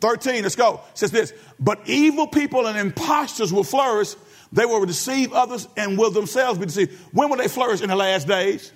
13, 0.01 0.43
let's 0.43 0.55
go. 0.55 0.81
It 0.91 0.97
says 0.97 1.11
this, 1.11 1.33
but 1.59 1.79
evil 1.85 2.27
people 2.27 2.67
and 2.67 2.77
impostors 2.77 3.53
will 3.53 3.63
flourish. 3.63 4.15
They 4.51 4.65
will 4.65 4.85
deceive 4.85 5.33
others 5.33 5.67
and 5.75 5.97
will 5.97 6.11
themselves 6.11 6.59
be 6.59 6.65
deceived. 6.65 6.99
When 7.11 7.29
will 7.29 7.37
they 7.37 7.47
flourish? 7.47 7.81
In 7.81 7.89
the 7.89 7.95
last 7.95 8.27
days. 8.27 8.71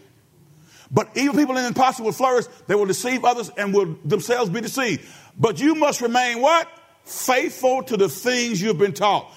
But 0.91 1.09
evil 1.15 1.35
people 1.35 1.57
and 1.57 1.67
impostors 1.67 2.03
will 2.03 2.11
flourish. 2.11 2.45
They 2.67 2.75
will 2.75 2.85
deceive 2.85 3.23
others 3.23 3.51
and 3.57 3.73
will 3.73 3.97
themselves 4.03 4.49
be 4.49 4.61
deceived. 4.61 5.05
But 5.37 5.59
you 5.59 5.75
must 5.75 6.01
remain 6.01 6.41
what? 6.41 6.67
Faithful 7.05 7.83
to 7.83 7.97
the 7.97 8.09
things 8.09 8.61
you've 8.61 8.77
been 8.77 8.93
taught. 8.93 9.31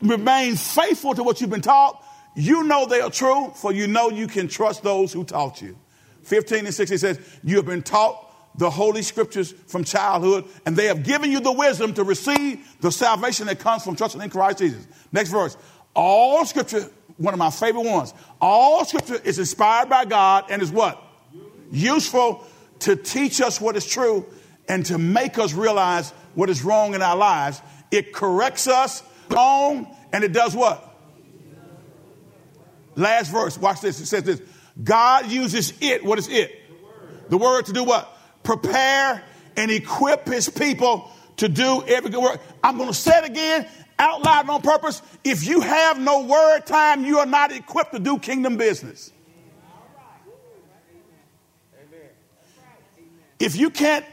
Remain 0.00 0.56
faithful 0.56 1.14
to 1.14 1.22
what 1.22 1.40
you've 1.40 1.50
been 1.50 1.62
taught. 1.62 2.02
You 2.36 2.64
know 2.64 2.86
they 2.86 3.00
are 3.00 3.10
true, 3.10 3.52
for 3.56 3.72
you 3.72 3.86
know 3.86 4.10
you 4.10 4.26
can 4.26 4.46
trust 4.46 4.82
those 4.82 5.12
who 5.12 5.24
taught 5.24 5.62
you. 5.62 5.76
15 6.24 6.66
and 6.66 6.74
16 6.74 6.98
says, 6.98 7.20
You 7.42 7.56
have 7.56 7.66
been 7.66 7.82
taught 7.82 8.22
the 8.58 8.70
Holy 8.70 9.02
Scriptures 9.02 9.52
from 9.66 9.84
childhood, 9.84 10.44
and 10.64 10.76
they 10.76 10.86
have 10.86 11.02
given 11.02 11.30
you 11.30 11.40
the 11.40 11.52
wisdom 11.52 11.94
to 11.94 12.04
receive 12.04 12.66
the 12.80 12.92
salvation 12.92 13.46
that 13.46 13.58
comes 13.58 13.84
from 13.84 13.96
trusting 13.96 14.20
in 14.20 14.30
Christ 14.30 14.58
Jesus. 14.58 14.86
Next 15.12 15.30
verse. 15.30 15.56
All 15.94 16.44
Scripture, 16.44 16.90
one 17.16 17.34
of 17.34 17.38
my 17.38 17.50
favorite 17.50 17.84
ones, 17.84 18.12
all 18.40 18.84
Scripture 18.84 19.20
is 19.22 19.38
inspired 19.38 19.88
by 19.88 20.04
God 20.04 20.46
and 20.50 20.62
is 20.62 20.70
what? 20.70 21.02
Useful 21.70 22.44
to 22.80 22.96
teach 22.96 23.40
us 23.40 23.60
what 23.60 23.76
is 23.76 23.86
true 23.86 24.26
and 24.68 24.84
to 24.86 24.98
make 24.98 25.38
us 25.38 25.52
realize 25.54 26.10
what 26.34 26.50
is 26.50 26.62
wrong 26.62 26.94
in 26.94 27.02
our 27.02 27.16
lives. 27.16 27.60
It 27.90 28.12
corrects 28.12 28.66
us 28.66 29.02
wrong, 29.30 29.94
and 30.12 30.24
it 30.24 30.32
does 30.32 30.54
what? 30.54 30.82
Last 32.94 33.30
verse, 33.30 33.58
watch 33.58 33.80
this. 33.80 34.00
It 34.00 34.06
says 34.06 34.22
this 34.24 34.42
God 34.82 35.30
uses 35.30 35.72
it. 35.80 36.04
What 36.04 36.18
is 36.18 36.28
it? 36.28 36.50
The 36.68 36.74
word 36.74 37.28
the 37.28 37.38
word 37.38 37.66
to 37.66 37.72
do 37.72 37.84
what? 37.84 38.16
prepare 38.46 39.22
and 39.56 39.70
equip 39.70 40.28
his 40.28 40.48
people 40.48 41.10
to 41.36 41.48
do 41.48 41.82
every 41.86 42.10
good 42.10 42.22
work. 42.22 42.40
I'm 42.62 42.76
going 42.76 42.88
to 42.88 42.94
say 42.94 43.18
it 43.18 43.24
again 43.24 43.66
out 43.98 44.22
loud 44.22 44.48
on 44.48 44.62
purpose. 44.62 45.02
If 45.24 45.46
you 45.46 45.60
have 45.60 45.98
no 45.98 46.24
word 46.24 46.66
time, 46.66 47.04
you 47.04 47.18
are 47.18 47.26
not 47.26 47.52
equipped 47.52 47.92
to 47.92 47.98
do 47.98 48.18
kingdom 48.18 48.56
business. 48.56 49.12
If 53.38 53.56
you 53.56 53.70
can't 53.70 54.04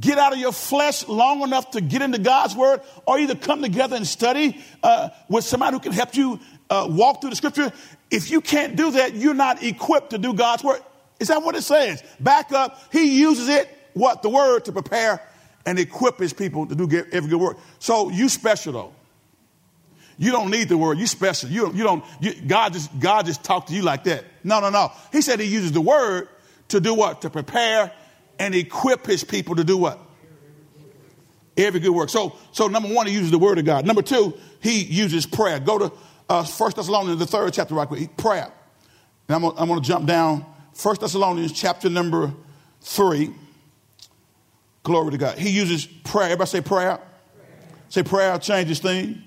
get 0.00 0.18
out 0.18 0.32
of 0.32 0.38
your 0.38 0.52
flesh 0.52 1.06
long 1.06 1.42
enough 1.42 1.72
to 1.72 1.80
get 1.80 2.02
into 2.02 2.18
God's 2.18 2.56
word, 2.56 2.80
or 3.06 3.18
either 3.18 3.34
come 3.34 3.62
together 3.62 3.96
and 3.96 4.06
study 4.06 4.60
uh, 4.82 5.10
with 5.28 5.44
somebody 5.44 5.74
who 5.74 5.80
can 5.80 5.92
help 5.92 6.16
you 6.16 6.40
uh, 6.70 6.88
walk 6.90 7.20
through 7.20 7.30
the 7.30 7.36
scripture, 7.36 7.72
if 8.10 8.30
you 8.30 8.40
can't 8.40 8.76
do 8.76 8.92
that, 8.92 9.14
you're 9.14 9.34
not 9.34 9.62
equipped 9.62 10.10
to 10.10 10.18
do 10.18 10.34
God's 10.34 10.64
word. 10.64 10.80
Is 11.20 11.28
that 11.28 11.42
what 11.42 11.54
it 11.54 11.62
says? 11.62 12.02
Back 12.18 12.50
up. 12.52 12.80
He 12.90 13.20
uses 13.20 13.48
it, 13.48 13.68
what? 13.92 14.22
The 14.22 14.30
word 14.30 14.64
to 14.64 14.72
prepare 14.72 15.22
and 15.66 15.78
equip 15.78 16.18
his 16.18 16.32
people 16.32 16.66
to 16.66 16.74
do 16.74 16.84
every 17.12 17.30
good 17.30 17.40
work. 17.40 17.58
So 17.78 18.10
you 18.10 18.28
special 18.28 18.72
though. 18.72 18.92
You 20.16 20.30
don't 20.30 20.50
need 20.50 20.68
the 20.68 20.78
word. 20.78 20.98
You 20.98 21.06
special. 21.06 21.50
You 21.50 21.72
you 21.72 21.82
don't 21.82 22.04
you, 22.20 22.34
God 22.46 22.72
just 22.72 22.98
God 23.00 23.26
just 23.26 23.42
talked 23.42 23.68
to 23.68 23.74
you 23.74 23.82
like 23.82 24.04
that. 24.04 24.24
No, 24.44 24.60
no, 24.60 24.70
no. 24.70 24.92
He 25.10 25.22
said 25.22 25.40
he 25.40 25.46
uses 25.46 25.72
the 25.72 25.80
word 25.80 26.28
to 26.68 26.80
do 26.80 26.94
what? 26.94 27.22
To 27.22 27.30
prepare 27.30 27.92
and 28.38 28.54
equip 28.54 29.06
his 29.06 29.24
people 29.24 29.56
to 29.56 29.64
do 29.64 29.76
what? 29.76 29.98
Every 31.56 31.80
good 31.80 31.90
work. 31.90 32.10
So, 32.10 32.36
so 32.52 32.66
number 32.66 32.92
one, 32.92 33.06
he 33.06 33.12
uses 33.12 33.30
the 33.30 33.38
word 33.38 33.58
of 33.58 33.64
God. 33.64 33.86
Number 33.86 34.02
two, 34.02 34.34
he 34.60 34.82
uses 34.82 35.24
prayer. 35.24 35.60
Go 35.60 35.78
to 35.78 35.92
uh, 36.28 36.42
First 36.42 36.76
Thessalonians, 36.76 37.20
the 37.20 37.26
third 37.26 37.52
chapter, 37.52 37.74
right 37.74 37.86
quick. 37.86 38.16
Prayer. 38.16 38.50
And 39.28 39.36
I'm, 39.36 39.44
I'm 39.56 39.68
going 39.68 39.80
to 39.80 39.86
jump 39.86 40.06
down 40.06 40.44
First 40.72 41.00
Thessalonians 41.00 41.52
chapter 41.52 41.88
number 41.88 42.34
3. 42.80 43.32
Glory 44.84 45.10
to 45.10 45.18
God. 45.18 45.38
He 45.38 45.50
uses 45.50 45.84
prayer. 45.86 46.26
Everybody 46.26 46.48
say 46.48 46.60
prayer. 46.60 46.98
prayer. 46.98 47.08
Say 47.88 48.02
prayer 48.04 48.38
changes 48.38 48.78
things. 48.78 49.18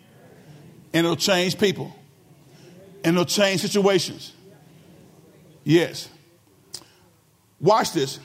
And 0.93 1.05
it'll 1.05 1.17
change 1.17 1.59
people. 1.59 1.93
And 3.03 3.15
it'll 3.15 3.25
change 3.25 3.59
situations. 3.59 4.31
Yes. 5.65 6.07
Watch 7.59 7.91
this. 7.91 8.19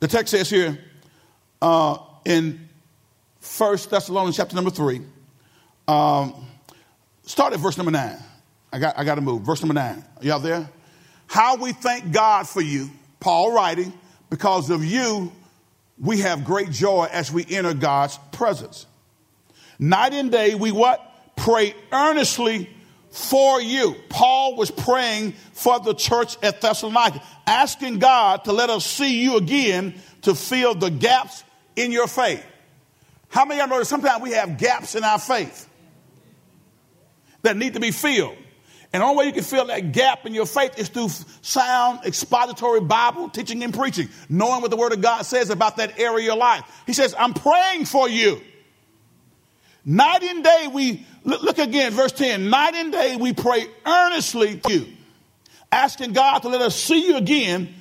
The 0.00 0.08
text 0.08 0.30
says 0.30 0.48
here 0.48 0.78
uh, 1.60 1.98
in 2.24 2.68
1 3.58 3.78
Thessalonians 3.90 4.36
chapter 4.36 4.54
number 4.54 4.70
3, 4.70 5.02
um, 5.88 6.46
start 7.24 7.52
at 7.52 7.58
verse 7.58 7.76
number 7.76 7.90
9. 7.90 8.16
I 8.72 8.78
got, 8.78 8.98
I 8.98 9.04
got 9.04 9.16
to 9.16 9.20
move. 9.20 9.42
Verse 9.42 9.62
number 9.62 9.74
nine. 9.74 10.04
Are 10.20 10.24
y'all 10.24 10.40
there? 10.40 10.68
How 11.26 11.56
we 11.56 11.72
thank 11.72 12.12
God 12.12 12.48
for 12.48 12.60
you, 12.60 12.90
Paul 13.20 13.52
writing, 13.52 13.92
because 14.30 14.70
of 14.70 14.84
you, 14.84 15.32
we 15.98 16.20
have 16.20 16.44
great 16.44 16.70
joy 16.70 17.08
as 17.10 17.32
we 17.32 17.44
enter 17.48 17.74
God's 17.74 18.18
presence. 18.32 18.86
Night 19.78 20.12
and 20.12 20.30
day, 20.30 20.54
we 20.54 20.72
what? 20.72 21.04
Pray 21.36 21.74
earnestly 21.92 22.68
for 23.10 23.60
you. 23.60 23.96
Paul 24.08 24.56
was 24.56 24.70
praying 24.70 25.32
for 25.52 25.80
the 25.80 25.94
church 25.94 26.36
at 26.42 26.60
Thessalonica, 26.60 27.22
asking 27.46 27.98
God 27.98 28.44
to 28.44 28.52
let 28.52 28.70
us 28.70 28.84
see 28.84 29.22
you 29.22 29.36
again 29.36 29.94
to 30.22 30.34
fill 30.34 30.74
the 30.74 30.90
gaps 30.90 31.42
in 31.76 31.92
your 31.92 32.06
faith. 32.06 32.44
How 33.28 33.44
many 33.44 33.60
of 33.60 33.68
y'all 33.68 33.76
know 33.76 33.78
that 33.80 33.86
sometimes 33.86 34.22
we 34.22 34.32
have 34.32 34.58
gaps 34.58 34.94
in 34.94 35.04
our 35.04 35.18
faith 35.18 35.68
that 37.42 37.56
need 37.56 37.74
to 37.74 37.80
be 37.80 37.90
filled? 37.90 38.36
And 38.92 39.02
the 39.02 39.06
only 39.06 39.18
way 39.18 39.26
you 39.26 39.32
can 39.32 39.44
fill 39.44 39.66
that 39.66 39.92
gap 39.92 40.24
in 40.24 40.32
your 40.32 40.46
faith 40.46 40.78
is 40.78 40.88
through 40.88 41.10
sound, 41.42 42.00
expository 42.06 42.80
Bible 42.80 43.28
teaching 43.28 43.62
and 43.62 43.74
preaching, 43.74 44.08
knowing 44.30 44.62
what 44.62 44.70
the 44.70 44.78
Word 44.78 44.92
of 44.92 45.02
God 45.02 45.22
says 45.22 45.50
about 45.50 45.76
that 45.76 45.98
area 45.98 46.16
of 46.16 46.24
your 46.24 46.36
life. 46.36 46.64
He 46.86 46.94
says, 46.94 47.14
I'm 47.18 47.34
praying 47.34 47.84
for 47.84 48.08
you. 48.08 48.40
Night 49.84 50.22
and 50.22 50.42
day, 50.42 50.68
we 50.72 51.06
look 51.24 51.58
again, 51.58 51.92
verse 51.92 52.12
10. 52.12 52.48
Night 52.48 52.74
and 52.74 52.90
day, 52.90 53.16
we 53.16 53.32
pray 53.34 53.66
earnestly 53.86 54.58
for 54.58 54.70
you, 54.70 54.86
asking 55.70 56.12
God 56.12 56.40
to 56.40 56.48
let 56.48 56.62
us 56.62 56.74
see 56.74 57.08
you 57.08 57.16
again 57.16 57.74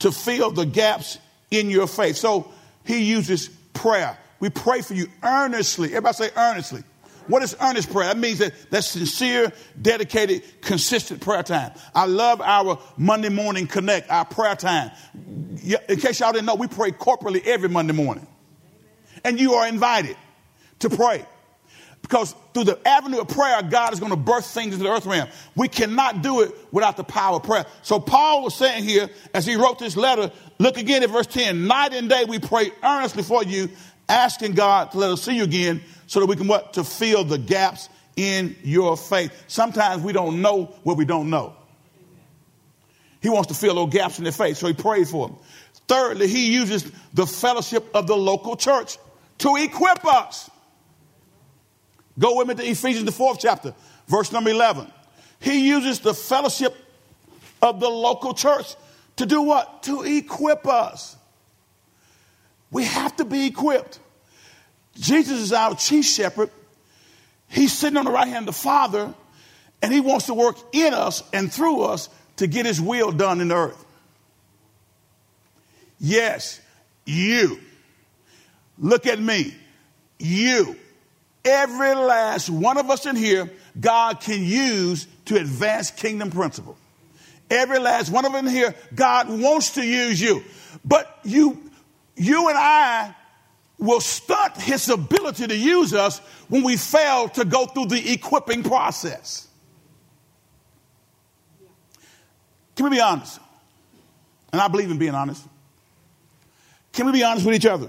to 0.00 0.12
fill 0.12 0.50
the 0.50 0.66
gaps 0.66 1.18
in 1.50 1.70
your 1.70 1.86
faith. 1.86 2.16
So 2.16 2.52
he 2.84 3.04
uses 3.04 3.48
prayer. 3.74 4.18
We 4.40 4.50
pray 4.50 4.82
for 4.82 4.94
you 4.94 5.08
earnestly. 5.22 5.88
Everybody 5.88 6.14
say 6.14 6.30
earnestly. 6.36 6.82
What 7.28 7.42
is 7.42 7.54
earnest 7.60 7.92
prayer? 7.92 8.08
That 8.08 8.18
means 8.18 8.38
that 8.38 8.54
that's 8.70 8.88
sincere, 8.88 9.52
dedicated, 9.80 10.42
consistent 10.62 11.20
prayer 11.20 11.42
time. 11.42 11.72
I 11.94 12.06
love 12.06 12.40
our 12.40 12.78
Monday 12.96 13.28
morning 13.28 13.66
connect, 13.66 14.10
our 14.10 14.24
prayer 14.24 14.56
time. 14.56 14.90
In 15.14 16.00
case 16.00 16.20
y'all 16.20 16.32
didn't 16.32 16.46
know, 16.46 16.54
we 16.54 16.66
pray 16.66 16.90
corporately 16.90 17.46
every 17.46 17.68
Monday 17.68 17.92
morning. 17.92 18.26
And 19.24 19.38
you 19.38 19.54
are 19.54 19.68
invited 19.68 20.16
to 20.80 20.90
pray. 20.90 21.24
Because 22.00 22.34
through 22.54 22.64
the 22.64 22.88
avenue 22.88 23.20
of 23.20 23.28
prayer, 23.28 23.60
God 23.62 23.92
is 23.92 24.00
going 24.00 24.10
to 24.10 24.16
birth 24.16 24.46
things 24.46 24.72
into 24.72 24.84
the 24.84 24.90
earth 24.90 25.04
realm. 25.04 25.28
We 25.54 25.68
cannot 25.68 26.22
do 26.22 26.40
it 26.40 26.54
without 26.72 26.96
the 26.96 27.04
power 27.04 27.36
of 27.36 27.42
prayer. 27.42 27.66
So 27.82 28.00
Paul 28.00 28.44
was 28.44 28.54
saying 28.54 28.84
here, 28.84 29.10
as 29.34 29.44
he 29.44 29.56
wrote 29.56 29.78
this 29.78 29.96
letter, 29.96 30.30
look 30.58 30.78
again 30.78 31.02
at 31.02 31.10
verse 31.10 31.26
10. 31.26 31.66
Night 31.66 31.92
and 31.92 32.08
day 32.08 32.24
we 32.26 32.38
pray 32.38 32.70
earnestly 32.82 33.22
for 33.22 33.44
you, 33.44 33.68
asking 34.08 34.52
God 34.52 34.92
to 34.92 34.98
let 34.98 35.10
us 35.10 35.22
see 35.22 35.36
you 35.36 35.44
again 35.44 35.82
so 36.08 36.20
that 36.20 36.26
we 36.26 36.34
can 36.34 36.48
what? 36.48 36.72
To 36.72 36.82
fill 36.82 37.22
the 37.22 37.38
gaps 37.38 37.88
in 38.16 38.56
your 38.64 38.96
faith. 38.96 39.30
Sometimes 39.46 40.02
we 40.02 40.12
don't 40.12 40.42
know 40.42 40.74
what 40.82 40.96
we 40.96 41.04
don't 41.04 41.30
know. 41.30 41.54
He 43.20 43.28
wants 43.28 43.48
to 43.48 43.54
fill 43.54 43.76
those 43.76 43.92
gaps 43.92 44.18
in 44.18 44.24
their 44.24 44.32
faith, 44.32 44.56
so 44.56 44.66
he 44.66 44.72
prays 44.72 45.10
for 45.10 45.28
them. 45.28 45.36
Thirdly, 45.86 46.26
he 46.26 46.52
uses 46.52 46.90
the 47.14 47.26
fellowship 47.26 47.84
of 47.94 48.06
the 48.06 48.16
local 48.16 48.56
church 48.56 48.98
to 49.38 49.56
equip 49.56 50.04
us. 50.04 50.50
Go 52.18 52.36
with 52.38 52.48
me 52.48 52.54
to 52.54 52.62
Ephesians, 52.68 53.04
the 53.04 53.12
fourth 53.12 53.38
chapter, 53.40 53.74
verse 54.08 54.32
number 54.32 54.50
11. 54.50 54.90
He 55.40 55.68
uses 55.68 56.00
the 56.00 56.14
fellowship 56.14 56.74
of 57.62 57.80
the 57.80 57.88
local 57.88 58.34
church 58.34 58.74
to 59.16 59.26
do 59.26 59.42
what? 59.42 59.82
To 59.84 60.02
equip 60.02 60.66
us. 60.66 61.16
We 62.70 62.84
have 62.84 63.16
to 63.16 63.24
be 63.24 63.46
equipped. 63.46 64.00
Jesus 64.98 65.40
is 65.40 65.52
our 65.52 65.74
chief 65.74 66.04
shepherd. 66.04 66.50
He's 67.48 67.72
sitting 67.72 67.96
on 67.96 68.04
the 68.04 68.10
right 68.10 68.28
hand 68.28 68.48
of 68.48 68.54
the 68.54 68.60
Father, 68.60 69.14
and 69.80 69.92
he 69.92 70.00
wants 70.00 70.26
to 70.26 70.34
work 70.34 70.56
in 70.72 70.92
us 70.92 71.22
and 71.32 71.52
through 71.52 71.82
us 71.82 72.08
to 72.36 72.46
get 72.46 72.66
his 72.66 72.80
will 72.80 73.12
done 73.12 73.40
in 73.40 73.48
the 73.48 73.54
earth. 73.54 73.84
Yes, 76.00 76.60
you. 77.04 77.58
Look 78.78 79.06
at 79.06 79.20
me. 79.20 79.54
You. 80.18 80.76
Every 81.44 81.94
last 81.94 82.50
one 82.50 82.76
of 82.78 82.90
us 82.90 83.06
in 83.06 83.16
here, 83.16 83.50
God 83.80 84.20
can 84.20 84.42
use 84.42 85.06
to 85.26 85.36
advance 85.36 85.90
kingdom 85.90 86.30
principle. 86.30 86.76
Every 87.50 87.78
last 87.78 88.10
one 88.10 88.26
of 88.26 88.32
them 88.32 88.46
here, 88.46 88.74
God 88.94 89.28
wants 89.28 89.70
to 89.70 89.84
use 89.84 90.20
you. 90.20 90.44
But 90.84 91.18
you, 91.24 91.58
you 92.16 92.48
and 92.48 92.58
I 92.58 93.14
will 93.78 94.00
stunt 94.00 94.56
his 94.60 94.88
ability 94.88 95.46
to 95.46 95.56
use 95.56 95.94
us 95.94 96.18
when 96.48 96.64
we 96.64 96.76
fail 96.76 97.28
to 97.28 97.44
go 97.44 97.66
through 97.66 97.86
the 97.86 98.12
equipping 98.12 98.62
process. 98.62 99.46
Can 102.74 102.84
we 102.84 102.96
be 102.96 103.00
honest? 103.00 103.40
And 104.52 104.60
I 104.60 104.68
believe 104.68 104.90
in 104.90 104.98
being 104.98 105.14
honest. 105.14 105.44
Can 106.92 107.06
we 107.06 107.12
be 107.12 107.22
honest 107.22 107.46
with 107.46 107.54
each 107.54 107.66
other? 107.66 107.88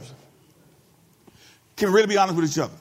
Can 1.75 1.89
we 1.89 1.95
really 1.95 2.07
be 2.07 2.17
honest 2.17 2.35
with 2.35 2.49
each 2.49 2.59
other? 2.59 2.73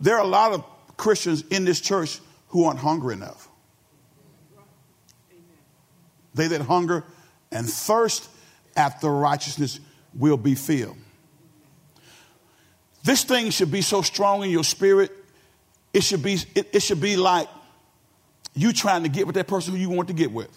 There 0.00 0.16
are 0.16 0.22
a 0.22 0.26
lot 0.26 0.52
of 0.52 0.64
Christians 0.96 1.44
in 1.50 1.64
this 1.64 1.80
church 1.80 2.18
who 2.48 2.64
aren't 2.64 2.80
hungry 2.80 3.14
enough. 3.14 3.48
They 6.34 6.46
that 6.48 6.62
hunger 6.62 7.04
and 7.52 7.68
thirst 7.68 8.28
after 8.76 9.10
righteousness 9.10 9.80
will 10.14 10.36
be 10.36 10.54
filled. 10.54 10.96
This 13.02 13.24
thing 13.24 13.50
should 13.50 13.70
be 13.70 13.82
so 13.82 14.02
strong 14.02 14.42
in 14.42 14.50
your 14.50 14.64
spirit, 14.64 15.10
it 15.92 16.02
should 16.02 16.22
be, 16.22 16.34
it, 16.54 16.68
it 16.72 16.82
should 16.82 17.00
be 17.00 17.16
like 17.16 17.48
you 18.54 18.72
trying 18.72 19.04
to 19.04 19.08
get 19.08 19.26
with 19.26 19.36
that 19.36 19.48
person 19.48 19.74
who 19.74 19.78
you 19.78 19.90
want 19.90 20.08
to 20.08 20.14
get 20.14 20.32
with. 20.32 20.50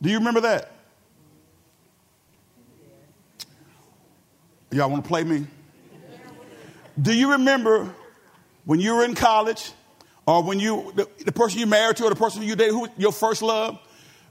Do 0.00 0.10
you 0.10 0.18
remember 0.18 0.42
that? 0.42 0.70
Y'all 4.70 4.90
want 4.90 5.04
to 5.04 5.08
play 5.08 5.24
me? 5.24 5.46
Do 7.00 7.12
you 7.12 7.32
remember 7.32 7.94
when 8.64 8.80
you 8.80 8.94
were 8.94 9.04
in 9.04 9.14
college 9.14 9.72
or 10.26 10.42
when 10.42 10.58
you, 10.58 10.92
the, 10.94 11.08
the 11.24 11.32
person 11.32 11.60
you 11.60 11.66
married 11.66 11.96
to 11.98 12.04
or 12.04 12.10
the 12.10 12.16
person 12.16 12.42
you 12.42 12.56
dated, 12.56 12.72
who 12.72 12.88
your 12.96 13.12
first 13.12 13.42
love, 13.42 13.78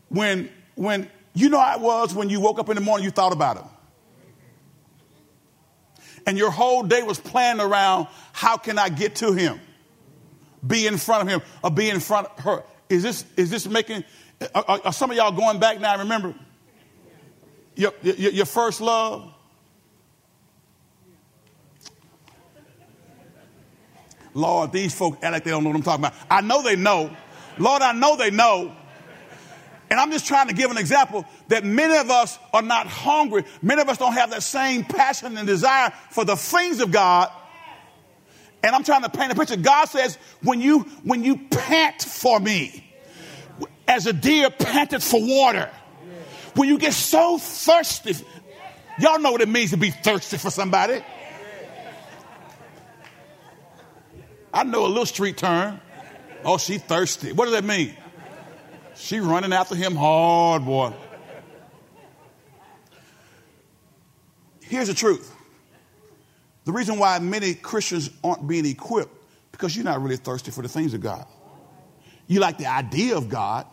when, 0.10 0.50
when, 0.76 1.10
you 1.34 1.50
know 1.50 1.60
how 1.60 1.76
it 1.76 1.82
was 1.82 2.14
when 2.14 2.30
you 2.30 2.40
woke 2.40 2.60
up 2.60 2.70
in 2.70 2.76
the 2.76 2.82
morning, 2.82 3.06
you 3.06 3.12
thought 3.12 3.34
about 3.34 3.58
him. 3.58 3.66
And 6.26 6.38
your 6.38 6.52
whole 6.52 6.84
day 6.84 7.04
was 7.04 7.20
planned 7.20 7.60
around 7.60 8.08
how 8.32 8.58
can 8.58 8.80
I 8.80 8.90
get 8.90 9.16
to 9.18 9.34
him? 9.34 9.60
Be 10.66 10.88
in 10.88 10.98
front 10.98 11.24
of 11.24 11.28
him 11.28 11.42
or 11.64 11.72
be 11.72 11.90
in 11.90 12.00
front 12.00 12.28
of 12.28 12.40
her. 12.44 12.64
Is 12.88 13.04
this, 13.04 13.26
is 13.36 13.50
this 13.50 13.68
making, 13.68 14.04
are, 14.56 14.80
are 14.86 14.94
some 14.94 15.12
of 15.12 15.18
y'all 15.18 15.32
going 15.32 15.60
back 15.60 15.80
now? 15.82 15.98
Remember 15.98 16.34
your, 17.76 17.94
your, 18.02 18.32
your 18.32 18.46
first 18.46 18.80
love? 18.80 19.34
Lord, 24.34 24.72
these 24.72 24.94
folk 24.96 25.20
act 25.22 25.32
like 25.34 25.44
they 25.44 25.52
don't 25.52 25.64
know 25.64 25.70
what 25.70 25.76
I'm 25.76 25.84
talking 25.84 26.06
about. 26.06 26.18
I 26.30 26.42
know 26.42 26.64
they 26.64 26.76
know. 26.76 27.16
Lord, 27.58 27.82
I 27.82 27.92
know 27.92 28.16
they 28.16 28.32
know. 28.32 28.76
And 29.94 30.00
I'm 30.00 30.10
just 30.10 30.26
trying 30.26 30.48
to 30.48 30.56
give 30.56 30.72
an 30.72 30.80
example 30.80 31.24
that 31.50 31.64
many 31.64 31.96
of 31.96 32.10
us 32.10 32.40
are 32.52 32.64
not 32.64 32.88
hungry. 32.88 33.44
Many 33.62 33.80
of 33.80 33.90
us 33.90 34.00
don't 34.00 34.14
have 34.14 34.32
that 34.32 34.42
same 34.42 34.86
passion 34.86 35.38
and 35.38 35.46
desire 35.46 35.94
for 36.10 36.26
the 36.26 36.36
things 36.36 36.80
of 36.80 36.92
God. 36.92 37.30
And 38.64 38.74
I'm 38.74 38.84
trying 38.84 39.04
to 39.04 39.10
paint 39.12 39.32
a 39.32 39.36
picture. 39.36 39.56
God 39.56 39.86
says, 39.86 40.18
when 40.42 40.62
you, 40.62 40.80
when 41.04 41.24
you 41.24 41.38
pant 41.48 42.02
for 42.02 42.40
me, 42.40 42.84
as 43.88 44.08
a 44.08 44.14
deer 44.14 44.50
panted 44.50 45.04
for 45.04 45.22
water, 45.22 45.70
when 46.56 46.68
you 46.68 46.80
get 46.80 46.94
so 46.94 47.38
thirsty, 47.38 48.16
y'all 48.98 49.20
know 49.20 49.32
what 49.32 49.42
it 49.42 49.48
means 49.48 49.70
to 49.70 49.78
be 49.78 49.92
thirsty 49.92 50.40
for 50.40 50.50
somebody. 50.50 51.04
I 54.52 54.64
know 54.64 54.88
a 54.88 54.90
little 54.90 55.06
street 55.06 55.38
term. 55.38 55.80
Oh, 56.44 56.58
she 56.58 56.80
thirsty. 56.80 57.32
What 57.32 57.46
does 57.46 57.54
that 57.54 57.64
mean? 57.64 57.96
She 58.96 59.20
running 59.20 59.54
after 59.54 59.76
him 59.76 59.96
hard, 59.96 60.66
boy. 60.66 60.94
Here's 64.62 64.88
the 64.88 64.94
truth. 64.94 65.34
The 66.66 66.72
reason 66.72 66.98
why 66.98 67.20
many 67.20 67.54
Christians 67.54 68.10
aren't 68.24 68.48
being 68.48 68.66
equipped 68.66 69.14
because 69.52 69.76
you're 69.76 69.86
not 69.86 70.02
really 70.02 70.18
thirsty 70.18 70.52
for 70.52 70.62
the 70.62 70.70
things 70.70 70.94
of 70.94 71.02
God. 71.02 71.26
You 72.28 72.40
like 72.40 72.58
the 72.58 72.68
idea 72.68 73.18
of 73.18 73.30
God. 73.30 73.68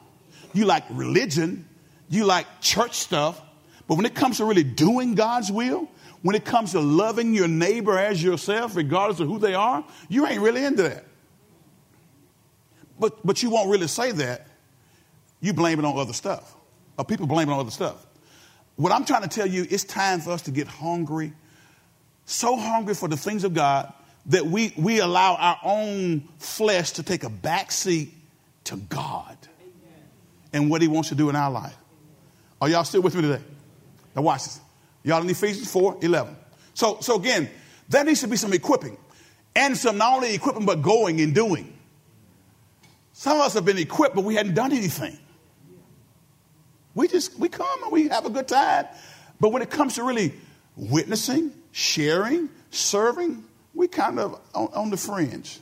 You 0.52 0.64
like 0.64 0.84
religion. 0.90 1.68
You 2.08 2.24
like 2.24 2.46
church 2.60 2.94
stuff. 2.94 3.40
But 3.86 3.94
when 3.94 4.06
it 4.06 4.14
comes 4.14 4.38
to 4.38 4.44
really 4.44 4.64
doing 4.64 5.14
God's 5.14 5.50
will, 5.50 5.88
when 6.22 6.36
it 6.36 6.44
comes 6.44 6.72
to 6.72 6.80
loving 6.80 7.32
your 7.32 7.48
neighbor 7.48 7.96
as 7.98 8.22
yourself, 8.22 8.76
regardless 8.76 9.20
of 9.20 9.28
who 9.28 9.38
they 9.38 9.54
are, 9.54 9.84
you 10.08 10.26
ain't 10.26 10.40
really 10.40 10.64
into 10.64 10.82
that. 10.82 11.04
But, 12.98 13.24
but 13.24 13.42
you 13.42 13.50
won't 13.50 13.70
really 13.70 13.88
say 13.88 14.12
that. 14.12 14.46
You 15.40 15.52
blame 15.52 15.78
it 15.78 15.84
on 15.84 15.98
other 15.98 16.12
stuff. 16.12 16.54
Or 16.98 17.04
people 17.04 17.26
blame 17.26 17.48
it 17.48 17.52
on 17.52 17.60
other 17.60 17.70
stuff. 17.70 18.06
What 18.76 18.92
I'm 18.92 19.04
trying 19.04 19.22
to 19.22 19.28
tell 19.28 19.46
you, 19.46 19.66
it's 19.68 19.84
time 19.84 20.20
for 20.20 20.30
us 20.30 20.42
to 20.42 20.50
get 20.50 20.66
hungry, 20.66 21.32
so 22.24 22.56
hungry 22.56 22.94
for 22.94 23.08
the 23.08 23.16
things 23.16 23.44
of 23.44 23.54
God 23.54 23.92
that 24.26 24.46
we, 24.46 24.72
we 24.76 25.00
allow 25.00 25.34
our 25.36 25.58
own 25.62 26.20
flesh 26.38 26.92
to 26.92 27.02
take 27.02 27.24
a 27.24 27.30
back 27.30 27.72
seat 27.72 28.12
to 28.64 28.76
God 28.76 29.36
and 30.52 30.70
what 30.70 30.82
He 30.82 30.88
wants 30.88 31.08
to 31.10 31.14
do 31.14 31.28
in 31.30 31.36
our 31.36 31.50
life. 31.50 31.76
Are 32.60 32.68
y'all 32.68 32.84
still 32.84 33.02
with 33.02 33.14
me 33.14 33.22
today? 33.22 33.42
Now 34.14 34.22
watch 34.22 34.44
this. 34.44 34.60
Y'all 35.02 35.22
in 35.22 35.30
Ephesians 35.30 35.70
4 35.72 35.98
11. 36.02 36.36
So, 36.74 36.98
so 37.00 37.16
again, 37.16 37.48
there 37.88 38.04
needs 38.04 38.20
to 38.20 38.28
be 38.28 38.36
some 38.36 38.52
equipping 38.52 38.96
and 39.56 39.76
some 39.76 39.98
not 39.98 40.16
only 40.16 40.34
equipping, 40.34 40.66
but 40.66 40.82
going 40.82 41.20
and 41.20 41.34
doing. 41.34 41.76
Some 43.12 43.38
of 43.38 43.46
us 43.46 43.54
have 43.54 43.64
been 43.64 43.78
equipped, 43.78 44.14
but 44.14 44.24
we 44.24 44.34
hadn't 44.34 44.54
done 44.54 44.72
anything. 44.72 45.18
We 46.94 47.08
just, 47.08 47.38
we 47.38 47.48
come 47.48 47.82
and 47.84 47.92
we 47.92 48.08
have 48.08 48.26
a 48.26 48.30
good 48.30 48.48
time. 48.48 48.86
But 49.40 49.50
when 49.52 49.62
it 49.62 49.70
comes 49.70 49.94
to 49.94 50.04
really 50.04 50.34
witnessing, 50.76 51.52
sharing, 51.72 52.48
serving, 52.70 53.44
we 53.74 53.88
kind 53.88 54.18
of 54.18 54.40
on, 54.54 54.68
on 54.74 54.90
the 54.90 54.96
fringe. 54.96 55.60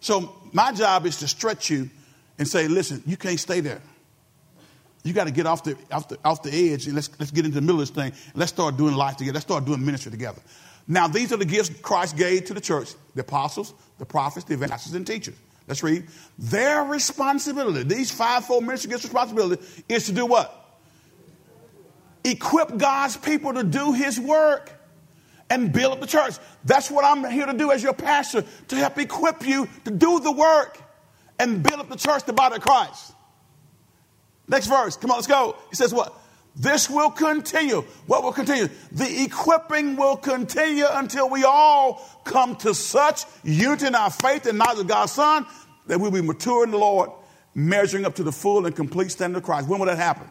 So 0.00 0.34
my 0.52 0.72
job 0.72 1.06
is 1.06 1.18
to 1.18 1.28
stretch 1.28 1.70
you 1.70 1.90
and 2.38 2.46
say, 2.46 2.68
listen, 2.68 3.02
you 3.06 3.16
can't 3.16 3.38
stay 3.38 3.60
there. 3.60 3.82
You 5.04 5.12
got 5.12 5.24
to 5.24 5.30
get 5.30 5.46
off 5.46 5.64
the, 5.64 5.76
off 5.90 6.08
the, 6.08 6.18
off 6.24 6.42
the 6.42 6.72
edge 6.72 6.86
and 6.86 6.94
let's, 6.94 7.08
let's 7.18 7.30
get 7.30 7.44
into 7.44 7.54
the 7.54 7.60
middle 7.60 7.80
of 7.80 7.88
this 7.88 7.90
thing. 7.90 8.12
Let's 8.34 8.52
start 8.52 8.76
doing 8.76 8.94
life 8.94 9.16
together. 9.16 9.34
Let's 9.34 9.46
start 9.46 9.64
doing 9.64 9.84
ministry 9.84 10.10
together. 10.10 10.40
Now, 10.86 11.06
these 11.06 11.32
are 11.32 11.36
the 11.36 11.44
gifts 11.44 11.70
Christ 11.82 12.16
gave 12.16 12.46
to 12.46 12.54
the 12.54 12.60
church 12.60 12.94
the 13.14 13.20
apostles, 13.20 13.74
the 13.98 14.06
prophets, 14.06 14.46
the 14.46 14.54
evangelists, 14.54 14.92
and 14.92 15.06
teachers. 15.06 15.34
Let's 15.68 15.82
read. 15.82 16.06
Their 16.38 16.82
responsibility, 16.84 17.82
these 17.82 18.10
fivefold 18.10 18.64
ministry 18.64 18.90
gifts 18.90 19.04
responsibility, 19.04 19.62
is 19.88 20.06
to 20.06 20.12
do 20.12 20.24
what? 20.24 20.54
Equip 22.24 22.78
God's 22.78 23.16
people 23.18 23.52
to 23.52 23.62
do 23.62 23.92
his 23.92 24.18
work 24.18 24.72
and 25.50 25.72
build 25.72 25.92
up 25.92 26.00
the 26.00 26.06
church. 26.06 26.34
That's 26.64 26.90
what 26.90 27.04
I'm 27.04 27.30
here 27.30 27.46
to 27.46 27.52
do 27.52 27.70
as 27.70 27.82
your 27.82 27.92
pastor, 27.92 28.44
to 28.68 28.76
help 28.76 28.98
equip 28.98 29.46
you 29.46 29.68
to 29.84 29.90
do 29.90 30.20
the 30.20 30.32
work 30.32 30.80
and 31.38 31.62
build 31.62 31.80
up 31.80 31.88
the 31.90 31.96
church, 31.96 32.24
the 32.24 32.32
body 32.32 32.56
of 32.56 32.62
Christ. 32.62 33.12
Next 34.48 34.66
verse. 34.66 34.96
Come 34.96 35.10
on, 35.10 35.18
let's 35.18 35.26
go. 35.26 35.56
He 35.68 35.76
says 35.76 35.92
what? 35.92 36.18
This 36.58 36.90
will 36.90 37.10
continue. 37.10 37.82
What 38.06 38.24
will 38.24 38.32
continue? 38.32 38.68
The 38.90 39.22
equipping 39.22 39.94
will 39.94 40.16
continue 40.16 40.86
until 40.90 41.30
we 41.30 41.44
all 41.44 42.04
come 42.24 42.56
to 42.56 42.74
such 42.74 43.22
unity 43.44 43.86
in 43.86 43.94
our 43.94 44.10
faith 44.10 44.44
and 44.46 44.58
knowledge 44.58 44.80
of 44.80 44.88
God's 44.88 45.12
Son 45.12 45.46
that 45.86 46.00
we'll 46.00 46.10
be 46.10 46.20
mature 46.20 46.64
in 46.64 46.72
the 46.72 46.78
Lord, 46.78 47.10
measuring 47.54 48.04
up 48.04 48.16
to 48.16 48.24
the 48.24 48.32
full 48.32 48.66
and 48.66 48.74
complete 48.74 49.12
standard 49.12 49.38
of 49.38 49.44
Christ. 49.44 49.68
When 49.68 49.78
will 49.78 49.86
that 49.86 49.98
happen? 49.98 50.28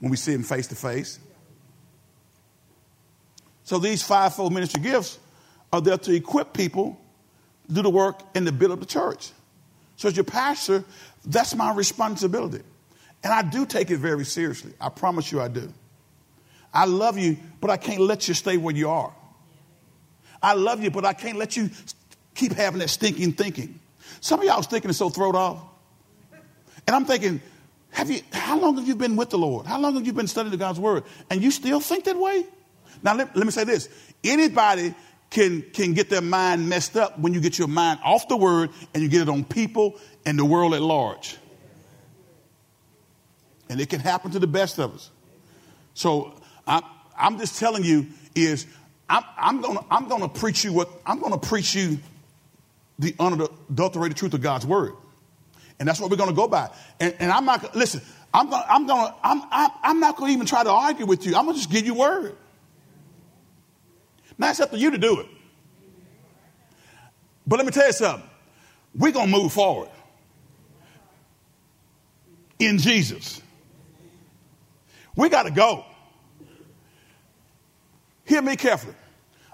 When 0.00 0.10
we 0.10 0.18
see 0.18 0.32
Him 0.32 0.42
face 0.42 0.66
to 0.66 0.74
face. 0.74 1.18
So 3.64 3.78
these 3.78 4.02
fivefold 4.02 4.52
ministry 4.52 4.82
gifts 4.82 5.18
are 5.72 5.80
there 5.80 5.96
to 5.96 6.12
equip 6.12 6.52
people 6.52 7.00
to 7.68 7.74
do 7.74 7.82
the 7.82 7.90
work 7.90 8.20
and 8.34 8.44
to 8.44 8.52
build 8.52 8.72
up 8.72 8.80
the 8.80 8.86
church. 8.86 9.30
So 9.96 10.08
as 10.08 10.16
your 10.16 10.24
pastor, 10.24 10.84
that's 11.24 11.54
my 11.54 11.72
responsibility. 11.72 12.62
And 13.22 13.32
I 13.32 13.42
do 13.42 13.66
take 13.66 13.90
it 13.90 13.98
very 13.98 14.24
seriously. 14.24 14.72
I 14.80 14.88
promise 14.88 15.30
you 15.30 15.40
I 15.40 15.48
do. 15.48 15.72
I 16.72 16.86
love 16.86 17.18
you, 17.18 17.36
but 17.60 17.70
I 17.70 17.76
can't 17.76 18.00
let 18.00 18.28
you 18.28 18.34
stay 18.34 18.56
where 18.56 18.74
you 18.74 18.88
are. 18.88 19.12
I 20.42 20.54
love 20.54 20.82
you, 20.82 20.90
but 20.90 21.04
I 21.04 21.12
can't 21.12 21.36
let 21.36 21.56
you 21.56 21.70
keep 22.34 22.52
having 22.52 22.80
that 22.80 22.88
stinking 22.88 23.32
thinking. 23.32 23.78
Some 24.20 24.40
of 24.40 24.46
y'all's 24.46 24.66
thinking 24.66 24.90
is 24.90 24.96
so 24.96 25.10
thrown 25.10 25.36
off. 25.36 25.62
And 26.86 26.96
I'm 26.96 27.04
thinking, 27.04 27.40
have 27.90 28.10
you 28.10 28.20
how 28.32 28.58
long 28.58 28.76
have 28.76 28.88
you 28.88 28.94
been 28.94 29.16
with 29.16 29.30
the 29.30 29.38
Lord? 29.38 29.66
How 29.66 29.78
long 29.78 29.94
have 29.94 30.06
you 30.06 30.12
been 30.12 30.28
studying 30.28 30.52
the 30.52 30.56
God's 30.56 30.80
word? 30.80 31.04
And 31.28 31.42
you 31.42 31.50
still 31.50 31.80
think 31.80 32.04
that 32.04 32.16
way? 32.16 32.46
Now, 33.02 33.14
let, 33.14 33.36
let 33.36 33.44
me 33.44 33.52
say 33.52 33.64
this 33.64 33.88
anybody 34.24 34.94
can, 35.30 35.62
can 35.72 35.94
get 35.94 36.10
their 36.10 36.20
mind 36.20 36.68
messed 36.68 36.96
up 36.96 37.18
when 37.18 37.34
you 37.34 37.40
get 37.40 37.58
your 37.58 37.68
mind 37.68 38.00
off 38.04 38.28
the 38.28 38.36
word 38.36 38.70
and 38.94 39.02
you 39.02 39.08
get 39.08 39.22
it 39.22 39.28
on 39.28 39.44
people 39.44 39.98
and 40.26 40.38
the 40.38 40.44
world 40.44 40.74
at 40.74 40.82
large. 40.82 41.36
And 43.70 43.80
it 43.80 43.88
can 43.88 44.00
happen 44.00 44.32
to 44.32 44.40
the 44.40 44.48
best 44.48 44.78
of 44.78 44.94
us. 44.94 45.10
So 45.94 46.34
I, 46.66 46.82
I'm 47.16 47.38
just 47.38 47.58
telling 47.58 47.84
you 47.84 48.08
is 48.34 48.66
I'm, 49.08 49.22
I'm 49.38 49.60
gonna 49.60 49.84
I'm 49.90 50.08
gonna 50.08 50.28
preach 50.28 50.64
you 50.64 50.72
what 50.72 50.90
I'm 51.06 51.20
gonna 51.20 51.38
preach 51.38 51.74
you 51.74 51.98
the 52.98 53.14
unadulterated 53.18 54.16
truth 54.16 54.34
of 54.34 54.42
God's 54.42 54.66
word, 54.66 54.92
and 55.78 55.88
that's 55.88 56.00
what 56.00 56.10
we're 56.10 56.16
gonna 56.16 56.32
go 56.32 56.48
by. 56.48 56.68
And, 56.98 57.14
and 57.20 57.30
I'm 57.30 57.44
not 57.44 57.76
listen. 57.76 58.02
I'm 58.34 58.50
gonna 58.50 58.66
I'm 58.68 58.86
gonna 58.88 59.14
I'm, 59.22 59.42
I'm 59.50 59.70
I'm 59.82 60.00
not 60.00 60.16
gonna 60.16 60.32
even 60.32 60.46
try 60.46 60.64
to 60.64 60.70
argue 60.70 61.06
with 61.06 61.24
you. 61.24 61.36
I'm 61.36 61.46
gonna 61.46 61.56
just 61.56 61.70
give 61.70 61.86
you 61.86 61.94
word. 61.94 62.36
Now 64.36 64.50
it's 64.50 64.60
up 64.60 64.72
to 64.72 64.78
you 64.78 64.90
to 64.90 64.98
do 64.98 65.20
it. 65.20 65.26
But 67.46 67.58
let 67.58 67.66
me 67.66 67.72
tell 67.72 67.86
you 67.86 67.92
something. 67.92 68.28
We're 68.96 69.12
gonna 69.12 69.30
move 69.30 69.52
forward 69.52 69.90
in 72.58 72.78
Jesus. 72.78 73.42
We 75.20 75.28
got 75.28 75.42
to 75.42 75.50
go. 75.50 75.84
Hear 78.24 78.40
me 78.40 78.56
carefully. 78.56 78.94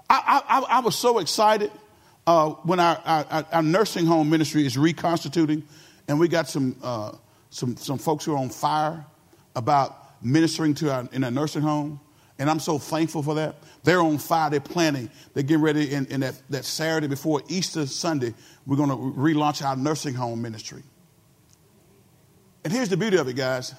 I, 0.09 0.41
I, 0.47 0.77
I 0.77 0.79
was 0.79 0.95
so 0.95 1.19
excited 1.19 1.71
uh, 2.25 2.51
when 2.51 2.79
our, 2.79 3.01
our, 3.03 3.45
our, 3.51 3.61
nursing 3.61 4.05
home 4.05 4.29
ministry 4.29 4.65
is 4.65 4.77
reconstituting, 4.77 5.63
and 6.07 6.21
we 6.21 6.29
got 6.29 6.47
some, 6.47 6.77
uh, 6.81 7.11
some, 7.49 7.75
some 7.75 7.97
folks 7.97 8.23
who 8.23 8.31
are 8.31 8.37
on 8.37 8.47
fire 8.47 9.05
about 9.57 10.23
ministering 10.23 10.73
to 10.75 10.89
our, 10.89 11.09
in 11.11 11.25
a 11.25 11.31
nursing 11.31 11.63
home. 11.63 11.99
And 12.39 12.49
I'm 12.49 12.61
so 12.61 12.77
thankful 12.77 13.21
for 13.21 13.35
that. 13.35 13.57
They're 13.83 13.99
on 13.99 14.19
fire. 14.19 14.49
They're 14.49 14.61
planning. 14.61 15.09
They're 15.33 15.43
getting 15.43 15.61
ready. 15.61 15.93
In, 15.93 16.05
in 16.05 16.21
that, 16.21 16.41
that 16.49 16.63
Saturday 16.63 17.07
before 17.07 17.41
Easter 17.49 17.85
Sunday, 17.87 18.33
we're 18.65 18.77
going 18.77 18.89
to 18.89 18.95
relaunch 18.95 19.61
our 19.65 19.75
nursing 19.75 20.13
home 20.13 20.41
ministry. 20.41 20.83
And 22.63 22.71
here's 22.71 22.87
the 22.87 22.95
beauty 22.95 23.17
of 23.17 23.27
it, 23.27 23.35
guys 23.35 23.75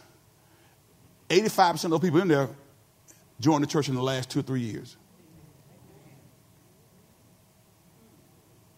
85% 1.29 1.85
of 1.85 1.91
the 1.91 1.99
people 2.01 2.21
in 2.21 2.29
there 2.29 2.49
joined 3.41 3.63
the 3.63 3.69
church 3.69 3.89
in 3.89 3.95
the 3.95 4.03
last 4.03 4.31
two 4.31 4.41
or 4.41 4.43
three 4.43 4.61
years. 4.61 4.97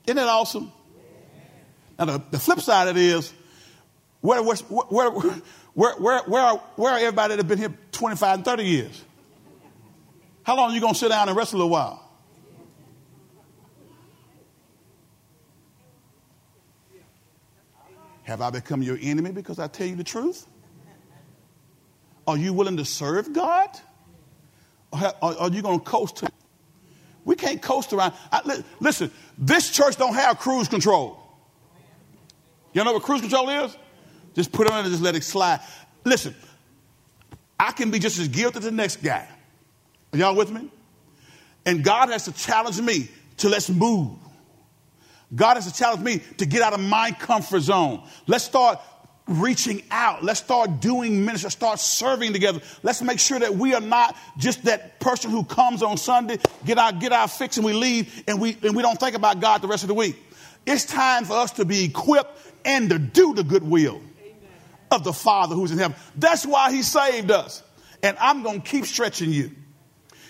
Isn't 0.06 0.16
that 0.16 0.28
awesome? 0.28 0.72
Now, 1.98 2.06
the, 2.06 2.22
the 2.30 2.38
flip 2.38 2.60
side 2.60 2.88
of 2.88 2.96
it 2.96 3.02
is 3.02 3.32
where, 4.20 4.42
where, 4.42 4.56
where, 4.56 5.10
where, 5.74 6.22
where, 6.22 6.42
are, 6.42 6.56
where 6.76 6.92
are 6.92 6.98
everybody 6.98 7.36
that 7.36 7.38
have 7.38 7.48
been 7.48 7.58
here 7.58 7.74
25 7.92 8.34
and 8.36 8.44
30 8.44 8.64
years? 8.64 9.04
How 10.42 10.56
long 10.56 10.70
are 10.70 10.74
you 10.74 10.80
going 10.80 10.94
to 10.94 10.98
sit 10.98 11.10
down 11.10 11.28
and 11.28 11.36
rest 11.36 11.52
a 11.52 11.56
little 11.56 11.70
while? 11.70 12.06
Have 18.24 18.40
I 18.40 18.50
become 18.50 18.82
your 18.82 18.98
enemy 19.00 19.32
because 19.32 19.58
I 19.58 19.66
tell 19.66 19.86
you 19.86 19.96
the 19.96 20.04
truth? 20.04 20.46
Are 22.30 22.38
you 22.38 22.52
willing 22.52 22.76
to 22.76 22.84
serve 22.84 23.32
God? 23.32 23.68
Or 24.92 25.00
are 25.20 25.50
you 25.50 25.62
going 25.62 25.80
to 25.80 25.84
coast 25.84 26.18
to? 26.18 26.30
We 27.24 27.34
can't 27.34 27.60
coast 27.60 27.92
around. 27.92 28.14
I, 28.30 28.62
listen, 28.80 29.10
this 29.36 29.70
church 29.70 29.96
don't 29.96 30.14
have 30.14 30.38
cruise 30.38 30.68
control. 30.68 31.20
You 32.72 32.84
know 32.84 32.92
what 32.92 33.02
cruise 33.02 33.20
control 33.20 33.48
is? 33.48 33.76
Just 34.34 34.52
put 34.52 34.68
it 34.68 34.72
on 34.72 34.84
and 34.84 34.90
just 34.90 35.02
let 35.02 35.16
it 35.16 35.24
slide. 35.24 35.60
Listen, 36.04 36.34
I 37.58 37.72
can 37.72 37.90
be 37.90 37.98
just 37.98 38.18
as 38.18 38.28
guilty 38.28 38.58
as 38.58 38.64
the 38.64 38.70
next 38.70 39.02
guy. 39.02 39.28
Are 40.12 40.18
y'all 40.18 40.36
with 40.36 40.50
me? 40.50 40.70
And 41.66 41.82
God 41.82 42.10
has 42.10 42.24
to 42.26 42.32
challenge 42.32 42.80
me 42.80 43.08
to 43.38 43.48
let's 43.48 43.68
move. 43.68 44.16
God 45.34 45.54
has 45.54 45.70
to 45.70 45.76
challenge 45.76 46.02
me 46.02 46.20
to 46.38 46.46
get 46.46 46.62
out 46.62 46.74
of 46.74 46.80
my 46.80 47.10
comfort 47.10 47.60
zone. 47.60 48.02
Let's 48.26 48.44
start 48.44 48.80
reaching 49.30 49.82
out. 49.90 50.24
Let's 50.24 50.40
start 50.40 50.80
doing 50.80 51.24
ministry, 51.24 51.50
start 51.50 51.78
serving 51.78 52.32
together. 52.32 52.60
Let's 52.82 53.00
make 53.00 53.20
sure 53.20 53.38
that 53.38 53.54
we 53.54 53.74
are 53.74 53.80
not 53.80 54.16
just 54.36 54.64
that 54.64 54.98
person 55.00 55.30
who 55.30 55.44
comes 55.44 55.82
on 55.82 55.96
Sunday, 55.96 56.38
get 56.64 56.78
our, 56.78 56.92
get 56.92 57.12
our 57.12 57.28
fix 57.28 57.56
and 57.56 57.64
we 57.64 57.72
leave 57.72 58.24
and 58.26 58.40
we, 58.40 58.56
and 58.62 58.74
we 58.74 58.82
don't 58.82 58.98
think 58.98 59.14
about 59.14 59.40
God 59.40 59.62
the 59.62 59.68
rest 59.68 59.84
of 59.84 59.88
the 59.88 59.94
week. 59.94 60.20
It's 60.66 60.84
time 60.84 61.24
for 61.24 61.34
us 61.34 61.52
to 61.52 61.64
be 61.64 61.84
equipped 61.84 62.36
and 62.64 62.90
to 62.90 62.98
do 62.98 63.32
the 63.34 63.44
good 63.44 63.62
will 63.62 64.00
of 64.90 65.04
the 65.04 65.12
Father 65.12 65.54
who's 65.54 65.70
in 65.70 65.78
heaven. 65.78 65.96
That's 66.16 66.44
why 66.44 66.72
he 66.72 66.82
saved 66.82 67.30
us. 67.30 67.62
And 68.02 68.16
I'm 68.18 68.42
going 68.42 68.62
to 68.62 68.68
keep 68.68 68.84
stretching 68.84 69.30
you. 69.30 69.52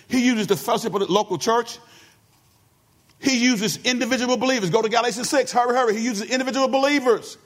He 0.07 0.25
uses 0.25 0.47
the 0.47 0.57
fellowship 0.57 0.93
of 0.93 0.99
the 0.99 1.11
local 1.11 1.37
church. 1.37 1.79
He 3.19 3.43
uses 3.43 3.77
individual 3.83 4.37
believers. 4.37 4.69
Go 4.69 4.81
to 4.81 4.89
Galatians 4.89 5.29
6. 5.29 5.51
Hurry, 5.51 5.75
hurry. 5.75 5.95
He 5.95 6.03
uses 6.03 6.29
individual 6.29 6.67
believers. 6.67 7.37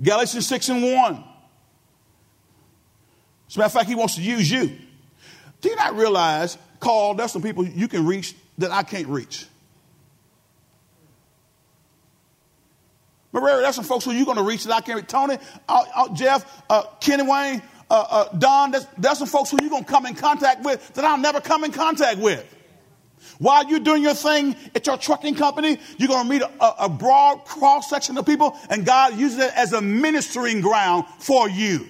Galatians 0.00 0.46
6 0.46 0.68
and 0.68 0.82
1. 0.82 1.24
As 3.48 3.56
a 3.56 3.58
matter 3.58 3.66
of 3.66 3.72
fact, 3.72 3.88
he 3.88 3.94
wants 3.94 4.14
to 4.16 4.22
use 4.22 4.50
you. 4.50 4.70
Do 5.60 5.68
you 5.68 5.76
not 5.76 5.96
realize, 5.96 6.56
Carl, 6.80 7.14
there's 7.14 7.32
some 7.32 7.42
people 7.42 7.66
you 7.66 7.88
can 7.88 8.06
reach 8.06 8.34
that 8.58 8.70
I 8.70 8.82
can't 8.82 9.08
reach? 9.08 9.46
Maria, 13.32 13.60
there's 13.60 13.74
some 13.74 13.84
folks 13.84 14.04
who 14.04 14.12
you're 14.12 14.24
going 14.24 14.36
to 14.36 14.42
reach 14.42 14.64
that 14.64 14.74
I 14.74 14.80
can't 14.80 14.96
reach. 14.96 15.08
Tony, 15.08 15.36
uh, 15.68 15.84
uh, 15.94 16.14
Jeff, 16.14 16.62
uh, 16.70 16.84
Kenny 17.00 17.24
Wayne, 17.24 17.62
uh, 17.90 18.06
uh, 18.10 18.36
Don, 18.36 18.70
there's, 18.70 18.86
there's 18.96 19.18
some 19.18 19.28
folks 19.28 19.50
who 19.50 19.58
you're 19.60 19.70
going 19.70 19.84
to 19.84 19.90
come 19.90 20.06
in 20.06 20.14
contact 20.14 20.64
with 20.64 20.94
that 20.94 21.04
I'll 21.04 21.18
never 21.18 21.40
come 21.40 21.64
in 21.64 21.72
contact 21.72 22.18
with. 22.18 22.44
While 23.38 23.68
you're 23.68 23.80
doing 23.80 24.02
your 24.02 24.14
thing 24.14 24.56
at 24.74 24.86
your 24.86 24.96
trucking 24.96 25.34
company, 25.34 25.78
you're 25.96 26.08
going 26.08 26.24
to 26.24 26.30
meet 26.30 26.42
a, 26.42 26.84
a 26.84 26.88
broad 26.88 27.44
cross 27.44 27.88
section 27.88 28.18
of 28.18 28.26
people, 28.26 28.56
and 28.70 28.84
God 28.84 29.18
uses 29.18 29.38
it 29.38 29.52
as 29.54 29.72
a 29.72 29.80
ministering 29.80 30.60
ground 30.60 31.04
for 31.18 31.48
you. 31.48 31.86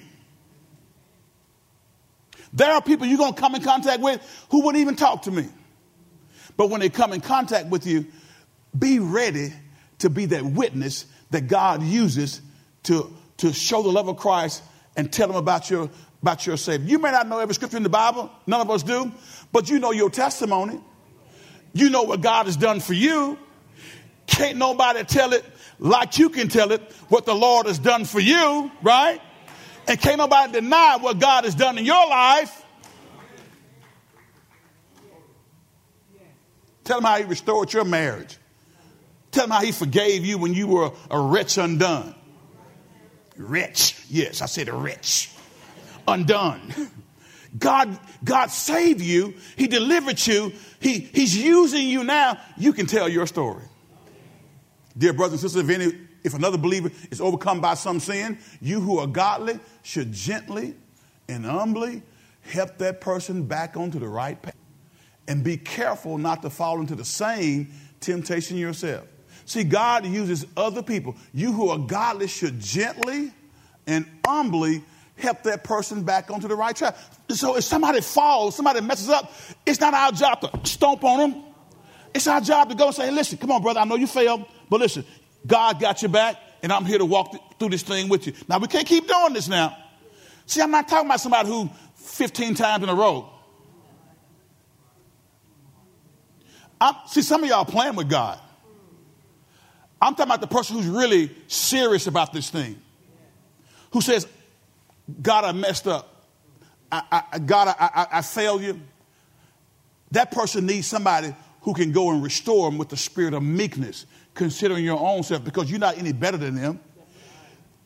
There 2.52 2.72
are 2.72 2.82
people 2.82 3.06
you're 3.06 3.18
going 3.18 3.34
to 3.34 3.40
come 3.40 3.54
in 3.54 3.62
contact 3.62 4.00
with 4.00 4.20
who 4.50 4.64
wouldn't 4.64 4.80
even 4.80 4.96
talk 4.96 5.22
to 5.22 5.30
me. 5.30 5.48
But 6.56 6.70
when 6.70 6.80
they 6.80 6.88
come 6.88 7.12
in 7.12 7.20
contact 7.20 7.68
with 7.68 7.86
you, 7.86 8.06
be 8.76 8.98
ready 8.98 9.52
to 10.00 10.10
be 10.10 10.26
that 10.26 10.44
witness 10.44 11.06
that 11.30 11.46
God 11.46 11.82
uses 11.82 12.40
to, 12.84 13.14
to 13.38 13.52
show 13.52 13.82
the 13.82 13.90
love 13.90 14.08
of 14.08 14.16
Christ 14.16 14.62
and 14.96 15.12
tell 15.12 15.28
them 15.28 15.36
about 15.36 15.70
your, 15.70 15.90
about 16.22 16.46
your 16.46 16.56
Savior. 16.56 16.88
You 16.88 16.98
may 16.98 17.10
not 17.10 17.28
know 17.28 17.38
every 17.38 17.54
scripture 17.54 17.76
in 17.76 17.82
the 17.82 17.88
Bible, 17.88 18.30
none 18.46 18.60
of 18.60 18.70
us 18.70 18.82
do, 18.82 19.12
but 19.52 19.70
you 19.70 19.78
know 19.78 19.92
your 19.92 20.10
testimony. 20.10 20.80
You 21.72 21.90
know 21.90 22.02
what 22.02 22.20
God 22.20 22.46
has 22.46 22.56
done 22.56 22.80
for 22.80 22.94
you. 22.94 23.38
Can't 24.26 24.58
nobody 24.58 25.04
tell 25.04 25.32
it 25.32 25.44
like 25.78 26.18
you 26.18 26.28
can 26.30 26.48
tell 26.48 26.72
it 26.72 26.82
what 27.08 27.24
the 27.24 27.34
Lord 27.34 27.66
has 27.66 27.78
done 27.78 28.04
for 28.04 28.20
you, 28.20 28.70
right? 28.82 29.20
And 29.86 29.98
can't 30.00 30.18
nobody 30.18 30.52
deny 30.52 30.98
what 31.00 31.18
God 31.18 31.44
has 31.44 31.54
done 31.54 31.78
in 31.78 31.84
your 31.84 32.06
life. 32.08 32.64
Tell 36.84 36.98
him 36.98 37.04
how 37.04 37.18
he 37.18 37.24
restored 37.24 37.72
your 37.72 37.84
marriage. 37.84 38.36
Tell 39.30 39.44
him 39.44 39.50
how 39.50 39.60
he 39.60 39.72
forgave 39.72 40.24
you 40.24 40.38
when 40.38 40.54
you 40.54 40.66
were 40.66 40.92
a 41.10 41.20
wretch 41.20 41.58
undone. 41.58 42.14
Wretch. 43.36 44.04
Yes, 44.08 44.42
I 44.42 44.46
said 44.46 44.68
a 44.68 44.72
wretch. 44.72 45.30
Undone. 46.06 46.72
God, 47.58 47.98
God 48.24 48.50
saved 48.50 49.00
you. 49.00 49.34
He 49.56 49.66
delivered 49.66 50.24
you. 50.26 50.52
He, 50.80 51.00
he's 51.00 51.36
using 51.36 51.88
you 51.88 52.04
now. 52.04 52.38
You 52.56 52.72
can 52.72 52.86
tell 52.86 53.08
your 53.08 53.26
story. 53.26 53.64
Dear 54.96 55.12
brothers 55.12 55.42
and 55.42 55.50
sisters, 55.50 55.68
if, 55.68 55.74
any, 55.74 55.98
if 56.24 56.34
another 56.34 56.58
believer 56.58 56.90
is 57.10 57.20
overcome 57.20 57.60
by 57.60 57.74
some 57.74 58.00
sin, 58.00 58.38
you 58.60 58.80
who 58.80 58.98
are 58.98 59.06
godly 59.06 59.58
should 59.82 60.12
gently 60.12 60.74
and 61.28 61.44
humbly 61.44 62.02
help 62.42 62.78
that 62.78 63.00
person 63.00 63.44
back 63.44 63.76
onto 63.76 63.98
the 63.98 64.08
right 64.08 64.40
path. 64.40 64.54
And 65.26 65.44
be 65.44 65.56
careful 65.56 66.18
not 66.18 66.42
to 66.42 66.50
fall 66.50 66.80
into 66.80 66.94
the 66.94 67.04
same 67.04 67.72
temptation 68.00 68.56
yourself. 68.56 69.06
See, 69.44 69.64
God 69.64 70.06
uses 70.06 70.46
other 70.56 70.82
people. 70.82 71.16
You 71.32 71.52
who 71.52 71.68
are 71.68 71.78
godly 71.78 72.28
should 72.28 72.60
gently 72.60 73.32
and 73.86 74.06
humbly 74.26 74.82
help 75.18 75.42
that 75.44 75.64
person 75.64 76.04
back 76.04 76.30
onto 76.30 76.48
the 76.48 76.56
right 76.56 76.74
track. 76.74 76.96
So 77.30 77.56
if 77.56 77.64
somebody 77.64 78.00
falls, 78.00 78.56
somebody 78.56 78.80
messes 78.80 79.08
up, 79.08 79.32
it's 79.66 79.80
not 79.80 79.94
our 79.94 80.12
job 80.12 80.40
to 80.40 80.68
stomp 80.68 81.04
on 81.04 81.30
them. 81.30 81.42
It's 82.14 82.26
our 82.26 82.40
job 82.40 82.70
to 82.70 82.74
go 82.74 82.86
and 82.86 82.94
say, 82.94 83.06
hey, 83.06 83.12
listen, 83.12 83.38
come 83.38 83.50
on, 83.50 83.62
brother, 83.62 83.80
I 83.80 83.84
know 83.84 83.96
you 83.96 84.06
failed, 84.06 84.44
but 84.70 84.80
listen, 84.80 85.04
God 85.46 85.80
got 85.80 86.02
your 86.02 86.10
back, 86.10 86.36
and 86.62 86.72
I'm 86.72 86.84
here 86.84 86.98
to 86.98 87.04
walk 87.04 87.58
through 87.58 87.68
this 87.70 87.82
thing 87.82 88.08
with 88.08 88.26
you. 88.26 88.32
Now, 88.48 88.58
we 88.58 88.68
can't 88.68 88.86
keep 88.86 89.06
doing 89.06 89.32
this 89.32 89.48
now. 89.48 89.76
See, 90.46 90.62
I'm 90.62 90.70
not 90.70 90.88
talking 90.88 91.06
about 91.06 91.20
somebody 91.20 91.48
who 91.48 91.70
15 91.96 92.54
times 92.54 92.82
in 92.82 92.88
a 92.88 92.94
row. 92.94 93.30
I'm, 96.80 96.94
see, 97.06 97.22
some 97.22 97.42
of 97.42 97.48
y'all 97.48 97.64
playing 97.64 97.96
with 97.96 98.08
God. 98.08 98.38
I'm 100.00 100.14
talking 100.14 100.30
about 100.30 100.40
the 100.40 100.46
person 100.46 100.76
who's 100.76 100.86
really 100.86 101.30
serious 101.48 102.06
about 102.06 102.32
this 102.32 102.50
thing, 102.50 102.80
who 103.92 104.00
says, 104.00 104.26
God, 105.22 105.44
I 105.44 105.52
messed 105.52 105.86
up. 105.86 106.26
I, 106.90 107.24
I, 107.32 107.38
God, 107.38 107.68
I, 107.68 107.90
I, 107.94 108.06
I 108.18 108.22
failed 108.22 108.62
you. 108.62 108.80
that 110.12 110.30
person 110.30 110.66
needs 110.66 110.86
somebody 110.86 111.34
who 111.62 111.74
can 111.74 111.92
go 111.92 112.10
and 112.10 112.22
restore 112.22 112.70
them 112.70 112.78
with 112.78 112.88
the 112.88 112.96
spirit 112.96 113.34
of 113.34 113.42
meekness, 113.42 114.06
considering 114.34 114.84
your 114.84 114.98
own 114.98 115.22
self, 115.22 115.44
because 115.44 115.70
you're 115.70 115.80
not 115.80 115.98
any 115.98 116.12
better 116.12 116.36
than 116.36 116.54
them. 116.54 116.80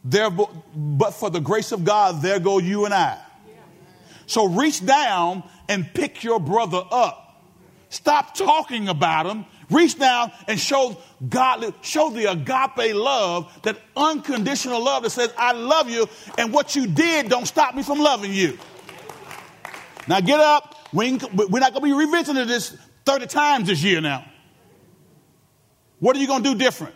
There, 0.04 0.30
but 0.30 1.12
for 1.12 1.30
the 1.30 1.40
grace 1.40 1.72
of 1.72 1.84
God, 1.84 2.22
there 2.22 2.40
go 2.40 2.58
you 2.58 2.84
and 2.84 2.94
I. 2.94 3.18
So 4.26 4.46
reach 4.46 4.84
down 4.84 5.42
and 5.68 5.86
pick 5.94 6.22
your 6.22 6.40
brother 6.40 6.82
up. 6.90 7.18
Stop 7.88 8.34
talking 8.34 8.88
about 8.88 9.26
him. 9.26 9.44
Reach 9.72 9.98
down 9.98 10.30
and 10.46 10.60
show 10.60 10.96
godly, 11.28 11.72
show 11.80 12.10
the 12.10 12.30
agape 12.30 12.94
love, 12.94 13.52
that 13.62 13.78
unconditional 13.96 14.82
love 14.82 15.02
that 15.04 15.10
says, 15.10 15.32
I 15.36 15.52
love 15.52 15.88
you, 15.88 16.08
and 16.38 16.52
what 16.52 16.76
you 16.76 16.86
did 16.86 17.28
don't 17.28 17.46
stop 17.46 17.74
me 17.74 17.82
from 17.82 17.98
loving 17.98 18.32
you. 18.32 18.58
Now 20.06 20.20
get 20.20 20.40
up. 20.40 20.76
We 20.92 21.18
we're 21.32 21.60
not 21.60 21.72
going 21.72 21.80
to 21.80 21.80
be 21.80 21.92
revisiting 21.92 22.46
this 22.46 22.76
30 23.06 23.26
times 23.26 23.68
this 23.68 23.82
year 23.82 24.00
now. 24.00 24.24
What 26.00 26.16
are 26.16 26.18
you 26.18 26.26
going 26.26 26.42
to 26.42 26.50
do 26.50 26.58
different? 26.58 26.94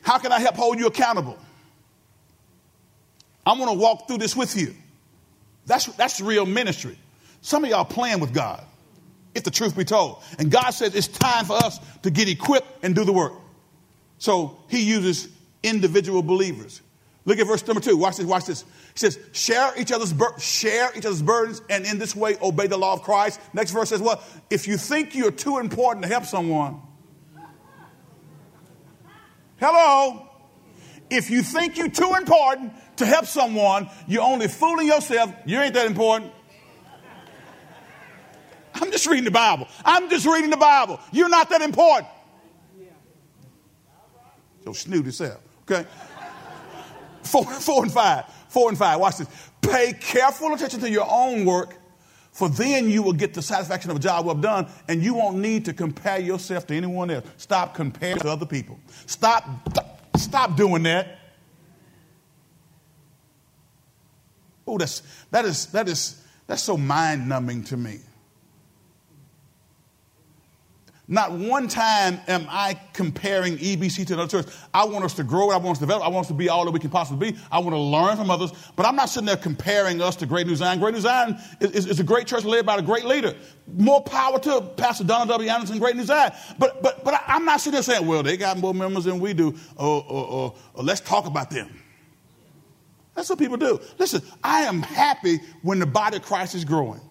How 0.00 0.18
can 0.18 0.32
I 0.32 0.40
help 0.40 0.56
hold 0.56 0.78
you 0.78 0.86
accountable? 0.86 1.38
I 3.46 3.52
want 3.52 3.70
to 3.70 3.78
walk 3.78 4.08
through 4.08 4.18
this 4.18 4.34
with 4.34 4.56
you. 4.56 4.74
That's, 5.66 5.86
that's 5.86 6.20
real 6.20 6.46
ministry. 6.46 6.98
Some 7.40 7.64
of 7.64 7.70
y'all 7.70 7.84
playing 7.84 8.20
with 8.20 8.32
God, 8.32 8.64
if 9.34 9.44
the 9.44 9.50
truth 9.50 9.76
be 9.76 9.84
told. 9.84 10.22
And 10.38 10.50
God 10.50 10.70
says 10.70 10.94
it's 10.94 11.08
time 11.08 11.44
for 11.44 11.56
us 11.56 11.78
to 12.02 12.10
get 12.10 12.28
equipped 12.28 12.84
and 12.84 12.94
do 12.94 13.04
the 13.04 13.12
work. 13.12 13.32
So 14.18 14.58
he 14.68 14.82
uses 14.82 15.28
individual 15.62 16.22
believers. 16.22 16.80
Look 17.24 17.38
at 17.38 17.46
verse 17.46 17.66
number 17.66 17.80
two. 17.80 17.96
Watch 17.96 18.16
this. 18.16 18.26
Watch 18.26 18.46
this. 18.46 18.62
He 18.62 18.98
says, 18.98 19.18
"Share 19.32 19.72
each 19.78 19.92
other's 19.92 20.12
bur- 20.12 20.38
share 20.38 20.90
each 20.96 21.06
other's 21.06 21.22
burdens, 21.22 21.62
and 21.70 21.86
in 21.86 21.98
this 21.98 22.16
way 22.16 22.36
obey 22.42 22.66
the 22.66 22.76
law 22.76 22.94
of 22.94 23.02
Christ." 23.02 23.40
Next 23.52 23.70
verse 23.70 23.90
says, 23.90 24.00
"Well, 24.00 24.20
if 24.50 24.66
you 24.66 24.76
think 24.76 25.14
you're 25.14 25.30
too 25.30 25.58
important 25.58 26.02
to 26.02 26.08
help 26.08 26.26
someone, 26.26 26.80
hello, 29.60 30.28
if 31.10 31.30
you 31.30 31.42
think 31.42 31.78
you're 31.78 31.88
too 31.88 32.14
important 32.14 32.72
to 32.96 33.06
help 33.06 33.26
someone, 33.26 33.88
you're 34.08 34.22
only 34.22 34.48
fooling 34.48 34.88
yourself. 34.88 35.32
You 35.46 35.60
ain't 35.60 35.74
that 35.74 35.86
important." 35.86 36.32
I'm 38.82 38.90
just 38.90 39.06
reading 39.06 39.24
the 39.24 39.30
Bible. 39.30 39.68
I'm 39.84 40.10
just 40.10 40.26
reading 40.26 40.50
the 40.50 40.56
Bible. 40.56 40.98
You're 41.12 41.28
not 41.28 41.48
that 41.50 41.62
important. 41.62 42.08
So 44.64 44.72
snoot 44.72 45.06
yourself. 45.06 45.40
Okay. 45.62 45.86
Four, 47.22 47.44
four 47.44 47.84
and 47.84 47.92
five. 47.92 48.24
Four 48.48 48.68
and 48.68 48.76
five. 48.76 48.98
Watch 48.98 49.18
this. 49.18 49.28
Pay 49.60 49.92
careful 49.92 50.52
attention 50.52 50.80
to 50.80 50.90
your 50.90 51.06
own 51.08 51.44
work, 51.44 51.76
for 52.32 52.48
then 52.48 52.90
you 52.90 53.04
will 53.04 53.12
get 53.12 53.34
the 53.34 53.42
satisfaction 53.42 53.92
of 53.92 53.98
a 53.98 54.00
job 54.00 54.26
well 54.26 54.34
done, 54.34 54.66
and 54.88 55.00
you 55.00 55.14
won't 55.14 55.36
need 55.36 55.64
to 55.66 55.72
compare 55.72 56.18
yourself 56.18 56.66
to 56.66 56.74
anyone 56.74 57.08
else. 57.08 57.24
Stop 57.36 57.74
comparing 57.74 58.18
to 58.18 58.28
other 58.28 58.46
people. 58.46 58.80
Stop, 59.06 59.44
stop 60.16 60.56
doing 60.56 60.82
that. 60.82 61.18
Oh, 64.66 64.76
that's 64.76 65.02
that 65.30 65.44
is 65.44 65.66
that 65.66 65.88
is 65.88 66.20
that's 66.48 66.62
so 66.62 66.76
mind 66.76 67.28
numbing 67.28 67.62
to 67.64 67.76
me. 67.76 68.00
Not 71.12 71.32
one 71.32 71.68
time 71.68 72.22
am 72.26 72.46
I 72.48 72.80
comparing 72.94 73.58
EBC 73.58 74.06
to 74.06 74.14
another 74.14 74.42
church. 74.42 74.54
I 74.72 74.86
want 74.86 75.04
us 75.04 75.12
to 75.16 75.22
grow. 75.22 75.50
I 75.50 75.58
want 75.58 75.72
us 75.72 75.78
to 75.80 75.82
develop. 75.84 76.06
I 76.06 76.08
want 76.08 76.24
us 76.24 76.28
to 76.28 76.34
be 76.34 76.48
all 76.48 76.64
that 76.64 76.70
we 76.70 76.80
can 76.80 76.88
possibly 76.88 77.32
be. 77.32 77.38
I 77.52 77.58
want 77.58 77.72
to 77.74 77.78
learn 77.78 78.16
from 78.16 78.30
others. 78.30 78.50
But 78.76 78.86
I'm 78.86 78.96
not 78.96 79.10
sitting 79.10 79.26
there 79.26 79.36
comparing 79.36 80.00
us 80.00 80.16
to 80.16 80.26
Great 80.26 80.46
New 80.46 80.56
Zion. 80.56 80.78
Great 80.78 80.94
New 80.94 81.02
Zion 81.02 81.36
is, 81.60 81.72
is, 81.72 81.86
is 81.86 82.00
a 82.00 82.02
great 82.02 82.26
church 82.26 82.44
led 82.44 82.64
by 82.64 82.76
a 82.76 82.82
great 82.82 83.04
leader. 83.04 83.34
More 83.76 84.02
power 84.02 84.38
to 84.38 84.62
Pastor 84.78 85.04
Donald 85.04 85.28
W. 85.28 85.50
Anderson, 85.50 85.78
Great 85.78 85.96
New 85.96 86.04
Zion. 86.04 86.32
But, 86.58 86.82
but, 86.82 87.04
but 87.04 87.12
I, 87.12 87.36
am 87.36 87.44
not 87.44 87.60
sitting 87.60 87.74
there 87.74 87.82
saying, 87.82 88.06
well, 88.06 88.22
they 88.22 88.38
got 88.38 88.56
more 88.56 88.72
members 88.72 89.04
than 89.04 89.20
we 89.20 89.34
do. 89.34 89.54
Or, 89.76 90.02
or, 90.08 90.26
or, 90.26 90.54
or 90.72 90.82
let's 90.82 91.02
talk 91.02 91.26
about 91.26 91.50
them. 91.50 91.78
That's 93.14 93.28
what 93.28 93.38
people 93.38 93.58
do. 93.58 93.78
Listen, 93.98 94.22
I 94.42 94.62
am 94.62 94.80
happy 94.80 95.40
when 95.60 95.78
the 95.78 95.84
body 95.84 96.16
of 96.16 96.22
Christ 96.22 96.54
is 96.54 96.64
growing. 96.64 97.02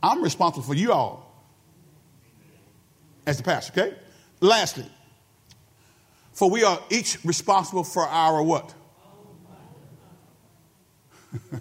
I'm 0.00 0.22
responsible 0.22 0.62
for 0.62 0.74
you 0.74 0.92
all 0.92 1.29
as 3.30 3.36
the 3.36 3.44
pastor, 3.44 3.80
okay? 3.80 3.96
Lastly, 4.40 4.86
for 6.32 6.50
we 6.50 6.64
are 6.64 6.80
each 6.90 7.24
responsible 7.24 7.84
for 7.84 8.02
our 8.02 8.42
what? 8.42 8.74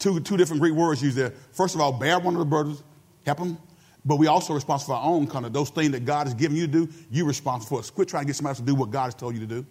two, 0.00 0.18
two 0.20 0.36
different 0.36 0.60
Greek 0.60 0.74
words 0.74 1.00
used 1.00 1.16
there. 1.16 1.32
First 1.52 1.76
of 1.76 1.80
all, 1.80 1.92
bear 1.92 2.18
one 2.18 2.34
of 2.34 2.40
the 2.40 2.44
burdens, 2.44 2.82
help 3.24 3.38
them. 3.38 3.56
But 4.04 4.16
we 4.16 4.26
also 4.26 4.52
responsible 4.52 4.96
for 4.96 5.00
our 5.00 5.06
own 5.06 5.28
kind 5.28 5.46
of 5.46 5.52
those 5.52 5.70
things 5.70 5.92
that 5.92 6.04
God 6.04 6.26
has 6.26 6.34
given 6.34 6.56
you 6.56 6.66
to 6.66 6.86
do, 6.86 6.92
you're 7.10 7.26
responsible 7.26 7.78
for. 7.80 7.88
It. 7.88 7.94
Quit 7.94 8.08
trying 8.08 8.24
to 8.24 8.26
get 8.26 8.36
somebody 8.36 8.50
else 8.50 8.58
to 8.58 8.66
do 8.66 8.74
what 8.74 8.90
God 8.90 9.04
has 9.04 9.14
told 9.14 9.34
you 9.34 9.40
to 9.40 9.46
do. 9.46 9.64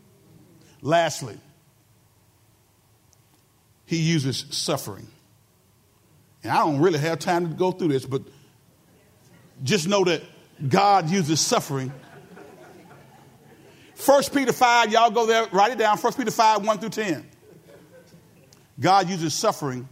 Lastly, 0.81 1.37
he 3.85 3.97
uses 3.97 4.45
suffering. 4.51 5.07
And 6.43 6.51
I 6.51 6.59
don't 6.59 6.79
really 6.79 6.99
have 6.99 7.19
time 7.19 7.49
to 7.49 7.53
go 7.53 7.71
through 7.71 7.89
this, 7.89 8.05
but 8.05 8.21
just 9.63 9.87
know 9.87 10.03
that 10.05 10.23
God 10.67 11.09
uses 11.09 11.39
suffering. 11.39 11.91
1 14.05 14.23
Peter 14.33 14.51
5, 14.51 14.91
y'all 14.91 15.11
go 15.11 15.25
there, 15.25 15.47
write 15.51 15.71
it 15.71 15.77
down. 15.77 15.97
1 15.97 16.13
Peter 16.13 16.31
5, 16.31 16.65
1 16.65 16.79
through 16.79 16.89
10. 16.89 17.29
God 18.79 19.09
uses 19.09 19.33
suffering 19.33 19.87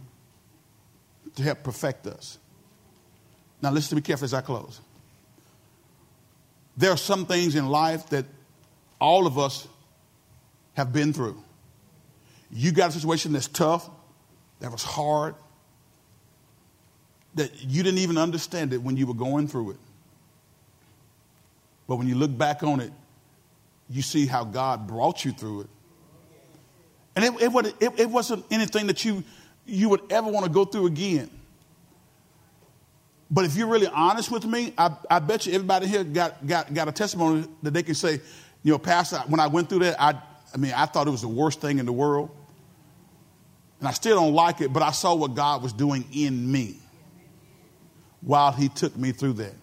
to 1.36 1.42
help 1.42 1.62
perfect 1.62 2.06
us. 2.06 2.38
Now, 3.62 3.70
listen 3.70 3.90
to 3.90 3.96
me 3.96 4.02
carefully 4.02 4.26
as 4.26 4.34
I 4.34 4.40
close. 4.40 4.80
There 6.76 6.90
are 6.90 6.96
some 6.96 7.26
things 7.26 7.54
in 7.54 7.68
life 7.68 8.08
that 8.10 8.26
all 9.00 9.26
of 9.26 9.38
us 9.38 9.68
have 10.74 10.92
been 10.92 11.12
through. 11.12 11.42
You 12.50 12.72
got 12.72 12.90
a 12.90 12.92
situation 12.92 13.32
that's 13.32 13.48
tough, 13.48 13.88
that 14.60 14.70
was 14.70 14.82
hard, 14.82 15.34
that 17.34 17.62
you 17.62 17.82
didn't 17.82 18.00
even 18.00 18.18
understand 18.18 18.72
it 18.72 18.82
when 18.82 18.96
you 18.96 19.06
were 19.06 19.14
going 19.14 19.48
through 19.48 19.70
it. 19.72 19.76
But 21.92 21.96
when 21.96 22.08
you 22.08 22.14
look 22.14 22.38
back 22.38 22.62
on 22.62 22.80
it, 22.80 22.90
you 23.90 24.00
see 24.00 24.24
how 24.24 24.44
God 24.44 24.86
brought 24.86 25.26
you 25.26 25.32
through 25.32 25.60
it. 25.60 25.66
And 27.14 27.22
it, 27.22 27.42
it, 27.42 27.74
it, 27.80 28.00
it 28.00 28.08
wasn't 28.08 28.46
anything 28.50 28.86
that 28.86 29.04
you, 29.04 29.22
you 29.66 29.90
would 29.90 30.00
ever 30.10 30.30
want 30.30 30.46
to 30.46 30.50
go 30.50 30.64
through 30.64 30.86
again. 30.86 31.28
But 33.30 33.44
if 33.44 33.56
you're 33.56 33.66
really 33.66 33.88
honest 33.88 34.30
with 34.30 34.46
me, 34.46 34.72
I, 34.78 34.96
I 35.10 35.18
bet 35.18 35.44
you 35.44 35.52
everybody 35.52 35.86
here 35.86 36.02
got, 36.02 36.46
got, 36.46 36.72
got 36.72 36.88
a 36.88 36.92
testimony 36.92 37.46
that 37.62 37.72
they 37.72 37.82
can 37.82 37.94
say, 37.94 38.22
you 38.62 38.72
know, 38.72 38.78
Pastor, 38.78 39.18
when 39.26 39.38
I 39.38 39.48
went 39.48 39.68
through 39.68 39.80
that, 39.80 40.00
I, 40.00 40.18
I 40.54 40.56
mean, 40.56 40.72
I 40.74 40.86
thought 40.86 41.06
it 41.06 41.10
was 41.10 41.20
the 41.20 41.28
worst 41.28 41.60
thing 41.60 41.78
in 41.78 41.84
the 41.84 41.92
world. 41.92 42.30
And 43.80 43.86
I 43.86 43.92
still 43.92 44.16
don't 44.16 44.32
like 44.32 44.62
it, 44.62 44.72
but 44.72 44.82
I 44.82 44.92
saw 44.92 45.14
what 45.14 45.34
God 45.34 45.62
was 45.62 45.74
doing 45.74 46.06
in 46.10 46.50
me 46.50 46.76
while 48.22 48.50
He 48.50 48.70
took 48.70 48.96
me 48.96 49.12
through 49.12 49.34
that. 49.34 49.56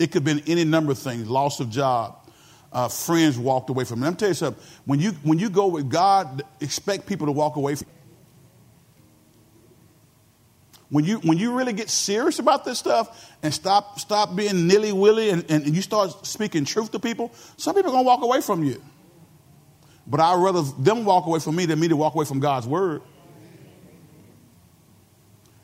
It 0.00 0.12
could 0.12 0.24
have 0.26 0.36
been 0.36 0.42
any 0.50 0.64
number 0.64 0.92
of 0.92 0.98
things 0.98 1.28
loss 1.28 1.60
of 1.60 1.68
job, 1.68 2.26
uh, 2.72 2.88
friends 2.88 3.38
walked 3.38 3.68
away 3.68 3.84
from 3.84 4.00
me. 4.00 4.04
Let 4.04 4.12
me 4.12 4.16
tell 4.16 4.28
you 4.28 4.34
something. 4.34 4.64
When 4.86 4.98
you, 4.98 5.10
when 5.22 5.38
you 5.38 5.50
go 5.50 5.66
with 5.66 5.90
God, 5.90 6.42
expect 6.58 7.06
people 7.06 7.26
to 7.26 7.32
walk 7.32 7.56
away 7.56 7.74
from 7.74 7.86
you. 7.86 7.94
When 10.88 11.04
you, 11.04 11.18
when 11.18 11.36
you 11.36 11.52
really 11.52 11.74
get 11.74 11.90
serious 11.90 12.38
about 12.38 12.64
this 12.64 12.78
stuff 12.78 13.30
and 13.42 13.52
stop, 13.52 14.00
stop 14.00 14.34
being 14.34 14.66
nilly 14.66 14.90
willy 14.90 15.28
and, 15.28 15.44
and, 15.50 15.66
and 15.66 15.76
you 15.76 15.82
start 15.82 16.26
speaking 16.26 16.64
truth 16.64 16.92
to 16.92 16.98
people, 16.98 17.30
some 17.58 17.74
people 17.74 17.90
are 17.90 17.92
going 17.92 18.04
to 18.04 18.06
walk 18.06 18.22
away 18.22 18.40
from 18.40 18.64
you. 18.64 18.82
But 20.06 20.20
I'd 20.20 20.42
rather 20.42 20.62
them 20.62 21.04
walk 21.04 21.26
away 21.26 21.40
from 21.40 21.56
me 21.56 21.66
than 21.66 21.78
me 21.78 21.88
to 21.88 21.96
walk 21.96 22.14
away 22.14 22.24
from 22.24 22.40
God's 22.40 22.66
word. 22.66 23.02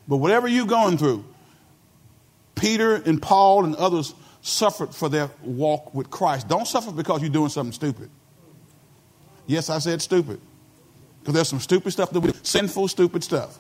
But 0.07 0.19
whatever 0.19 0.47
you're 0.47 0.67
going 0.67 0.99
through, 0.99 1.25
Peter 2.55 2.95
and 2.95 3.21
Paul 3.21 3.65
and 3.65 3.75
others 3.77 4.15
suffered 4.47 4.95
for 4.95 5.09
their 5.09 5.29
walk 5.43 5.93
with 5.93 6.09
Christ. 6.09 6.47
Don't 6.47 6.67
suffer 6.67 6.93
because 6.93 7.21
you're 7.21 7.31
doing 7.31 7.49
something 7.49 7.73
stupid. 7.73 8.09
Yes, 9.47 9.71
I 9.71 9.79
said 9.81 10.01
stupid. 10.01 10.41
Because 11.21 11.35
there's 11.35 11.49
some 11.49 11.61
stupid 11.61 11.91
stuff 11.91 12.11
that 12.11 12.21
we 12.21 12.31
do, 12.31 12.39
sinful, 12.45 12.89
stupid 12.89 13.25
stuff. 13.25 13.59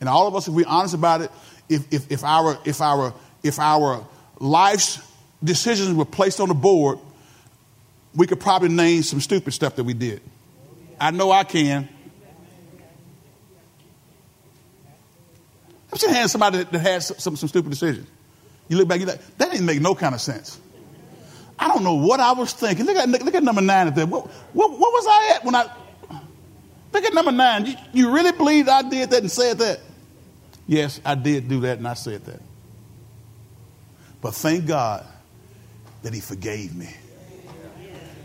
And 0.00 0.08
all 0.08 0.26
of 0.26 0.34
us, 0.34 0.48
if 0.48 0.54
we're 0.54 0.66
honest 0.66 0.94
about 0.94 1.20
it, 1.20 1.30
if, 1.68 1.92
if, 1.92 2.10
if 2.10 2.24
our 2.24 2.58
if 2.64 2.80
our 2.80 3.14
if 3.42 3.58
our 3.58 4.06
life's 4.38 5.00
decisions 5.42 5.94
were 5.94 6.04
placed 6.06 6.40
on 6.40 6.48
the 6.48 6.54
board, 6.54 6.98
we 8.14 8.26
could 8.26 8.40
probably 8.40 8.70
name 8.70 9.02
some 9.02 9.20
stupid 9.20 9.52
stuff 9.52 9.76
that 9.76 9.84
we 9.84 9.92
did. 9.92 10.22
I 10.98 11.10
know 11.10 11.30
I 11.30 11.44
can. 11.44 11.88
I'm 15.92 16.10
hand 16.10 16.30
somebody 16.30 16.64
that 16.64 16.78
had 16.78 17.02
some, 17.02 17.36
some 17.36 17.48
stupid 17.48 17.70
decisions. 17.70 18.08
You 18.68 18.78
look 18.78 18.88
back, 18.88 19.00
you're 19.00 19.08
like, 19.08 19.36
that 19.38 19.50
didn't 19.50 19.66
make 19.66 19.80
no 19.80 19.94
kind 19.94 20.14
of 20.14 20.20
sense. 20.20 20.58
I 21.58 21.68
don't 21.68 21.84
know 21.84 21.94
what 21.94 22.20
I 22.20 22.32
was 22.32 22.52
thinking. 22.52 22.86
Look 22.86 22.96
at, 22.96 23.08
look 23.08 23.34
at 23.34 23.42
number 23.42 23.60
nine 23.60 23.86
at 23.86 23.94
that. 23.94 24.08
What, 24.08 24.26
what, 24.52 24.70
what 24.70 24.92
was 24.92 25.06
I 25.06 25.32
at 25.36 25.44
when 25.44 25.54
I. 25.54 25.70
Look 26.92 27.04
at 27.04 27.12
number 27.12 27.32
nine. 27.32 27.66
You, 27.66 27.74
you 27.92 28.14
really 28.14 28.32
believe 28.32 28.68
I 28.68 28.82
did 28.82 29.10
that 29.10 29.20
and 29.20 29.30
said 29.30 29.58
that? 29.58 29.80
Yes, 30.66 31.00
I 31.04 31.14
did 31.14 31.48
do 31.48 31.60
that 31.60 31.78
and 31.78 31.86
I 31.86 31.94
said 31.94 32.24
that. 32.24 32.40
But 34.20 34.34
thank 34.34 34.66
God 34.66 35.04
that 36.02 36.14
He 36.14 36.20
forgave 36.20 36.74
me. 36.74 36.88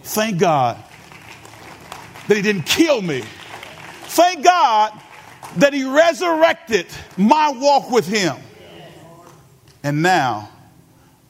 Thank 0.04 0.40
God 0.40 0.78
that 2.28 2.38
He 2.38 2.42
didn't 2.44 2.66
kill 2.66 3.02
me. 3.02 3.24
Thank 4.04 4.44
God 4.44 4.94
that 5.58 5.74
He 5.74 5.84
resurrected 5.84 6.88
my 7.18 7.52
walk 7.52 7.92
with 7.92 8.08
Him. 8.08 8.38
And 9.84 10.02
now 10.02 10.50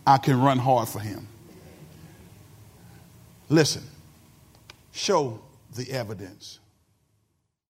I 0.06 0.18
can 0.18 0.42
run 0.42 0.58
hard 0.58 0.88
for 0.88 1.00
Him. 1.00 1.28
Listen, 3.48 3.84
show 4.92 5.40
the 5.76 5.92
evidence. 5.92 6.60